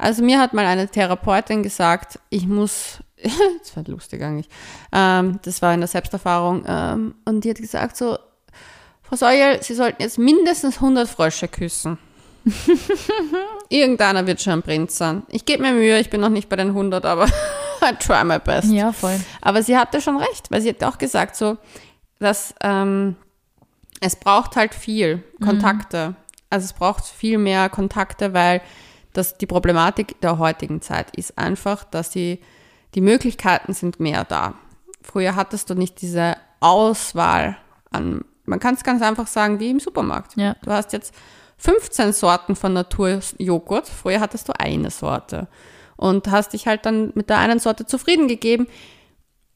Also 0.00 0.22
mir 0.22 0.40
hat 0.40 0.54
mal 0.54 0.64
eine 0.64 0.88
Therapeutin 0.88 1.62
gesagt, 1.62 2.18
ich 2.30 2.46
muss, 2.46 3.00
das 3.22 3.76
war 3.76 3.84
lustig 3.86 4.22
eigentlich, 4.22 4.48
ähm, 4.92 5.38
das 5.42 5.60
war 5.60 5.74
in 5.74 5.80
der 5.80 5.88
Selbsterfahrung, 5.88 6.64
ähm, 6.66 7.14
und 7.26 7.44
die 7.44 7.50
hat 7.50 7.58
gesagt 7.58 7.96
so, 7.96 8.18
Frau 9.02 9.16
Säuel, 9.16 9.62
Sie 9.62 9.74
sollten 9.74 10.02
jetzt 10.02 10.18
mindestens 10.18 10.76
100 10.76 11.08
Frösche 11.08 11.48
küssen. 11.48 11.98
Irgendeiner 13.68 14.26
wird 14.26 14.40
schon 14.40 14.54
ein 14.54 14.62
Prinz 14.62 14.96
sein. 14.96 15.24
Ich 15.28 15.44
gebe 15.44 15.62
mir 15.62 15.72
Mühe, 15.72 15.98
ich 15.98 16.10
bin 16.10 16.20
noch 16.20 16.28
nicht 16.30 16.48
bei 16.48 16.56
den 16.56 16.68
100, 16.68 17.04
aber 17.04 17.26
I 17.82 17.94
try 17.98 18.24
my 18.24 18.38
best. 18.38 18.70
Ja, 18.70 18.92
voll. 18.92 19.20
Aber 19.42 19.62
sie 19.62 19.76
hatte 19.76 20.00
schon 20.00 20.16
recht, 20.16 20.50
weil 20.50 20.60
sie 20.60 20.70
hat 20.70 20.82
auch 20.84 20.96
gesagt, 20.96 21.36
so, 21.36 21.58
dass 22.20 22.54
ähm, 22.62 23.16
es 24.00 24.16
braucht 24.16 24.56
halt 24.56 24.74
viel 24.74 25.24
Kontakte. 25.42 26.14
Also 26.48 26.64
es 26.64 26.72
braucht 26.72 27.04
viel 27.04 27.36
mehr 27.36 27.68
Kontakte, 27.68 28.32
weil 28.32 28.62
das 29.12 29.38
die 29.38 29.46
Problematik 29.46 30.20
der 30.20 30.38
heutigen 30.38 30.82
Zeit 30.82 31.16
ist 31.16 31.38
einfach, 31.38 31.84
dass 31.84 32.10
die, 32.10 32.40
die 32.94 33.00
Möglichkeiten 33.00 33.72
sind 33.72 34.00
mehr 34.00 34.24
da. 34.24 34.54
Früher 35.02 35.34
hattest 35.36 35.70
du 35.70 35.74
nicht 35.74 36.00
diese 36.02 36.36
Auswahl 36.60 37.56
an, 37.90 38.24
man 38.44 38.60
kann 38.60 38.74
es 38.74 38.84
ganz 38.84 39.00
einfach 39.00 39.26
sagen, 39.26 39.60
wie 39.60 39.70
im 39.70 39.80
Supermarkt. 39.80 40.36
Ja. 40.36 40.56
Du 40.62 40.70
hast 40.70 40.92
jetzt 40.92 41.14
15 41.58 42.12
Sorten 42.12 42.56
von 42.56 42.72
Naturjoghurt. 42.72 43.88
Früher 43.88 44.20
hattest 44.20 44.48
du 44.48 44.58
eine 44.58 44.90
Sorte. 44.90 45.46
Und 45.96 46.30
hast 46.30 46.52
dich 46.52 46.66
halt 46.66 46.84
dann 46.86 47.12
mit 47.14 47.30
der 47.30 47.38
einen 47.38 47.58
Sorte 47.58 47.86
zufrieden 47.86 48.28
gegeben. 48.28 48.66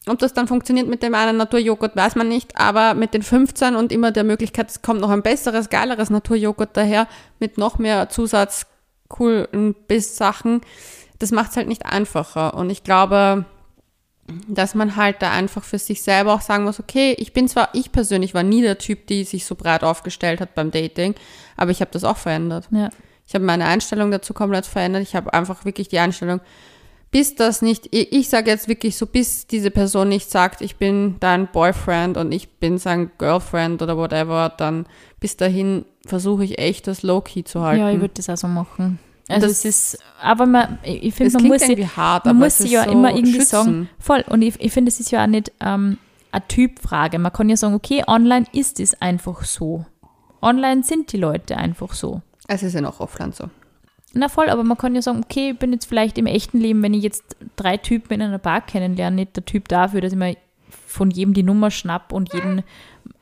Ob 0.07 0.19
das 0.19 0.35
dann 0.35 0.47
funktioniert 0.47 0.87
mit 0.87 1.03
dem 1.03 1.15
einen 1.15 1.39
Naturjoghurt, 1.39 1.97
weiß 1.97 2.15
man 2.15 2.29
nicht. 2.29 2.59
Aber 2.59 2.95
mit 2.95 3.15
den 3.15 3.23
15 3.23 3.75
und 3.75 3.91
immer 3.91 4.13
der 4.13 4.25
Möglichkeit, 4.25 4.71
es 4.71 4.83
kommt 4.83 5.01
noch 5.01 5.11
ein 5.11 5.23
besseres, 5.23 5.71
geileres 5.71 6.11
Naturjoghurt 6.11 6.77
daher, 6.77 7.09
mit 7.41 7.57
noch 7.57 7.79
mehr 7.79 8.11
Zusatz, 8.11 8.67
coolen 9.09 9.75
Biss-Sachen, 9.87 10.61
das 11.19 11.31
macht 11.31 11.51
es 11.51 11.57
halt 11.57 11.69
nicht 11.69 11.87
einfacher. 11.87 12.55
Und 12.55 12.71
ich 12.71 12.85
glaube, 12.85 13.45
dass 14.49 14.75
man 14.75 14.97
halt 14.97 15.21
da 15.21 15.31
einfach 15.31 15.65
für 15.65 15.79
sich 15.79 16.03
selber 16.03 16.35
auch 16.35 16.41
sagen 16.41 16.65
muss, 16.65 16.81
okay, 16.81 17.15
ich 17.19 17.33
bin 17.33 17.49
zwar, 17.49 17.69
ich 17.75 17.93
persönlich 17.93 18.35
war 18.35 18.43
nie 18.43 18.63
der 18.63 18.79
Typ, 18.79 19.07
die 19.07 19.25
sich 19.25 19.45
so 19.45 19.55
breit 19.55 19.85
aufgestellt 19.85 20.41
hat 20.41 20.55
beim 20.55 20.71
Dating, 20.71 21.15
aber 21.57 21.71
ich 21.71 21.81
habe 21.81 21.91
das 21.91 22.05
auch 22.05 22.17
verändert. 22.17 22.69
Ja. 22.71 22.89
Ich 23.27 23.35
habe 23.35 23.45
meine 23.45 23.67
Einstellung 23.67 24.11
dazu 24.11 24.35
komplett 24.35 24.67
verändert. 24.67 25.03
Ich 25.03 25.15
habe 25.15 25.33
einfach 25.33 25.65
wirklich 25.65 25.89
die 25.89 25.99
Einstellung, 25.99 26.41
bis 27.15 27.37
das 27.37 27.63
nicht, 27.63 27.87
ich, 27.93 28.13
ich 28.13 28.29
sage 28.29 28.51
jetzt 28.51 28.67
wirklich 28.67 28.97
so, 28.97 29.07
bis 29.07 29.47
diese 29.47 29.71
Person 29.71 30.09
nicht 30.09 30.29
sagt, 30.33 30.61
ich 30.63 30.75
bin 30.77 31.15
dein 31.21 31.47
Boyfriend 31.47 32.17
und 32.17 32.33
ich 32.33 32.49
bin 32.59 32.77
sein 32.79 33.13
Girlfriend 33.19 33.81
oder 33.83 33.97
whatever, 33.97 34.53
dann 34.57 34.87
bis 35.21 35.37
dahin 35.37 35.85
versuche 36.05 36.43
ich 36.43 36.59
echt 36.59 36.89
das 36.89 37.05
Low-Key 37.05 37.45
zu 37.45 37.63
halten. 37.63 37.81
Ja, 37.83 37.91
ich 37.93 38.01
würde 38.01 38.15
das 38.17 38.29
auch 38.29 38.37
so 38.37 38.49
machen. 38.49 38.99
Also 39.29 39.47
Das- 39.47 39.59
es 39.59 39.65
ist, 39.65 39.99
aber 40.21 40.45
man, 40.47 40.79
ich 40.83 41.15
finde, 41.15 41.35
man 41.35 41.45
muss, 41.47 41.63
irgendwie 41.63 41.83
sich- 41.83 41.97
hart, 41.97 42.25
man 42.27 42.37
muss 42.41 42.59
ist 42.59 42.71
ja 42.73 42.83
so 42.85 42.91
immer 42.91 43.11
irgendwie 43.15 43.33
schützen. 43.35 43.47
sagen, 43.47 43.89
voll, 44.01 44.25
und 44.29 44.43
ich, 44.43 44.61
ich 44.61 44.73
finde, 44.73 44.89
es 44.91 44.99
ist 44.99 45.13
ja 45.13 45.23
auch 45.23 45.29
nicht 45.29 45.53
ähm, 45.61 45.99
eine 46.33 46.49
Typfrage. 46.49 47.21
Man 47.21 47.33
kann 47.33 47.49
ja 47.49 47.57
sagen, 47.57 47.75
okay, 47.75 48.03
online 48.09 48.47
ist 48.53 48.81
es 48.81 49.01
einfach 49.01 49.45
so. 49.45 49.87
Online 50.43 50.83
sind 50.83 51.13
die 51.13 51.17
Leute 51.19 51.57
einfach 51.57 51.95
so. 51.95 52.21
Es 52.49 52.65
ist 52.65 52.75
ja 52.75 52.81
noch 52.81 52.99
offline 52.99 53.31
so. 53.33 53.45
Na 54.15 54.29
voll, 54.29 54.49
aber 54.49 54.65
man 54.65 54.79
kann 54.79 54.95
ja 54.95 55.03
sagen, 55.03 55.23
okay, 55.25 55.51
ich 55.51 55.59
bin 55.59 55.73
jetzt 55.73 55.87
vielleicht 55.87 56.19
im 56.19 56.27
echten 56.27 56.61
Leben, 56.61 56.83
wenn 56.83 56.95
ich 56.95 57.03
jetzt 57.03 57.37
drei 57.57 57.77
Typen 57.77 58.15
in 58.15 58.23
einer 58.23 58.39
Bar 58.39 58.61
kennenlerne, 58.61 59.17
nicht 59.17 59.37
der 59.37 59.45
Typ 59.45 59.69
dafür, 59.69 60.01
dass 60.01 60.13
ich 60.13 60.19
mir 60.19 60.37
von 60.87 61.11
jedem 61.11 61.35
die 61.35 61.43
Nummer 61.43 61.71
schnapp 61.71 62.13
und 62.13 62.33
jeden 62.33 62.63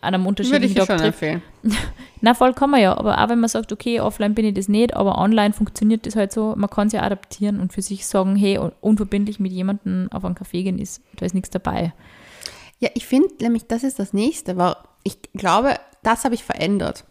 an 0.01 0.15
einem 0.15 0.25
Würde 0.25 0.43
ich 0.43 0.47
unterschiedlichen 0.47 0.77
Tag 0.77 0.99
schon 0.99 1.07
empfehlen. 1.07 1.43
Na, 2.21 2.35
voll 2.35 2.53
kann 2.53 2.71
man 2.71 2.81
ja, 2.81 2.97
aber 2.97 3.23
auch 3.23 3.29
wenn 3.29 3.41
man 3.41 3.49
sagt, 3.49 3.73
okay, 3.73 4.01
offline 4.01 4.35
bin 4.35 4.45
ich 4.45 4.55
das 4.55 4.69
nicht, 4.69 4.95
aber 4.95 5.19
online 5.19 5.53
funktioniert 5.53 6.07
das 6.07 6.15
halt 6.15 6.33
so, 6.33 6.55
man 6.57 6.71
kann 6.71 6.89
es 6.89 6.93
ja 6.93 7.03
adaptieren 7.03 7.61
und 7.61 7.73
für 7.73 7.83
sich 7.83 8.07
sagen, 8.07 8.37
hey, 8.37 8.61
unverbindlich 8.81 9.41
mit 9.41 9.53
jemandem 9.53 10.09
auf 10.13 10.25
einen 10.25 10.35
Kaffee 10.35 10.63
gehen 10.63 10.79
ist, 10.79 11.03
da 11.17 11.27
ist 11.27 11.35
nichts 11.35 11.51
dabei. 11.51 11.93
Ja, 12.79 12.91
ich 12.95 13.07
finde 13.07 13.29
nämlich, 13.41 13.67
das 13.67 13.85
ist 13.85 13.99
das 13.99 14.13
Nächste, 14.13 14.57
weil 14.57 14.75
ich 15.05 15.19
glaube, 15.35 15.77
das 16.03 16.25
habe 16.25 16.35
ich 16.35 16.45
verändert. 16.45 17.05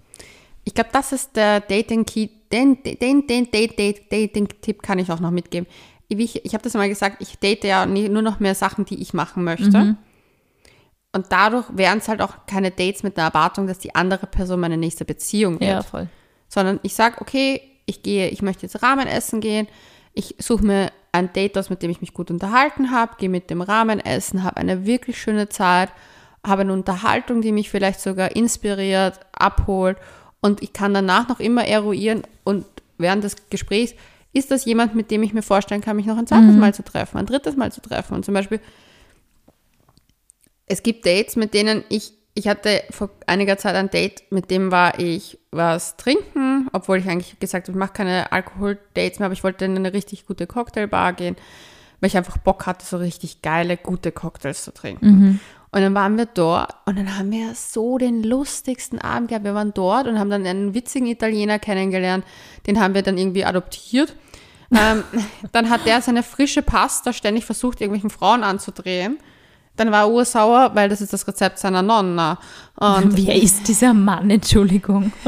Ich 0.63 0.74
glaube, 0.74 0.89
das 0.93 1.12
ist 1.12 1.36
der 1.36 1.62
Dating-Key, 1.62 2.30
den, 2.52 2.84
den, 2.84 3.28
den, 3.28 3.52
den, 3.52 3.95
Dating-Tipp 4.10 4.84
kann 4.84 5.00
ich 5.00 5.12
auch 5.12 5.19
noch 5.19 5.32
mitgeben. 5.32 5.67
Ich, 6.08 6.43
ich 6.45 6.54
habe 6.54 6.63
das 6.63 6.74
mal 6.74 6.89
gesagt, 6.89 7.21
ich 7.21 7.39
date 7.39 7.63
ja 7.63 7.86
nur 7.86 8.21
noch 8.21 8.39
mehr 8.39 8.54
Sachen, 8.54 8.86
die 8.86 9.02
ich 9.02 9.13
machen 9.13 9.43
möchte. 9.43 9.95
Und 11.13 11.26
dadurch 11.30 11.65
wären 11.74 11.97
es 11.97 12.08
halt 12.08 12.21
auch 12.21 12.45
keine 12.47 12.71
Dates 12.71 13.04
mit 13.04 13.17
der 13.17 13.26
Erwartung, 13.26 13.67
dass 13.67 13.80
die 13.80 13.95
andere 13.95 14.28
Person 14.28 14.60
meine 14.60 14.78
nächste 14.78 15.06
Beziehung 15.06 15.60
wird 15.60 15.69
Ja, 15.69 15.82
voll. 15.82 16.08
sondern 16.47 16.80
ich 16.84 16.93
sage, 16.95 17.19
okay, 17.19 17.62
ich 17.86 18.04
gehe, 18.04 18.30
ich 18.30 18.41
möchte 18.41 18.63
jetzt 18.63 18.82
Ramen 18.82 19.08
essen 19.08 19.41
gehen, 19.41 19.67
ich 20.13 20.36
suche 20.39 20.65
mir 20.65 20.91
ein 21.12 21.34
Date 21.34 21.58
aus, 21.58 21.69
mit 21.69 21.82
dem 21.82 21.91
ich 21.91 22.02
mich 22.02 22.13
gut 22.13 22.32
unterhalten 22.32 22.91
habe, 22.91 23.15
gehe 23.17 23.30
mit 23.30 23.50
dem 23.50 23.62
Ramen 23.62 24.00
essen, 24.00 24.43
habe 24.43 24.58
eine 24.58 24.86
wirklich 24.86 25.19
schöne 25.19 25.50
Zeit, 25.50 25.89
habe 26.45 26.62
eine 26.62 26.74
Unterhaltung, 26.74 27.41
die 27.41 27.52
mich 27.52 27.69
vielleicht 27.69 28.00
sogar 28.00 28.36
inspiriert, 28.36 29.19
abholt 29.34 29.97
und 30.41 30.62
ich 30.62 30.73
kann 30.73 30.93
danach 30.93 31.30
noch 31.30 31.39
immer 31.39 31.65
eruieren 31.65 32.23
und 32.43 32.65
während 32.97 33.23
des 33.23 33.36
Gesprächs 33.49 33.93
ist 34.34 34.51
das 34.51 34.65
jemand, 34.65 34.95
mit 34.95 35.12
dem 35.12 35.23
ich 35.23 35.34
mir 35.34 35.41
vorstellen 35.41 35.82
kann, 35.82 35.95
mich 35.95 36.06
noch 36.06 36.17
ein 36.17 36.27
zweites 36.27 36.56
Mal 36.56 36.73
zu 36.73 36.84
treffen, 36.84 37.17
ein 37.17 37.25
drittes 37.25 37.58
Mal 37.58 37.71
zu 37.71 37.82
treffen? 37.82 38.15
Und 38.15 38.25
zum 38.25 38.34
Beispiel 38.34 38.62
es 40.71 40.84
gibt 40.84 41.06
Dates, 41.06 41.36
mit 41.36 41.54
denen 41.54 41.84
ich, 41.89 42.13
ich 42.34 42.47
hatte 42.47 42.82
vor 42.91 43.10
einiger 43.27 43.58
Zeit 43.58 43.75
ein 43.75 43.89
Date, 43.89 44.32
mit 44.32 44.49
dem 44.49 44.71
war 44.71 44.99
ich 44.99 45.38
was 45.51 45.97
trinken, 45.97 46.69
obwohl 46.71 46.99
ich 46.99 47.10
eigentlich 47.10 47.39
gesagt 47.39 47.67
habe, 47.67 47.75
ich 47.75 47.80
mache 47.80 47.91
keine 47.91 48.32
Alkohol-Dates 48.32 49.19
mehr, 49.19 49.25
aber 49.25 49.34
ich 49.34 49.43
wollte 49.43 49.65
in 49.65 49.75
eine 49.75 49.91
richtig 49.91 50.25
gute 50.25 50.47
Cocktailbar 50.47 51.12
gehen, 51.12 51.36
weil 51.99 52.08
ich 52.08 52.15
einfach 52.15 52.38
Bock 52.38 52.67
hatte, 52.67 52.86
so 52.86 52.97
richtig 52.97 53.41
geile, 53.41 53.75
gute 53.75 54.13
Cocktails 54.13 54.63
zu 54.63 54.73
trinken. 54.73 55.41
Und 55.74 55.82
dann 55.82 55.96
waren 55.96 56.18
wir 56.18 56.26
dort 56.26 56.76
und 56.86 56.98
dann 56.98 57.18
haben 57.18 57.32
wir 57.32 57.56
so 57.56 57.98
den 57.98 58.24
lustigsten 58.24 59.00
Abend 59.00 59.30
gehabt. 59.30 59.46
Wir 59.46 59.54
waren 59.54 59.74
dort 59.74 60.06
und 60.06 60.20
haben 60.20 60.30
dann 60.30 60.46
einen 60.46 60.74
witzigen 60.74 61.08
Italiener 61.08 61.60
kennengelernt, 61.60 62.26
den 62.68 62.80
haben 62.80 62.94
wir 62.94 63.04
dann 63.04 63.18
irgendwie 63.18 63.46
adoptiert. 63.46 64.14
ähm, 64.72 65.04
dann 65.54 65.70
hat 65.70 65.86
der 65.86 66.02
seine 66.02 66.24
frische 66.24 66.62
Pasta 66.62 67.14
ständig 67.14 67.46
versucht, 67.46 67.80
irgendwelchen 67.80 68.10
Frauen 68.10 68.44
anzudrehen. 68.44 69.18
Dann 69.78 69.92
war 69.92 70.02
er 70.02 70.12
ursauer, 70.12 70.72
weil 70.76 70.90
das 70.90 71.00
ist 71.00 71.14
das 71.14 71.26
Rezept 71.26 71.58
seiner 71.58 71.82
Nonna. 71.82 72.38
Und, 72.76 73.16
Wer 73.26 73.36
ist 73.36 73.70
dieser 73.70 73.94
Mann, 73.94 74.30
Entschuldigung? 74.30 75.14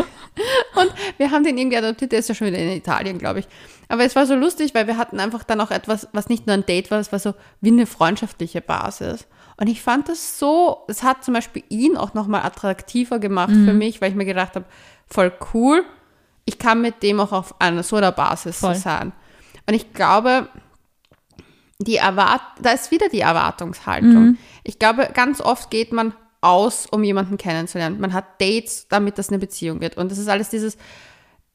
und 0.75 0.93
wir 1.17 1.31
haben 1.31 1.45
den 1.45 1.57
irgendwie 1.57 1.77
adoptiert, 1.77 2.11
der 2.11 2.19
ist 2.19 2.27
ja 2.27 2.35
schon 2.35 2.47
wieder 2.47 2.57
in 2.57 2.71
Italien, 2.71 3.17
glaube 3.17 3.39
ich. 3.39 3.47
Aber 3.87 4.03
es 4.03 4.15
war 4.17 4.25
so 4.25 4.35
lustig, 4.35 4.75
weil 4.75 4.87
wir 4.87 4.97
hatten 4.97 5.21
einfach 5.21 5.43
dann 5.43 5.61
auch 5.61 5.71
etwas, 5.71 6.09
was 6.11 6.27
nicht 6.27 6.47
nur 6.47 6.55
ein 6.55 6.65
Date 6.65 6.91
war, 6.91 6.99
es 6.99 7.13
war 7.13 7.19
so 7.19 7.33
wie 7.61 7.71
eine 7.71 7.85
freundschaftliche 7.85 8.59
Basis. 8.59 9.25
Und 9.57 9.67
ich 9.67 9.81
fand 9.81 10.09
das 10.09 10.39
so, 10.39 10.79
es 10.87 11.03
hat 11.03 11.23
zum 11.23 11.33
Beispiel 11.33 11.63
ihn 11.69 11.95
auch 11.97 12.13
nochmal 12.13 12.41
attraktiver 12.43 13.19
gemacht 13.19 13.51
für 13.51 13.73
mich, 13.73 14.01
weil 14.01 14.09
ich 14.09 14.15
mir 14.15 14.25
gedacht 14.25 14.55
habe, 14.55 14.65
voll 15.07 15.31
cool, 15.53 15.83
ich 16.45 16.59
kann 16.59 16.81
mit 16.81 17.03
dem 17.03 17.19
auch 17.19 17.31
auf 17.31 17.61
einer 17.61 17.83
so 17.83 17.95
einer 17.95 18.11
Basis 18.11 18.59
Voll. 18.59 18.75
sein. 18.75 19.13
Und 19.67 19.73
ich 19.73 19.93
glaube, 19.93 20.49
die 21.79 21.97
Erwart 21.97 22.41
da 22.61 22.71
ist 22.71 22.91
wieder 22.91 23.09
die 23.09 23.21
Erwartungshaltung. 23.21 24.37
Ich 24.63 24.79
glaube, 24.79 25.09
ganz 25.13 25.39
oft 25.41 25.69
geht 25.69 25.91
man 25.91 26.13
aus, 26.41 26.85
um 26.85 27.03
jemanden 27.03 27.37
kennenzulernen. 27.37 28.01
Man 28.01 28.13
hat 28.13 28.41
Dates, 28.41 28.87
damit 28.89 29.17
das 29.17 29.29
eine 29.29 29.39
Beziehung 29.39 29.79
wird. 29.79 29.97
Und 29.97 30.11
das 30.11 30.17
ist 30.17 30.27
alles 30.27 30.49
dieses, 30.49 30.77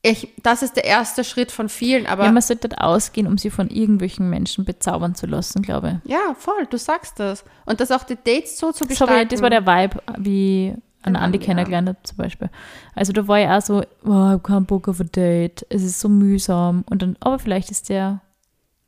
ich, 0.03 0.33
das 0.43 0.63
ist 0.63 0.77
der 0.77 0.85
erste 0.85 1.25
Schritt 1.25 1.51
von 1.51 1.69
vielen, 1.69 2.07
aber 2.07 2.25
ja, 2.25 2.33
man 2.33 2.43
sollte 2.43 2.81
ausgehen, 2.81 3.27
um 3.27 3.37
sie 3.37 3.51
von 3.51 3.69
irgendwelchen 3.69 4.31
Menschen 4.31 4.65
bezaubern 4.65 5.15
zu 5.15 5.27
lassen, 5.27 5.63
glaube 5.63 6.01
ich. 6.05 6.11
ja, 6.11 6.35
voll, 6.37 6.67
du 6.71 6.79
sagst 6.79 7.19
das. 7.19 7.45
Und 7.67 7.81
das 7.81 7.91
auch 7.91 8.05
die 8.05 8.17
Dates 8.17 8.59
so 8.59 8.71
zu 8.71 8.87
gestalten. 8.87 9.23
ich, 9.23 9.29
das 9.29 9.43
war 9.43 9.51
der 9.51 9.67
Vibe, 9.67 10.01
wie 10.19 10.75
Ein 11.03 11.17
Andi 11.17 11.37
Andi, 11.37 11.39
kennengelernt 11.41 11.89
habe, 11.89 11.99
zum 12.05 12.17
Beispiel. 12.17 12.49
Also 12.95 13.13
da 13.13 13.27
war 13.27 13.41
ich 13.41 13.49
auch 13.49 13.61
so, 13.61 13.79
oh, 13.79 13.83
ich 14.05 14.09
habe 14.09 14.41
keinen 14.41 14.67
Bock 14.67 14.87
auf 14.89 15.01
ein 15.01 15.11
Date, 15.11 15.67
es 15.69 15.83
ist 15.83 15.99
so 15.99 16.09
mühsam. 16.09 16.85
Und 16.89 17.03
dann, 17.03 17.17
aber 17.19 17.41
vielleicht 17.41 17.71
ist 17.71 17.89
der 17.89 18.21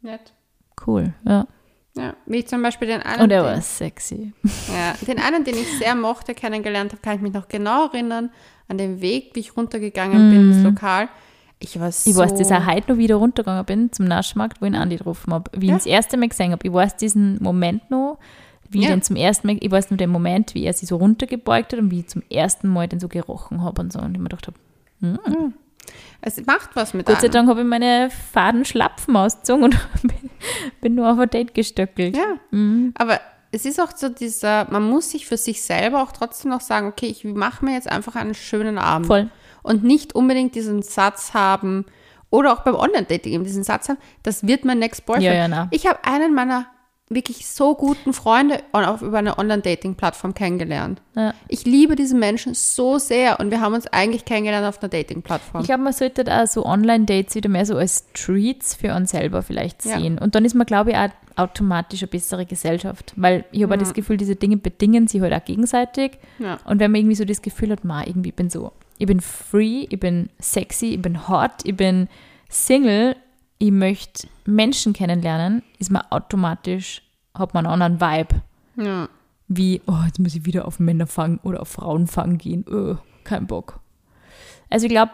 Nett. 0.02 0.32
cool, 0.86 1.12
ja. 1.26 1.46
Ja, 2.00 2.14
wie 2.26 2.38
ich 2.38 2.48
zum 2.48 2.62
Beispiel 2.62 2.88
den 2.88 3.02
einen, 3.02 3.22
Und 3.22 3.30
er 3.30 3.42
den, 3.42 3.52
war 3.54 3.60
sexy. 3.60 4.32
ja, 4.68 4.94
den 5.06 5.18
einen, 5.18 5.44
den 5.44 5.54
ich 5.54 5.78
sehr 5.78 5.94
mochte, 5.94 6.34
kennengelernt 6.34 6.92
habe, 6.92 7.02
kann 7.02 7.16
ich 7.16 7.20
mich 7.20 7.32
noch 7.32 7.48
genau 7.48 7.86
erinnern, 7.86 8.30
an 8.68 8.78
den 8.78 9.00
Weg, 9.00 9.30
wie 9.34 9.40
ich 9.40 9.56
runtergegangen 9.56 10.30
bin 10.30 10.52
ins 10.52 10.62
Lokal. 10.62 11.08
Ich 11.58 11.78
war 11.78 11.92
so... 11.92 12.08
Ich 12.08 12.16
weiß, 12.16 12.34
dass 12.34 12.50
ich 12.50 12.66
heute 12.66 12.92
noch 12.92 12.98
wieder 12.98 13.16
runtergegangen 13.16 13.64
bin 13.66 13.92
zum 13.92 14.06
Naschmarkt, 14.06 14.60
wo 14.62 14.66
ich 14.66 14.72
ihn 14.72 14.76
Andi 14.76 14.96
getroffen 14.96 15.32
habe. 15.34 15.50
Wie 15.54 15.66
ich 15.66 15.70
Ja. 15.70 15.74
ihn 15.74 15.78
das 15.78 15.86
erste 15.86 16.16
Mal 16.16 16.28
gesehen 16.28 16.52
habe. 16.52 16.66
Ich 16.66 16.72
weiß 16.72 16.96
diesen 16.96 17.36
Moment 17.42 17.90
noch, 17.90 18.18
wie 18.70 18.78
ich 18.78 18.84
Ja. 18.84 18.90
den 18.90 19.02
zum 19.02 19.16
ersten 19.16 19.46
Mal, 19.48 19.58
ich 19.60 19.70
weiß 19.70 19.90
nur 19.90 19.98
den 19.98 20.08
Moment, 20.10 20.54
wie 20.54 20.64
er 20.64 20.72
sich 20.72 20.88
so 20.88 20.96
runtergebeugt 20.96 21.72
hat 21.72 21.80
und 21.80 21.90
wie 21.90 22.00
ich 22.00 22.06
zum 22.08 22.22
ersten 22.30 22.68
Mal 22.68 22.88
den 22.88 23.00
so 23.00 23.08
gerochen 23.08 23.62
habe 23.62 23.82
und 23.82 23.92
so. 23.92 23.98
Und 23.98 24.12
ich 24.14 24.18
mir 24.18 24.28
gedacht 24.28 24.46
habe, 24.46 24.56
Es 26.20 26.44
macht 26.46 26.74
was 26.74 26.94
mit 26.94 27.06
Gott 27.06 27.20
sei. 27.20 27.28
Dank 27.28 27.48
habe 27.48 27.60
ich 27.60 27.66
meine 27.66 28.10
faden 28.10 28.64
Schlapfen 28.64 29.16
ausgezogen 29.16 29.64
und 29.64 29.76
bin, 30.80 30.94
nur 30.94 31.10
auf 31.10 31.18
ein 31.18 31.30
Date 31.30 31.54
gestöckelt. 31.54 32.16
Ja, 32.16 32.36
aber 32.94 33.20
es 33.52 33.64
ist 33.64 33.80
auch 33.80 33.96
so 33.96 34.08
dieser, 34.08 34.70
man 34.70 34.82
muss 34.82 35.10
sich 35.10 35.26
für 35.26 35.36
sich 35.36 35.62
selber 35.62 36.02
auch 36.02 36.12
trotzdem 36.12 36.50
noch 36.50 36.60
sagen, 36.60 36.86
okay, 36.86 37.06
ich 37.06 37.24
mache 37.24 37.64
mir 37.64 37.74
jetzt 37.74 37.90
einfach 37.90 38.16
einen 38.16 38.34
schönen 38.34 38.78
Abend. 38.78 39.06
Voll. 39.06 39.30
Und 39.62 39.84
nicht 39.84 40.14
unbedingt 40.14 40.54
diesen 40.54 40.82
Satz 40.82 41.34
haben, 41.34 41.84
oder 42.30 42.52
auch 42.52 42.60
beim 42.60 42.76
Online-Dating 42.76 43.32
eben 43.32 43.44
diesen 43.44 43.64
Satz 43.64 43.88
haben, 43.88 43.98
das 44.22 44.46
wird 44.46 44.64
mein 44.64 44.78
Next 44.78 45.04
Boyfriend. 45.04 45.24
Ja, 45.24 45.48
ja. 45.48 45.68
Ich 45.72 45.86
habe 45.86 45.98
einen 46.04 46.34
meiner 46.34 46.66
wirklich 47.12 47.46
so 47.48 47.74
guten 47.74 48.12
Freunde 48.12 48.62
auf, 48.72 49.02
über 49.02 49.18
eine 49.18 49.36
Online-Dating-Plattform 49.36 50.32
kennengelernt. 50.32 51.02
Ja. 51.16 51.34
Ich 51.48 51.64
liebe 51.64 51.96
diesen 51.96 52.20
Menschen 52.20 52.54
so 52.54 52.98
sehr 52.98 53.40
und 53.40 53.50
wir 53.50 53.60
haben 53.60 53.74
uns 53.74 53.88
eigentlich 53.88 54.24
kennengelernt 54.24 54.64
auf 54.66 54.80
einer 54.80 54.88
Dating-Plattform. 54.88 55.60
Ich 55.62 55.66
glaube, 55.66 55.82
man 55.82 55.92
sollte 55.92 56.22
da 56.22 56.46
so 56.46 56.64
Online-Dates 56.64 57.34
wieder 57.34 57.48
mehr 57.48 57.66
so 57.66 57.76
als 57.76 58.06
Treats 58.14 58.76
für 58.76 58.94
uns 58.94 59.10
selber 59.10 59.42
vielleicht 59.42 59.84
Ja. 59.84 59.98
sehen. 59.98 60.18
Und 60.18 60.36
dann 60.36 60.44
ist 60.44 60.54
man, 60.54 60.66
glaube 60.66 60.90
ich, 60.92 60.96
auch 60.96 61.08
automatisch 61.34 62.00
eine 62.02 62.08
bessere 62.08 62.46
Gesellschaft. 62.46 63.12
Weil 63.16 63.44
ich 63.50 63.62
habe 63.64 63.74
auch 63.74 63.78
das 63.78 63.92
Gefühl, 63.92 64.16
diese 64.16 64.36
Dinge 64.36 64.56
bedingen 64.56 65.08
sich 65.08 65.20
halt 65.20 65.32
auch 65.34 65.44
gegenseitig. 65.44 66.12
Ja. 66.38 66.58
Und 66.64 66.78
wenn 66.78 66.92
man 66.92 67.00
irgendwie 67.00 67.16
so 67.16 67.24
das 67.24 67.42
Gefühl 67.42 67.72
hat, 67.72 67.82
ma, 67.84 68.04
irgendwie 68.06 68.30
bin 68.30 68.50
so, 68.50 68.70
ich 68.98 69.06
bin 69.06 69.20
free, 69.20 69.86
ich 69.90 69.98
bin 69.98 70.28
sexy, 70.38 70.94
ich 70.94 71.02
bin 71.02 71.28
hot, 71.28 71.50
ich 71.64 71.76
bin 71.76 72.08
Single, 72.48 73.16
ich 73.60 73.70
möchte 73.70 74.26
Menschen 74.46 74.94
kennenlernen, 74.94 75.62
ist 75.78 75.90
man 75.90 76.02
automatisch, 76.08 77.02
hat 77.34 77.52
man 77.52 77.66
einen 77.66 77.82
anderen 77.82 78.00
Vibe. 78.00 78.42
Ja. 78.76 79.08
Wie, 79.48 79.82
oh, 79.86 79.98
jetzt 80.06 80.18
muss 80.18 80.34
ich 80.34 80.46
wieder 80.46 80.66
auf 80.66 80.80
Männer 80.80 81.06
fangen 81.06 81.38
oder 81.42 81.60
auf 81.60 81.68
Frauen 81.68 82.06
fangen 82.06 82.38
gehen. 82.38 82.64
Öh, 82.66 82.96
kein 83.22 83.46
Bock. 83.46 83.80
Also 84.70 84.86
ich 84.86 84.90
glaube, 84.90 85.12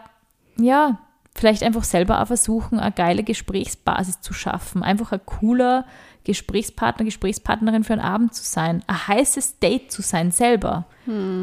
ja, 0.57 0.97
vielleicht 1.39 1.63
einfach 1.63 1.83
selber 1.83 2.21
auch 2.21 2.27
versuchen, 2.27 2.79
eine 2.79 2.91
geile 2.91 3.23
Gesprächsbasis 3.23 4.21
zu 4.21 4.33
schaffen. 4.33 4.83
Einfach 4.83 5.11
ein 5.11 5.21
cooler 5.25 5.85
Gesprächspartner, 6.23 7.05
Gesprächspartnerin 7.05 7.83
für 7.85 7.93
einen 7.93 8.01
Abend 8.01 8.33
zu 8.33 8.43
sein. 8.43 8.83
Ein 8.87 9.07
heißes 9.07 9.59
Date 9.59 9.91
zu 9.91 10.01
sein 10.01 10.31
selber. 10.31 10.85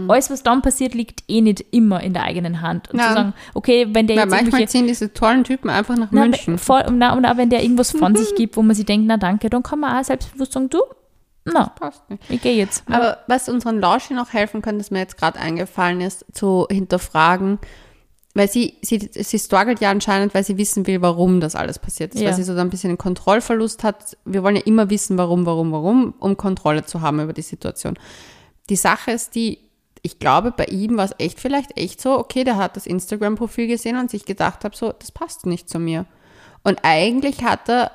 Alles, 0.09 0.30
was 0.30 0.42
dann 0.42 0.61
passiert, 0.61 0.92
liegt 0.92 1.24
eh 1.26 1.40
nicht 1.40 1.64
immer 1.70 2.03
in 2.03 2.12
der 2.12 2.24
eigenen 2.24 2.61
Hand. 2.61 2.90
Und 2.90 3.01
zu 3.01 3.12
sagen, 3.14 3.32
okay, 3.55 3.86
wenn 3.92 4.07
der 4.07 4.16
Ja, 4.16 4.22
jetzt 4.24 4.30
manchmal 4.30 4.68
ziehen 4.68 4.86
diese 4.86 5.14
tollen 5.14 5.42
Typen 5.42 5.70
einfach 5.70 5.97
nach 5.97 6.09
na, 6.11 6.20
München. 6.22 6.59
voll, 6.59 6.84
na, 6.92 7.14
und 7.14 7.24
auch 7.24 7.38
wenn 7.38 7.49
der 7.49 7.62
irgendwas 7.62 7.92
von 7.92 8.14
sich 8.16 8.34
gibt, 8.34 8.59
wo 8.59 8.62
man 8.62 8.76
sich 8.76 8.84
denkt, 8.84 9.07
na 9.07 9.16
danke, 9.16 9.49
dann 9.49 9.62
kann 9.62 9.80
man 9.80 9.99
auch 9.99 10.05
selbstbewusst 10.05 10.53
sagen, 10.53 10.68
du, 10.68 10.82
na, 11.47 11.66
Passt 11.78 12.09
nicht. 12.11 12.22
ich 12.28 12.42
gehe 12.42 12.57
jetzt. 12.57 12.84
Aber 12.90 13.18
was 13.26 13.49
unseren 13.49 13.80
Lauschen 13.80 14.18
auch 14.18 14.32
helfen 14.34 14.61
könnte, 14.61 14.78
das 14.78 14.90
mir 14.90 14.99
jetzt 14.99 15.16
gerade 15.16 15.38
eingefallen 15.38 16.03
ist, 16.03 16.26
zu 16.32 16.66
hinterfragen, 16.70 17.59
weil 18.35 18.51
sie, 18.51 18.74
sie, 18.82 19.11
sie 19.12 19.39
struggelt 19.39 19.80
ja 19.80 19.91
anscheinend, 19.91 20.35
weil 20.35 20.43
sie 20.45 20.59
wissen 20.59 20.87
will, 20.87 21.01
warum 21.01 21.41
das 21.41 21.55
alles 21.55 21.78
passiert 21.78 22.14
ist, 22.14 22.20
Ja. 22.20 22.28
weil 22.28 22.35
sie 22.35 22.43
so 22.43 22.53
ein 22.53 22.68
bisschen 22.70 22.91
einen 22.91 22.99
Kontrollverlust 22.99 23.85
hat. 23.85 24.16
Wir 24.24 24.43
wollen 24.43 24.57
ja 24.57 24.62
immer 24.62 24.91
wissen, 24.91 25.16
warum, 25.16 25.47
warum, 25.47 25.70
warum, 25.72 26.14
um 26.18 26.37
Kontrolle 26.37 26.85
zu 26.85 27.01
haben 27.01 27.20
über 27.20 27.32
die 27.32 27.43
Situation. 27.43 27.97
Die 28.70 28.76
Sache 28.76 29.12
ist 29.12 29.37
die, 29.37 29.59
ich 30.03 30.18
glaube, 30.18 30.51
bei 30.51 30.64
ihm 30.66 30.97
war 30.97 31.05
es 31.05 31.14
echt 31.18 31.39
vielleicht 31.41 31.78
echt 31.78 32.01
so, 32.01 32.18
okay, 32.18 32.45
der 32.45 32.57
hat 32.57 32.76
das 32.76 32.87
Instagram-Profil 32.87 33.68
gesehen 33.68 33.97
und 33.97 34.11
sich 34.11 34.24
gedacht 34.24 34.64
hat, 34.64 34.74
so, 34.74 34.93
das 34.93 35.12
passt 35.12 35.47
nicht 35.47 35.68
zu 35.70 35.78
mir. 35.78 36.05
Und 36.64 36.80
eigentlich 36.82 37.45
hat 37.45 37.68
er 37.68 37.93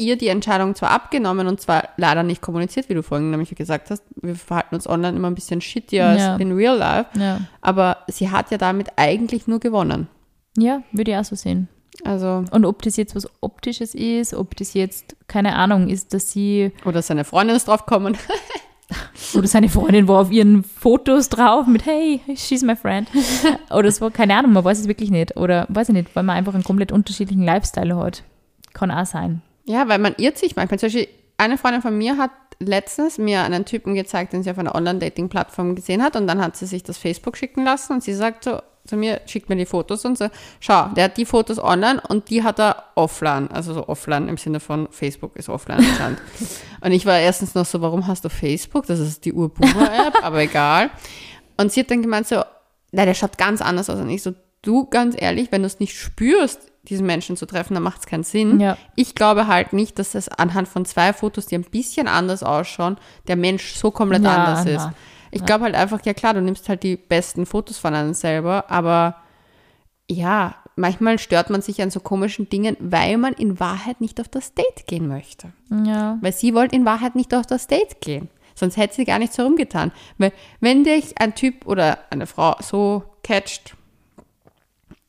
ihr 0.00 0.16
die 0.16 0.28
Entscheidung 0.28 0.74
zwar 0.74 0.90
abgenommen 0.90 1.46
und 1.46 1.60
zwar 1.60 1.90
leider 1.96 2.22
nicht 2.22 2.42
kommuniziert, 2.42 2.88
wie 2.88 2.94
du 2.94 3.02
vorhin 3.02 3.30
nämlich 3.30 3.54
gesagt 3.54 3.90
hast. 3.90 4.02
Wir 4.20 4.34
verhalten 4.34 4.74
uns 4.74 4.88
online 4.88 5.16
immer 5.16 5.28
ein 5.30 5.34
bisschen 5.34 5.60
shittier 5.60 6.06
als 6.06 6.20
Ja. 6.22 6.36
in 6.36 6.52
real 6.52 6.76
life. 6.78 7.06
Ja. 7.18 7.40
Aber 7.60 7.98
sie 8.08 8.30
hat 8.30 8.50
ja 8.50 8.58
damit 8.58 8.88
eigentlich 8.96 9.46
nur 9.46 9.60
gewonnen. 9.60 10.08
ja, 10.56 10.82
würde 10.92 11.12
ich 11.12 11.16
auch 11.16 11.24
so 11.24 11.36
sehen. 11.36 11.68
Also, 12.04 12.44
Und 12.50 12.64
ob 12.64 12.82
das 12.82 12.96
jetzt 12.96 13.14
was 13.14 13.28
Optisches 13.42 13.94
ist, 13.94 14.32
ob 14.32 14.56
das 14.56 14.72
jetzt, 14.74 15.16
keine 15.28 15.54
Ahnung, 15.56 15.88
ist, 15.88 16.14
dass 16.14 16.30
sie 16.32 16.72
oder 16.84 17.02
seine 17.02 17.24
Freundin 17.24 17.56
ist 17.56 17.68
drauf 17.68 17.84
gekommen. 17.84 18.16
oder 19.34 19.46
seine 19.46 19.68
Freundin 19.68 20.08
war 20.08 20.20
auf 20.22 20.30
ihren 20.32 20.64
Fotos 20.64 21.28
drauf 21.28 21.66
mit 21.66 21.84
Hey, 21.86 22.20
she's 22.36 22.62
my 22.62 22.74
friend. 22.74 23.08
Oder 23.70 23.90
so, 23.92 24.10
keine 24.10 24.34
Ahnung, 24.36 24.52
man 24.52 24.64
weiß 24.64 24.80
es 24.80 24.88
wirklich 24.88 25.10
nicht. 25.10 25.36
Oder 25.36 25.66
weiß 25.68 25.90
ich 25.90 25.94
nicht, 25.94 26.16
weil 26.16 26.22
man 26.24 26.36
einfach 26.36 26.54
einen 26.54 26.64
komplett 26.64 26.90
unterschiedlichen 26.90 27.44
Lifestyle 27.44 27.94
hat. 27.96 28.24
Kann 28.72 28.90
auch 28.90 29.06
sein. 29.06 29.42
Ja, 29.64 29.88
weil 29.88 29.98
man 29.98 30.14
irrt 30.18 30.38
sich 30.38 30.56
manchmal. 30.56 30.78
Zum 30.78 30.88
Beispiel, 30.88 31.08
eine 31.36 31.58
Freundin 31.58 31.82
von 31.82 31.96
mir 31.96 32.18
hat 32.18 32.30
letztens 32.58 33.18
mir 33.18 33.42
einen 33.42 33.64
Typen 33.64 33.94
gezeigt, 33.94 34.32
den 34.32 34.42
sie 34.42 34.50
auf 34.50 34.58
einer 34.58 34.74
Online-Dating-Plattform 34.74 35.74
gesehen 35.74 36.02
hat 36.02 36.16
und 36.16 36.26
dann 36.26 36.42
hat 36.42 36.56
sie 36.56 36.66
sich 36.66 36.82
das 36.82 36.98
Facebook 36.98 37.36
schicken 37.36 37.64
lassen 37.64 37.94
und 37.94 38.04
sie 38.04 38.12
sagt 38.12 38.44
so 38.44 38.60
zu 38.86 38.96
mir, 38.96 39.20
schickt 39.26 39.48
mir 39.48 39.56
die 39.56 39.66
Fotos 39.66 40.04
und 40.04 40.18
so, 40.18 40.28
schau, 40.58 40.88
der 40.88 41.04
hat 41.04 41.16
die 41.16 41.24
Fotos 41.24 41.58
online 41.58 42.00
und 42.08 42.28
die 42.30 42.42
hat 42.42 42.58
er 42.58 42.84
offline, 42.94 43.48
also 43.50 43.72
so 43.74 43.88
offline 43.88 44.28
im 44.28 44.36
Sinne 44.36 44.60
von 44.60 44.88
Facebook 44.90 45.36
ist 45.36 45.48
offline 45.48 45.78
anscheinend. 45.78 46.20
und 46.80 46.92
ich 46.92 47.06
war 47.06 47.18
erstens 47.18 47.54
noch 47.54 47.66
so, 47.66 47.80
warum 47.80 48.06
hast 48.06 48.24
du 48.24 48.28
Facebook? 48.28 48.86
Das 48.86 48.98
ist 48.98 49.24
die 49.24 49.32
Urboomer-App, 49.32 50.24
aber 50.24 50.40
egal. 50.40 50.90
Und 51.56 51.72
sie 51.72 51.80
hat 51.80 51.90
dann 51.90 52.02
gemeint 52.02 52.26
so, 52.26 52.42
na, 52.92 53.04
der 53.04 53.14
schaut 53.14 53.38
ganz 53.38 53.60
anders 53.60 53.90
aus. 53.90 54.00
Und 54.00 54.10
ich 54.10 54.22
so, 54.22 54.34
du, 54.62 54.86
ganz 54.86 55.14
ehrlich, 55.16 55.52
wenn 55.52 55.62
du 55.62 55.66
es 55.66 55.78
nicht 55.78 55.96
spürst, 55.96 56.69
diesen 56.84 57.06
Menschen 57.06 57.36
zu 57.36 57.46
treffen, 57.46 57.74
dann 57.74 57.82
macht 57.82 58.00
es 58.00 58.06
keinen 58.06 58.24
Sinn. 58.24 58.58
Ja. 58.60 58.76
Ich 58.96 59.14
glaube 59.14 59.46
halt 59.46 59.72
nicht, 59.72 59.98
dass 59.98 60.14
es 60.14 60.28
anhand 60.28 60.66
von 60.68 60.84
zwei 60.84 61.12
Fotos, 61.12 61.46
die 61.46 61.54
ein 61.54 61.64
bisschen 61.64 62.08
anders 62.08 62.42
ausschauen, 62.42 62.96
der 63.28 63.36
Mensch 63.36 63.74
so 63.74 63.90
komplett 63.90 64.22
Ja, 64.22 64.34
anders 64.44 64.64
na. 64.64 64.70
ist. 64.70 64.88
Ich 65.30 65.44
glaube 65.44 65.64
halt 65.64 65.74
einfach, 65.74 66.00
ja 66.04 66.14
klar, 66.14 66.34
du 66.34 66.42
nimmst 66.42 66.68
halt 66.68 66.82
die 66.82 66.96
besten 66.96 67.46
Fotos 67.46 67.78
von 67.78 67.94
einem 67.94 68.14
selber, 68.14 68.70
aber 68.70 69.16
ja, 70.10 70.56
manchmal 70.74 71.18
stört 71.20 71.50
man 71.50 71.62
sich 71.62 71.80
an 71.82 71.90
so 71.90 72.00
komischen 72.00 72.48
Dingen, 72.48 72.76
weil 72.80 73.16
man 73.16 73.34
in 73.34 73.60
Wahrheit 73.60 74.00
nicht 74.00 74.20
auf 74.20 74.28
das 74.28 74.54
Date 74.54 74.86
gehen 74.86 75.06
möchte. 75.06 75.52
Ja. 75.84 76.18
Weil 76.20 76.32
sie 76.32 76.54
wollte 76.54 76.74
in 76.74 76.84
Wahrheit 76.84 77.14
nicht 77.14 77.32
auf 77.34 77.46
das 77.46 77.68
Date 77.68 78.00
gehen. 78.00 78.28
Sonst 78.56 78.76
hätte 78.76 78.94
sie 78.96 79.04
gar 79.04 79.18
nichts 79.20 79.38
herumgetan. 79.38 79.92
Weil 80.18 80.32
wenn 80.58 80.82
dich 80.82 81.18
ein 81.20 81.34
Typ 81.36 81.66
oder 81.66 81.98
eine 82.10 82.26
Frau 82.26 82.56
so 82.60 83.04
catcht, 83.22 83.76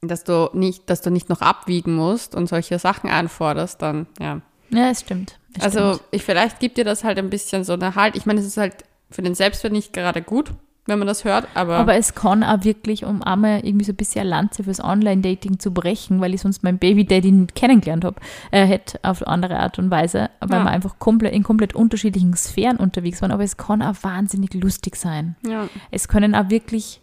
dass 0.01 0.23
du 0.23 0.49
nicht, 0.53 0.89
dass 0.89 1.01
du 1.01 1.11
nicht 1.11 1.29
noch 1.29 1.41
abwiegen 1.41 1.95
musst 1.95 2.33
und 2.35 2.47
solche 2.47 2.79
Sachen 2.79 3.09
einforderst, 3.09 3.81
dann 3.81 4.07
ja. 4.19 4.41
Ja, 4.71 4.89
es 4.89 5.01
stimmt. 5.01 5.37
Es 5.57 5.63
Also 5.63 5.95
stimmt. 5.95 6.07
ich, 6.11 6.23
vielleicht 6.23 6.59
gibt 6.59 6.77
dir 6.77 6.85
das 6.85 7.03
halt 7.03 7.19
ein 7.19 7.29
bisschen 7.29 7.63
so 7.63 7.73
eine 7.73 7.93
Halt. 7.95 8.15
Ich 8.15 8.25
meine, 8.25 8.39
es 8.39 8.45
ist 8.47 8.57
halt 8.57 8.85
für 9.11 9.21
den 9.21 9.35
Selbstwert 9.35 9.73
nicht 9.73 9.91
gerade 9.93 10.21
gut, 10.21 10.51
wenn 10.87 10.97
man 10.97 11.07
das 11.07 11.23
hört, 11.25 11.47
aber, 11.53 11.75
Aber 11.77 11.95
es 11.95 12.15
kann 12.15 12.43
auch 12.43 12.63
wirklich, 12.63 13.03
um 13.05 13.21
einmal 13.21 13.59
irgendwie 13.63 13.85
so 13.85 13.91
ein 13.91 13.97
bisschen 13.97 14.25
Lanze 14.25 14.63
fürs 14.63 14.83
Online-Dating 14.83 15.59
zu 15.59 15.71
brechen, 15.71 16.19
weil 16.21 16.33
ich 16.33 16.41
sonst 16.41 16.63
meinen 16.63 16.79
Baby-Daddy 16.79 17.31
nicht 17.31 17.53
kennengelernt 17.53 18.03
habe, 18.05 18.19
äh, 18.49 18.65
hätte 18.65 18.97
auf 19.03 19.27
andere 19.27 19.59
Art 19.59 19.77
und 19.77 19.91
Weise, 19.91 20.29
weil 20.39 20.59
Ja. 20.59 20.63
wir 20.65 20.71
einfach 20.71 20.97
komplett, 20.97 21.33
in 21.33 21.43
komplett 21.43 21.75
unterschiedlichen 21.75 22.33
Sphären 22.35 22.77
unterwegs 22.77 23.21
waren. 23.21 23.31
Aber 23.31 23.43
es 23.43 23.57
kann 23.57 23.81
auch 23.83 23.95
wahnsinnig 24.01 24.53
lustig 24.55 24.95
sein. 24.95 25.35
ja. 25.45 25.67
Es 25.91 26.07
können 26.07 26.33
auch 26.33 26.49
wirklich 26.49 27.01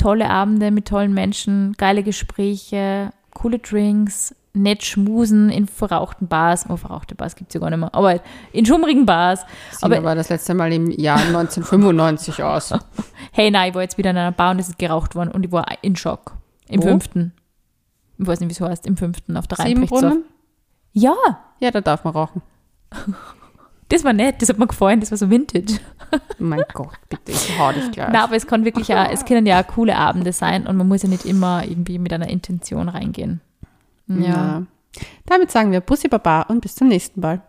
tolle 0.00 0.30
Abende 0.30 0.70
mit 0.70 0.88
tollen 0.88 1.12
Menschen, 1.14 1.74
geile 1.78 2.02
Gespräche, 2.02 3.10
coole 3.34 3.58
Drinks, 3.58 4.34
nett 4.52 4.82
schmusen 4.82 5.50
in 5.50 5.66
verrauchten 5.66 6.26
Bars. 6.26 6.66
Oh, 6.68 6.76
verrauchte 6.76 7.14
Bars 7.14 7.36
gibt 7.36 7.50
es 7.50 7.54
ja 7.54 7.60
gar 7.60 7.70
nicht 7.70 7.78
mehr. 7.78 7.94
Aber 7.94 8.20
in 8.52 8.66
schummrigen 8.66 9.06
Bars. 9.06 9.44
Aber 9.80 9.96
Aber 9.96 10.06
war 10.06 10.14
das 10.14 10.28
letzte 10.28 10.54
Mal 10.54 10.72
im 10.72 10.90
Jahr 10.90 11.18
1995 11.18 12.42
aus. 12.42 12.72
hey, 13.32 13.50
nein, 13.50 13.70
ich 13.70 13.74
war 13.74 13.82
jetzt 13.82 13.98
wieder 13.98 14.10
in 14.10 14.16
einer 14.16 14.32
Bar 14.32 14.52
und 14.52 14.58
es 14.58 14.68
ist 14.68 14.78
geraucht 14.78 15.14
worden 15.14 15.30
und 15.30 15.44
ich 15.44 15.52
war 15.52 15.66
in 15.82 15.96
Schock. 15.96 16.36
Im 16.68 16.82
Wo? 16.82 16.88
fünften. 16.88 17.32
Ich 18.18 18.26
weiß 18.26 18.40
nicht, 18.40 18.48
wie 18.48 18.52
es 18.52 18.60
heißt. 18.60 18.86
Im 18.86 18.96
fünften 18.96 19.36
auf 19.36 19.46
der 19.46 19.60
Rheinbrechtsdorf. 19.60 20.16
Ja, 20.92 21.14
Ja, 21.60 21.70
da 21.70 21.80
darf 21.80 22.04
man 22.04 22.14
rauchen. 22.14 22.42
das 23.90 24.04
war 24.04 24.12
nett. 24.12 24.40
Das 24.40 24.48
hat 24.48 24.58
mir 24.58 24.66
gefallen. 24.66 25.00
Das 25.00 25.10
war 25.10 25.18
so 25.18 25.28
vintage. 25.28 25.78
Oh 26.12 26.18
mein 26.38 26.64
Gott, 26.72 26.98
bitte, 27.08 27.30
ich 27.30 27.56
hau 27.58 27.70
dich 27.70 27.90
gleich. 27.92 28.08
Na, 28.12 28.24
aber 28.24 28.34
es 28.34 28.46
kann 28.46 28.64
wirklich 28.64 28.92
auch, 28.92 29.08
es 29.12 29.24
können 29.24 29.46
ja 29.46 29.62
auch 29.62 29.66
coole 29.68 29.96
Abende 29.96 30.32
sein 30.32 30.66
und 30.66 30.76
man 30.76 30.88
muss 30.88 31.02
ja 31.02 31.08
nicht 31.08 31.24
immer 31.24 31.64
irgendwie 31.64 31.98
mit 31.98 32.12
einer 32.12 32.28
Intention 32.28 32.88
reingehen. 32.88 33.40
Ja. 34.08 34.16
Ja. 34.18 34.62
Damit 35.26 35.52
sagen 35.52 35.70
wir 35.70 35.80
Bussi 35.80 36.08
Baba 36.08 36.42
und 36.42 36.62
bis 36.62 36.74
zum 36.74 36.88
nächsten 36.88 37.20
Mal. 37.20 37.42